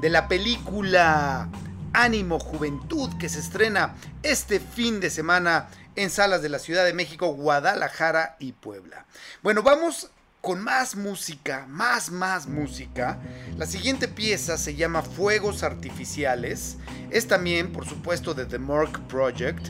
de 0.00 0.08
la 0.08 0.28
película 0.28 1.48
Ánimo 1.92 2.38
Juventud 2.38 3.10
que 3.18 3.28
se 3.28 3.40
estrena 3.40 3.96
este 4.22 4.60
fin 4.60 5.00
de 5.00 5.10
semana 5.10 5.70
en 5.96 6.10
salas 6.10 6.40
de 6.40 6.48
la 6.48 6.60
Ciudad 6.60 6.84
de 6.84 6.92
México, 6.92 7.34
Guadalajara 7.34 8.36
y 8.38 8.52
Puebla. 8.52 9.04
Bueno, 9.42 9.64
vamos 9.64 10.08
con 10.40 10.62
más 10.62 10.94
música, 10.94 11.66
más, 11.68 12.10
más 12.10 12.46
música. 12.46 13.18
La 13.56 13.66
siguiente 13.66 14.06
pieza 14.06 14.56
se 14.56 14.76
llama 14.76 15.02
Fuegos 15.02 15.64
Artificiales. 15.64 16.76
Es 17.10 17.26
también, 17.26 17.72
por 17.72 17.86
supuesto, 17.86 18.34
de 18.34 18.46
The 18.46 18.58
Mork 18.58 19.00
Project 19.08 19.68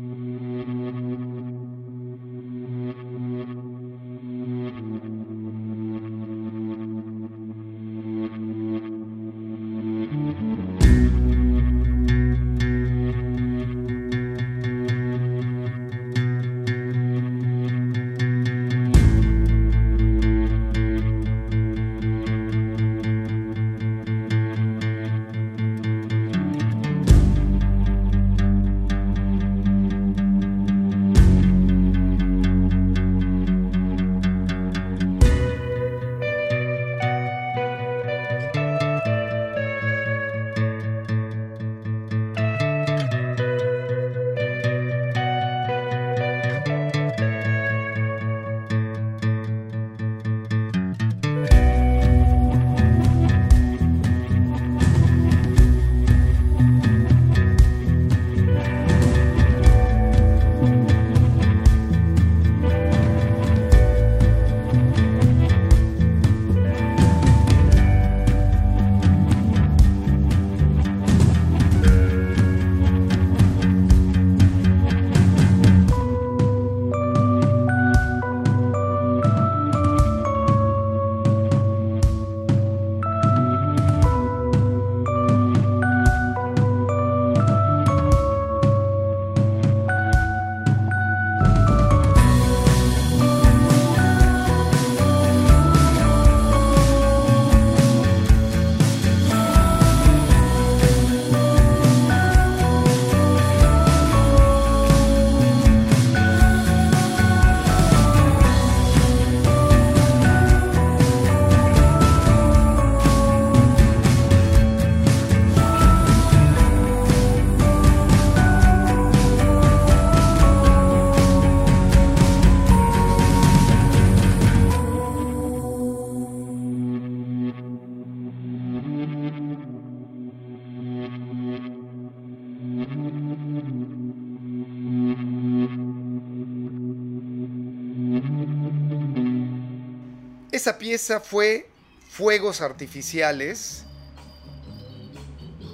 Esa 140.76 140.80
pieza 140.80 141.20
fue 141.22 141.70
Fuegos 142.10 142.60
Artificiales. 142.60 143.86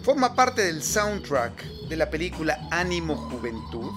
Forma 0.04 0.36
parte 0.36 0.62
del 0.62 0.84
soundtrack 0.84 1.64
de 1.90 1.96
la 1.96 2.12
película 2.12 2.68
Ánimo 2.70 3.16
Juventud. 3.16 3.90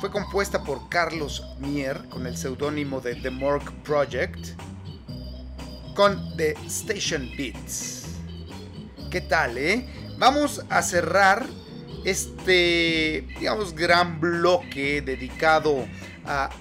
Fue 0.00 0.10
compuesta 0.10 0.64
por 0.64 0.88
Carlos 0.88 1.44
Mier 1.58 2.08
con 2.08 2.26
el 2.26 2.38
seudónimo 2.38 3.02
de 3.02 3.16
The 3.16 3.28
Morgue 3.28 3.70
Project 3.84 4.58
con 5.94 6.34
The 6.38 6.52
Station 6.68 7.28
Beats. 7.36 8.06
¿Qué 9.10 9.20
tal, 9.20 9.58
eh? 9.58 9.86
Vamos 10.16 10.64
a 10.70 10.80
cerrar 10.80 11.46
este, 12.06 13.26
digamos, 13.38 13.74
gran 13.74 14.20
bloque 14.20 15.02
dedicado 15.02 15.80
a 15.80 15.86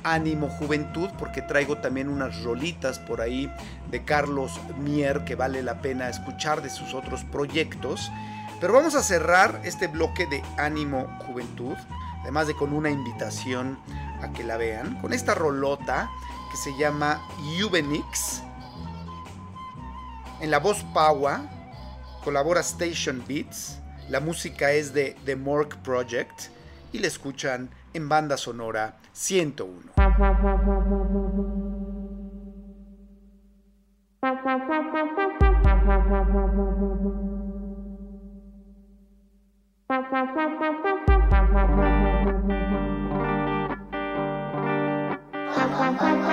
Ánimo 0.04 0.50
Juventud, 0.50 1.10
porque 1.20 1.42
traigo 1.42 1.78
también 1.78 2.10
unas 2.10 2.44
rolitas 2.44 2.98
por 2.98 3.22
ahí 3.22 3.52
de 3.92 4.04
Carlos 4.04 4.60
Mier 4.80 5.24
que 5.26 5.36
vale 5.36 5.62
la 5.62 5.82
pena 5.82 6.10
escuchar 6.10 6.62
de 6.62 6.70
sus 6.70 6.94
otros 6.94 7.24
proyectos. 7.26 8.12
Pero 8.60 8.74
vamos 8.74 8.96
a 8.96 9.04
cerrar 9.04 9.62
este 9.64 9.88
bloque 9.88 10.26
de 10.26 10.42
Ánimo 10.58 11.08
Juventud, 11.26 11.76
además 12.22 12.48
de 12.48 12.56
con 12.56 12.74
una 12.74 12.90
invitación 12.90 13.80
a 14.22 14.34
que 14.34 14.44
la 14.44 14.58
vean, 14.58 15.00
con 15.02 15.14
esta 15.14 15.36
rolota 15.36 16.10
que 16.52 16.58
se 16.58 16.76
llama 16.78 17.22
Juvenix. 17.60 18.42
En 20.42 20.52
la 20.52 20.60
voz 20.60 20.84
Paua 20.94 21.42
colabora 22.24 22.62
Station 22.62 23.24
Beats, 23.28 23.78
la 24.10 24.20
música 24.20 24.72
es 24.72 24.94
de 24.94 25.16
The 25.26 25.36
Mork 25.36 25.78
Project 25.78 26.50
y 26.92 27.00
la 27.00 27.08
escuchan 27.08 27.70
en 27.94 28.10
banda 28.10 28.38
sonora 28.38 28.98
101. 29.20 29.90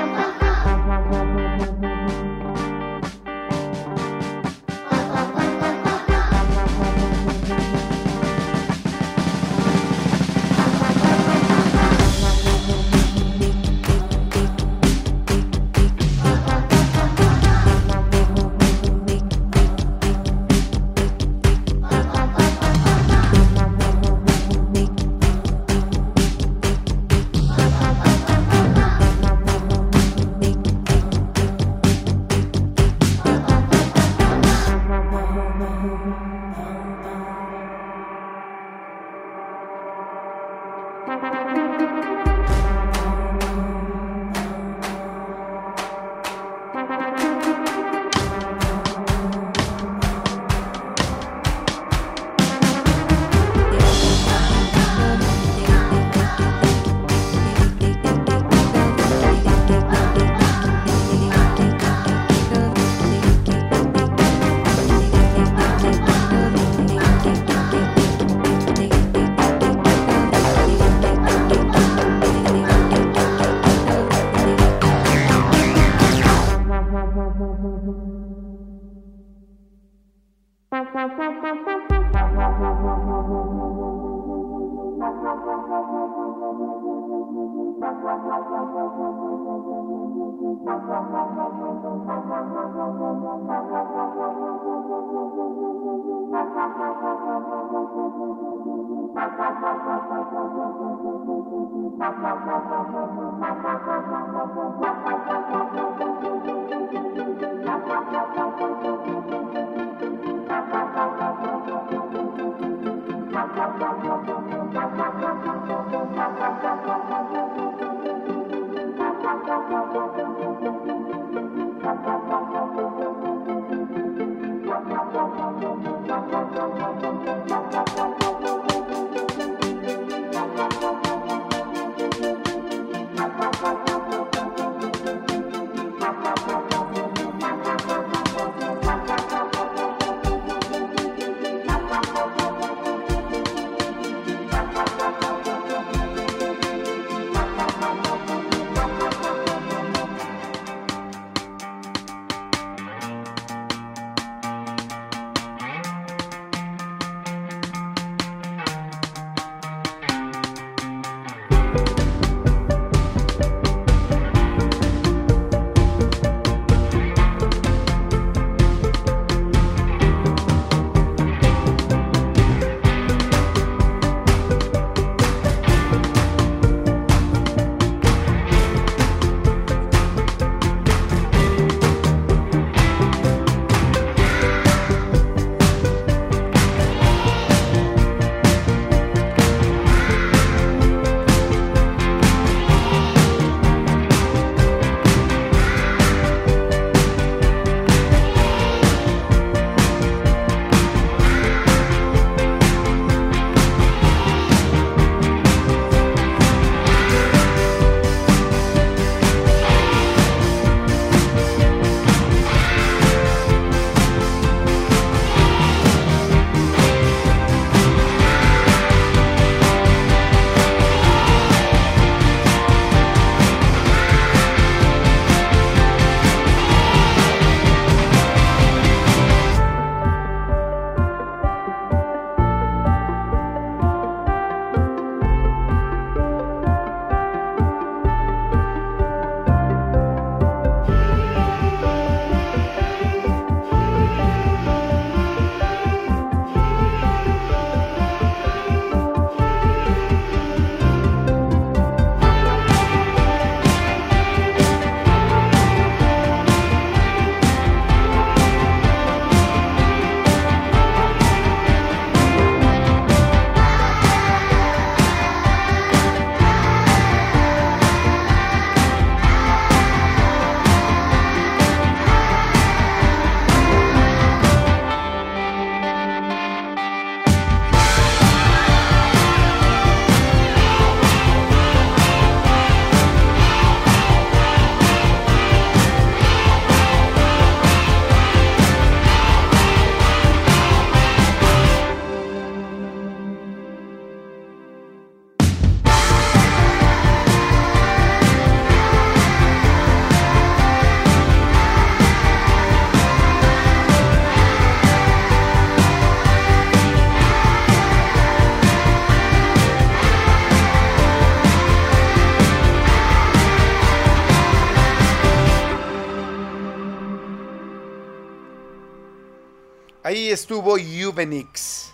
Ahí 320.17 320.31
estuvo 320.31 320.77
Ubenix, 320.77 321.93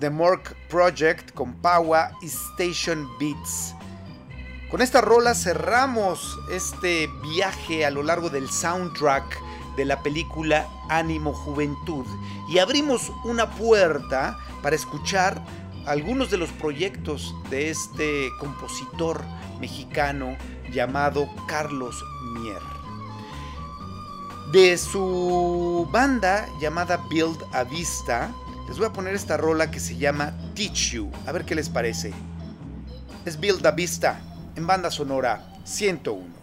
The 0.00 0.10
Mork 0.10 0.54
Project 0.68 1.32
con 1.32 1.54
Paua 1.54 2.10
y 2.20 2.26
Station 2.26 3.08
Beats. 3.18 3.74
Con 4.70 4.82
esta 4.82 5.00
rola 5.00 5.34
cerramos 5.34 6.38
este 6.52 7.08
viaje 7.22 7.86
a 7.86 7.90
lo 7.90 8.02
largo 8.02 8.28
del 8.28 8.50
soundtrack 8.50 9.40
de 9.78 9.86
la 9.86 10.02
película 10.02 10.68
Ánimo 10.90 11.32
Juventud 11.32 12.04
y 12.50 12.58
abrimos 12.58 13.10
una 13.24 13.48
puerta 13.48 14.36
para 14.62 14.76
escuchar 14.76 15.42
algunos 15.86 16.30
de 16.30 16.36
los 16.36 16.50
proyectos 16.50 17.34
de 17.48 17.70
este 17.70 18.28
compositor 18.40 19.24
mexicano 19.58 20.36
llamado 20.70 21.26
Carlos 21.46 22.04
Mier. 22.34 22.77
De 24.52 24.78
su 24.78 25.86
banda 25.92 26.48
llamada 26.58 26.96
Build 27.10 27.38
a 27.52 27.64
Vista, 27.64 28.32
les 28.66 28.78
voy 28.78 28.86
a 28.86 28.92
poner 28.94 29.14
esta 29.14 29.36
rola 29.36 29.70
que 29.70 29.78
se 29.78 29.94
llama 29.98 30.32
Teach 30.54 30.92
You. 30.92 31.10
A 31.26 31.32
ver 31.32 31.44
qué 31.44 31.54
les 31.54 31.68
parece. 31.68 32.14
Es 33.26 33.38
Build 33.38 33.66
a 33.66 33.72
Vista 33.72 34.18
en 34.56 34.66
banda 34.66 34.90
sonora 34.90 35.52
101. 35.64 36.37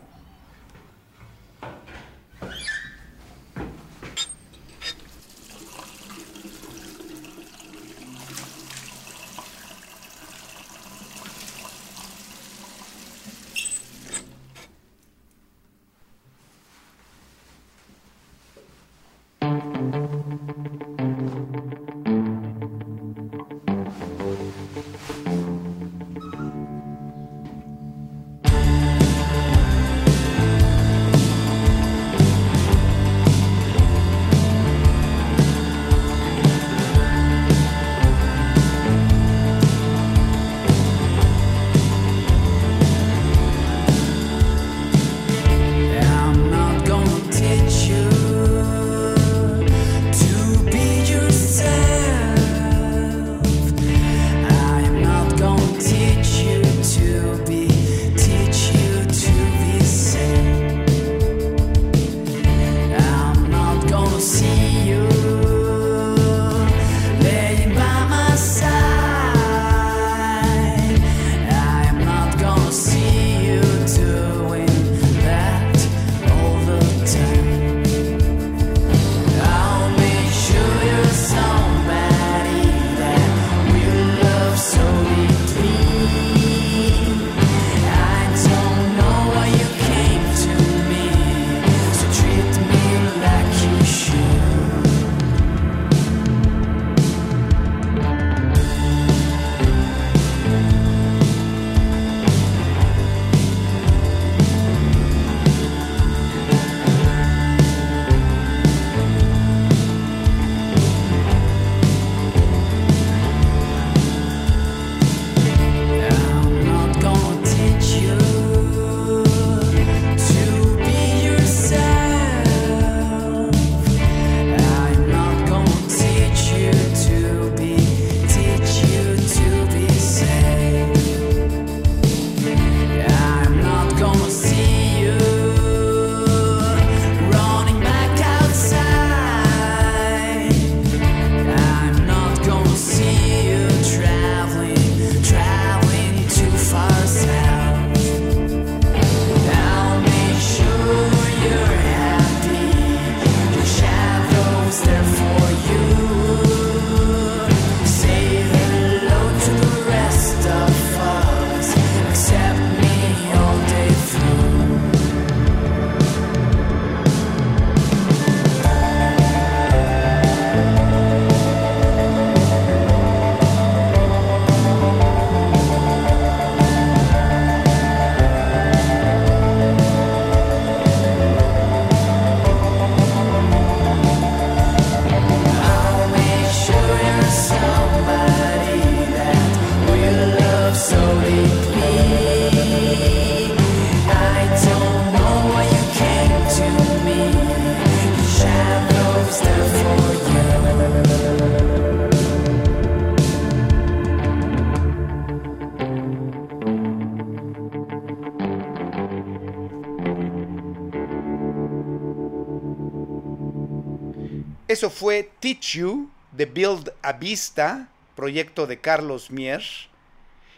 Eso 214.76 214.90
fue 214.90 215.32
Teach 215.40 215.78
You 215.78 216.12
de 216.34 216.46
Build 216.48 216.92
a 217.02 217.14
Vista, 217.14 217.88
proyecto 218.14 218.68
de 218.68 218.82
Carlos 218.82 219.32
Mier. 219.32 219.64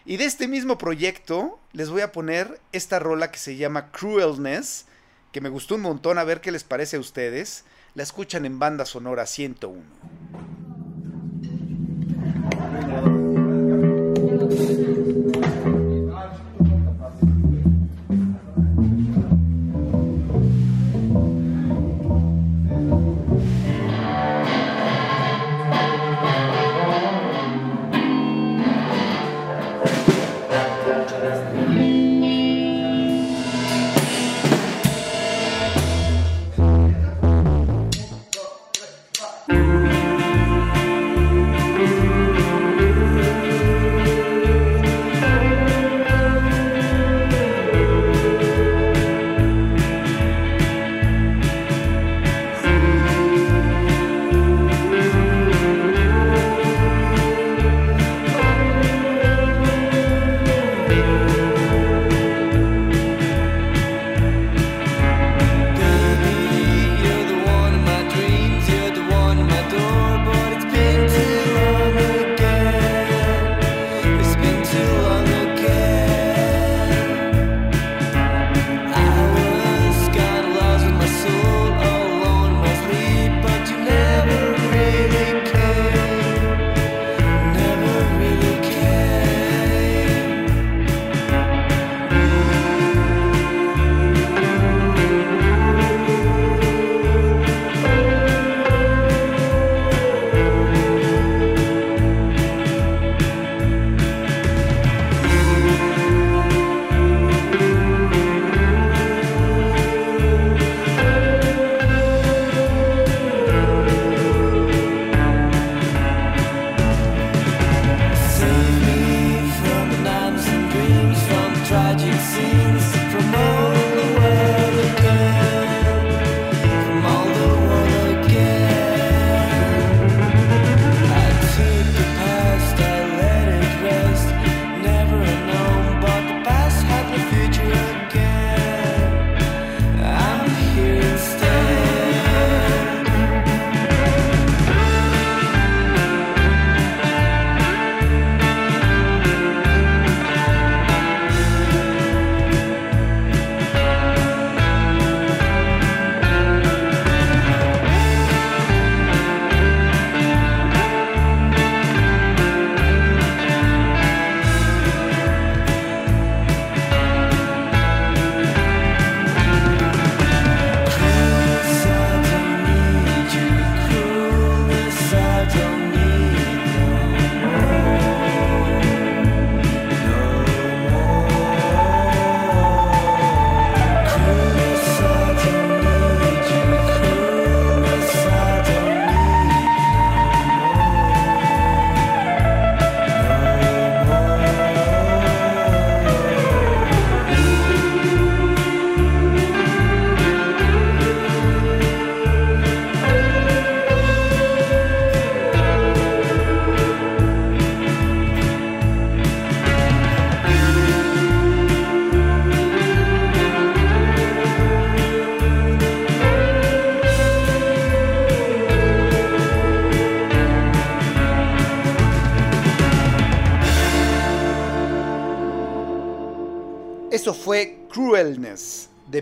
Y 0.08 0.18
de 0.18 0.26
este 0.26 0.48
mismo 0.48 0.80
proyecto 0.80 1.60
les 1.72 1.92
voy 1.92 2.02
a 2.02 2.12
poner 2.12 2.60
esta 2.72 2.98
rola 2.98 3.30
que 3.30 3.38
se 3.38 3.58
llama 3.58 3.92
Cruelness, 3.92 4.88
que 5.32 5.40
me 5.40 5.50
gustó 5.50 5.76
un 5.76 5.82
montón, 5.82 6.18
a 6.18 6.24
ver 6.24 6.42
qué 6.42 6.52
les 6.52 6.64
parece 6.64 6.98
a 6.98 7.00
ustedes. 7.00 7.64
La 7.94 8.02
escuchan 8.02 8.48
en 8.48 8.58
banda 8.58 8.88
sonora 8.88 9.28
101. 9.28 9.84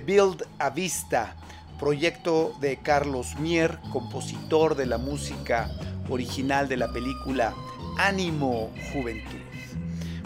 Build 0.05 0.43
a 0.59 0.69
Vista, 0.69 1.35
proyecto 1.79 2.53
de 2.59 2.77
Carlos 2.77 3.35
Mier, 3.39 3.79
compositor 3.91 4.75
de 4.75 4.85
la 4.85 4.97
música 4.97 5.69
original 6.09 6.69
de 6.69 6.77
la 6.77 6.91
película 6.91 7.53
Ánimo 7.97 8.71
Juventud. 8.93 9.39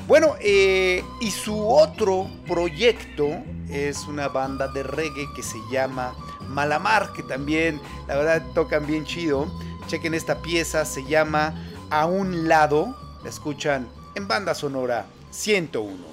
Bueno, 0.07 0.35
eh, 0.41 1.03
y 1.21 1.31
su 1.31 1.67
otro 1.67 2.27
proyecto 2.47 3.27
es 3.69 4.07
una 4.07 4.27
banda 4.27 4.67
de 4.67 4.83
reggae 4.83 5.27
que 5.35 5.43
se 5.43 5.59
llama 5.71 6.13
Malamar, 6.47 7.13
que 7.13 7.23
también, 7.23 7.79
la 8.07 8.15
verdad, 8.15 8.43
tocan 8.53 8.87
bien 8.87 9.05
chido. 9.05 9.47
Chequen 9.87 10.13
esta 10.13 10.41
pieza, 10.41 10.83
se 10.83 11.05
llama 11.05 11.53
A 11.89 12.05
un 12.05 12.47
lado. 12.47 12.95
La 13.23 13.29
escuchan 13.29 13.87
en 14.15 14.27
banda 14.27 14.55
sonora 14.55 15.05
101. 15.31 16.08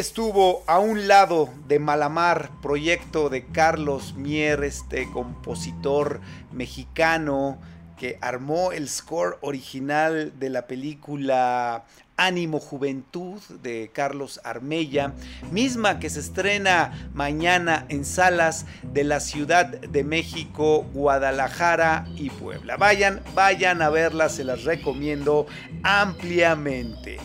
Estuvo 0.00 0.64
a 0.66 0.78
un 0.78 1.08
lado 1.08 1.50
de 1.68 1.78
Malamar, 1.78 2.50
proyecto 2.62 3.28
de 3.28 3.44
Carlos 3.44 4.14
Mier, 4.14 4.64
este 4.64 5.06
compositor 5.10 6.22
mexicano 6.50 7.58
que 7.98 8.16
armó 8.22 8.72
el 8.72 8.88
score 8.88 9.36
original 9.42 10.32
de 10.38 10.48
la 10.48 10.66
película 10.66 11.84
Ánimo 12.16 12.60
Juventud 12.60 13.42
de 13.62 13.90
Carlos 13.92 14.40
Armella, 14.42 15.12
misma 15.50 15.98
que 15.98 16.08
se 16.08 16.20
estrena 16.20 17.10
mañana 17.12 17.84
en 17.90 18.06
salas 18.06 18.64
de 18.82 19.04
la 19.04 19.20
Ciudad 19.20 19.66
de 19.66 20.02
México, 20.02 20.86
Guadalajara 20.94 22.06
y 22.16 22.30
Puebla. 22.30 22.78
Vayan, 22.78 23.20
vayan 23.34 23.82
a 23.82 23.90
verla, 23.90 24.30
se 24.30 24.44
las 24.44 24.64
recomiendo 24.64 25.46
ampliamente. 25.82 27.18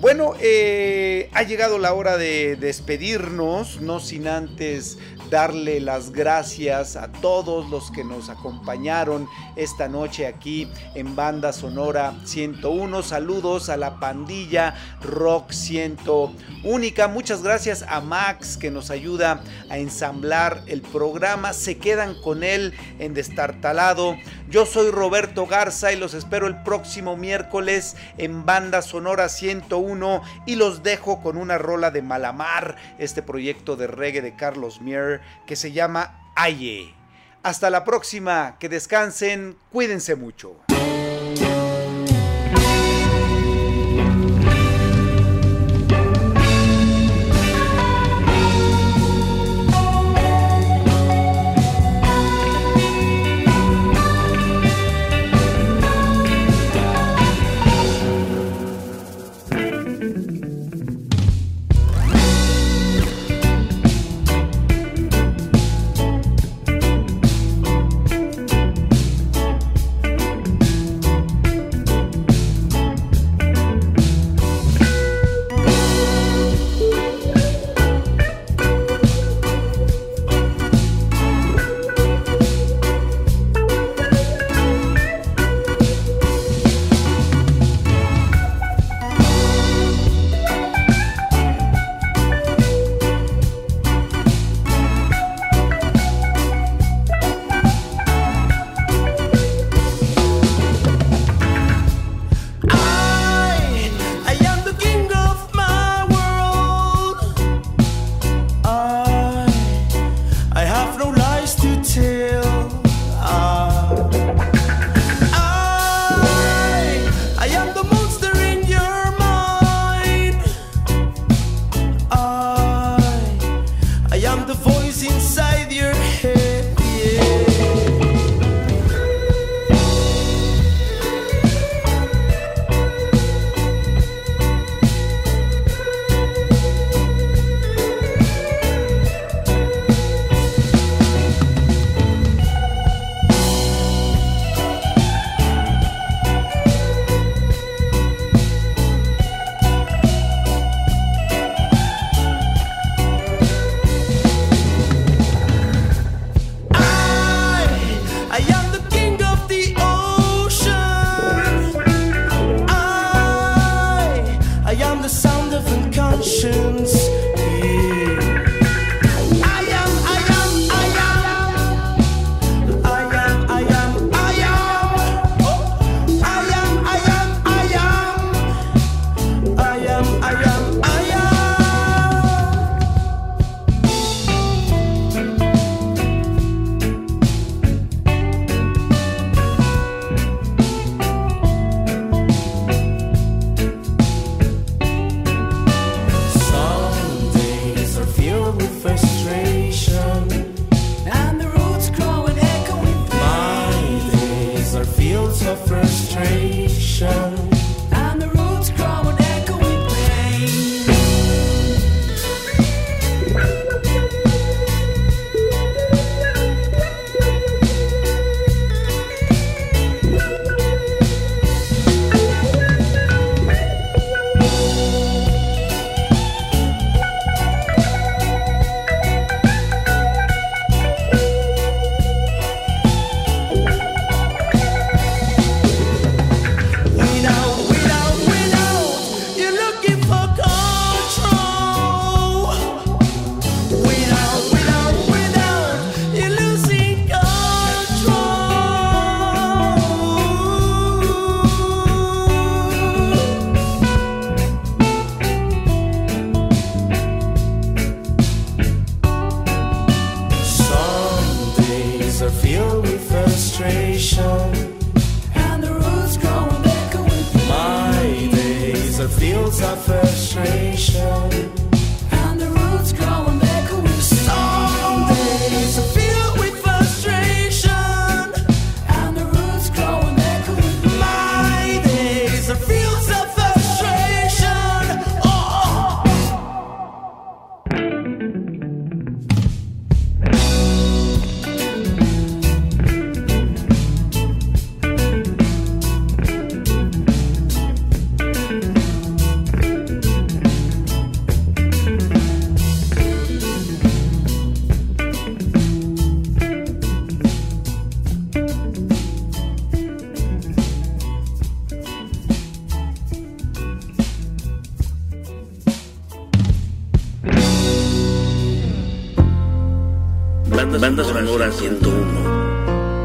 Bueno, 0.00 0.32
eh, 0.40 1.28
ha 1.34 1.42
llegado 1.42 1.78
la 1.78 1.92
hora 1.92 2.16
de 2.16 2.56
despedirnos, 2.56 3.82
no 3.82 4.00
sin 4.00 4.28
antes 4.28 4.96
darle 5.28 5.78
las 5.78 6.10
gracias 6.10 6.96
a 6.96 7.12
todos 7.12 7.70
los 7.70 7.90
que 7.90 8.02
nos 8.02 8.30
acompañaron 8.30 9.28
esta 9.56 9.88
noche 9.88 10.26
aquí 10.26 10.68
en 10.94 11.14
Banda 11.14 11.52
Sonora 11.52 12.14
101. 12.24 13.02
Saludos 13.02 13.68
a 13.68 13.76
la 13.76 14.00
pandilla 14.00 14.74
Rock 15.02 15.52
100 15.52 15.98
única. 16.64 17.06
Muchas 17.06 17.42
gracias 17.42 17.84
a 17.86 18.00
Max 18.00 18.56
que 18.56 18.70
nos 18.70 18.90
ayuda 18.90 19.42
a 19.68 19.78
ensamblar 19.78 20.62
el 20.66 20.80
programa. 20.80 21.52
Se 21.52 21.76
quedan 21.76 22.14
con 22.22 22.42
él 22.42 22.72
en 22.98 23.12
Destartalado. 23.12 24.16
Yo 24.50 24.66
soy 24.66 24.90
Roberto 24.90 25.46
Garza 25.46 25.92
y 25.92 25.96
los 25.96 26.12
espero 26.12 26.48
el 26.48 26.60
próximo 26.64 27.16
miércoles 27.16 27.96
en 28.18 28.44
Banda 28.44 28.82
Sonora 28.82 29.28
101 29.28 30.22
y 30.44 30.56
los 30.56 30.82
dejo 30.82 31.22
con 31.22 31.36
una 31.36 31.56
rola 31.56 31.92
de 31.92 32.02
Malamar, 32.02 32.74
este 32.98 33.22
proyecto 33.22 33.76
de 33.76 33.86
reggae 33.86 34.22
de 34.22 34.34
Carlos 34.34 34.80
Mier 34.80 35.20
que 35.46 35.54
se 35.54 35.70
llama 35.70 36.32
Aye. 36.34 36.92
Hasta 37.44 37.70
la 37.70 37.84
próxima, 37.84 38.56
que 38.58 38.68
descansen, 38.68 39.56
cuídense 39.70 40.16
mucho. 40.16 40.56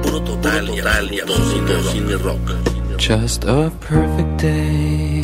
Puro 0.01 0.21
total, 0.23 0.69
y 0.69 0.79
rock. 2.15 2.55
Just 2.97 3.45
a 3.45 3.71
perfect 3.87 4.41
day. 4.41 5.14